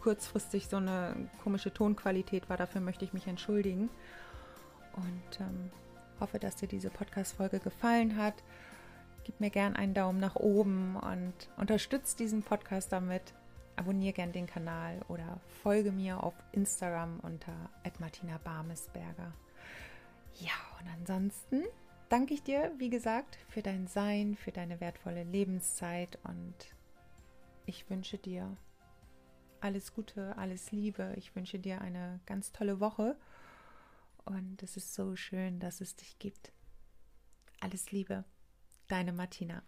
kurzfristig 0.00 0.68
so 0.68 0.76
eine 0.76 1.28
komische 1.42 1.72
Tonqualität 1.72 2.48
war. 2.48 2.56
Dafür 2.56 2.80
möchte 2.80 3.04
ich 3.04 3.12
mich 3.12 3.26
entschuldigen. 3.26 3.90
Und 4.96 5.40
ähm, 5.40 5.70
hoffe, 6.20 6.38
dass 6.38 6.56
dir 6.56 6.68
diese 6.68 6.90
Podcast-Folge 6.90 7.60
gefallen 7.60 8.16
hat. 8.16 8.34
Gib 9.24 9.40
mir 9.40 9.50
gern 9.50 9.76
einen 9.76 9.94
Daumen 9.94 10.20
nach 10.20 10.36
oben 10.36 10.96
und 10.96 11.34
unterstütze 11.56 12.16
diesen 12.16 12.42
Podcast 12.42 12.92
damit. 12.92 13.34
Abonniere 13.76 14.12
gern 14.12 14.32
den 14.32 14.46
Kanal 14.46 15.00
oder 15.08 15.40
folge 15.62 15.92
mir 15.92 16.22
auf 16.22 16.34
Instagram 16.52 17.20
unter 17.20 17.52
Martina 17.98 18.38
Barmesberger. 18.42 19.32
Ja, 20.38 20.52
und 20.80 20.88
ansonsten 20.98 21.64
danke 22.08 22.34
ich 22.34 22.42
dir, 22.42 22.72
wie 22.78 22.90
gesagt, 22.90 23.38
für 23.48 23.62
dein 23.62 23.86
Sein, 23.86 24.36
für 24.36 24.52
deine 24.52 24.80
wertvolle 24.80 25.24
Lebenszeit 25.24 26.18
und 26.24 26.54
ich 27.66 27.88
wünsche 27.88 28.18
dir 28.18 28.56
alles 29.60 29.92
Gute, 29.92 30.36
alles 30.36 30.72
Liebe. 30.72 31.14
Ich 31.16 31.34
wünsche 31.36 31.58
dir 31.58 31.80
eine 31.80 32.20
ganz 32.26 32.52
tolle 32.52 32.80
Woche 32.80 33.16
und 34.24 34.62
es 34.62 34.76
ist 34.76 34.94
so 34.94 35.16
schön, 35.16 35.60
dass 35.60 35.80
es 35.80 35.96
dich 35.96 36.18
gibt. 36.18 36.52
Alles 37.60 37.92
Liebe, 37.92 38.24
deine 38.88 39.12
Martina. 39.12 39.62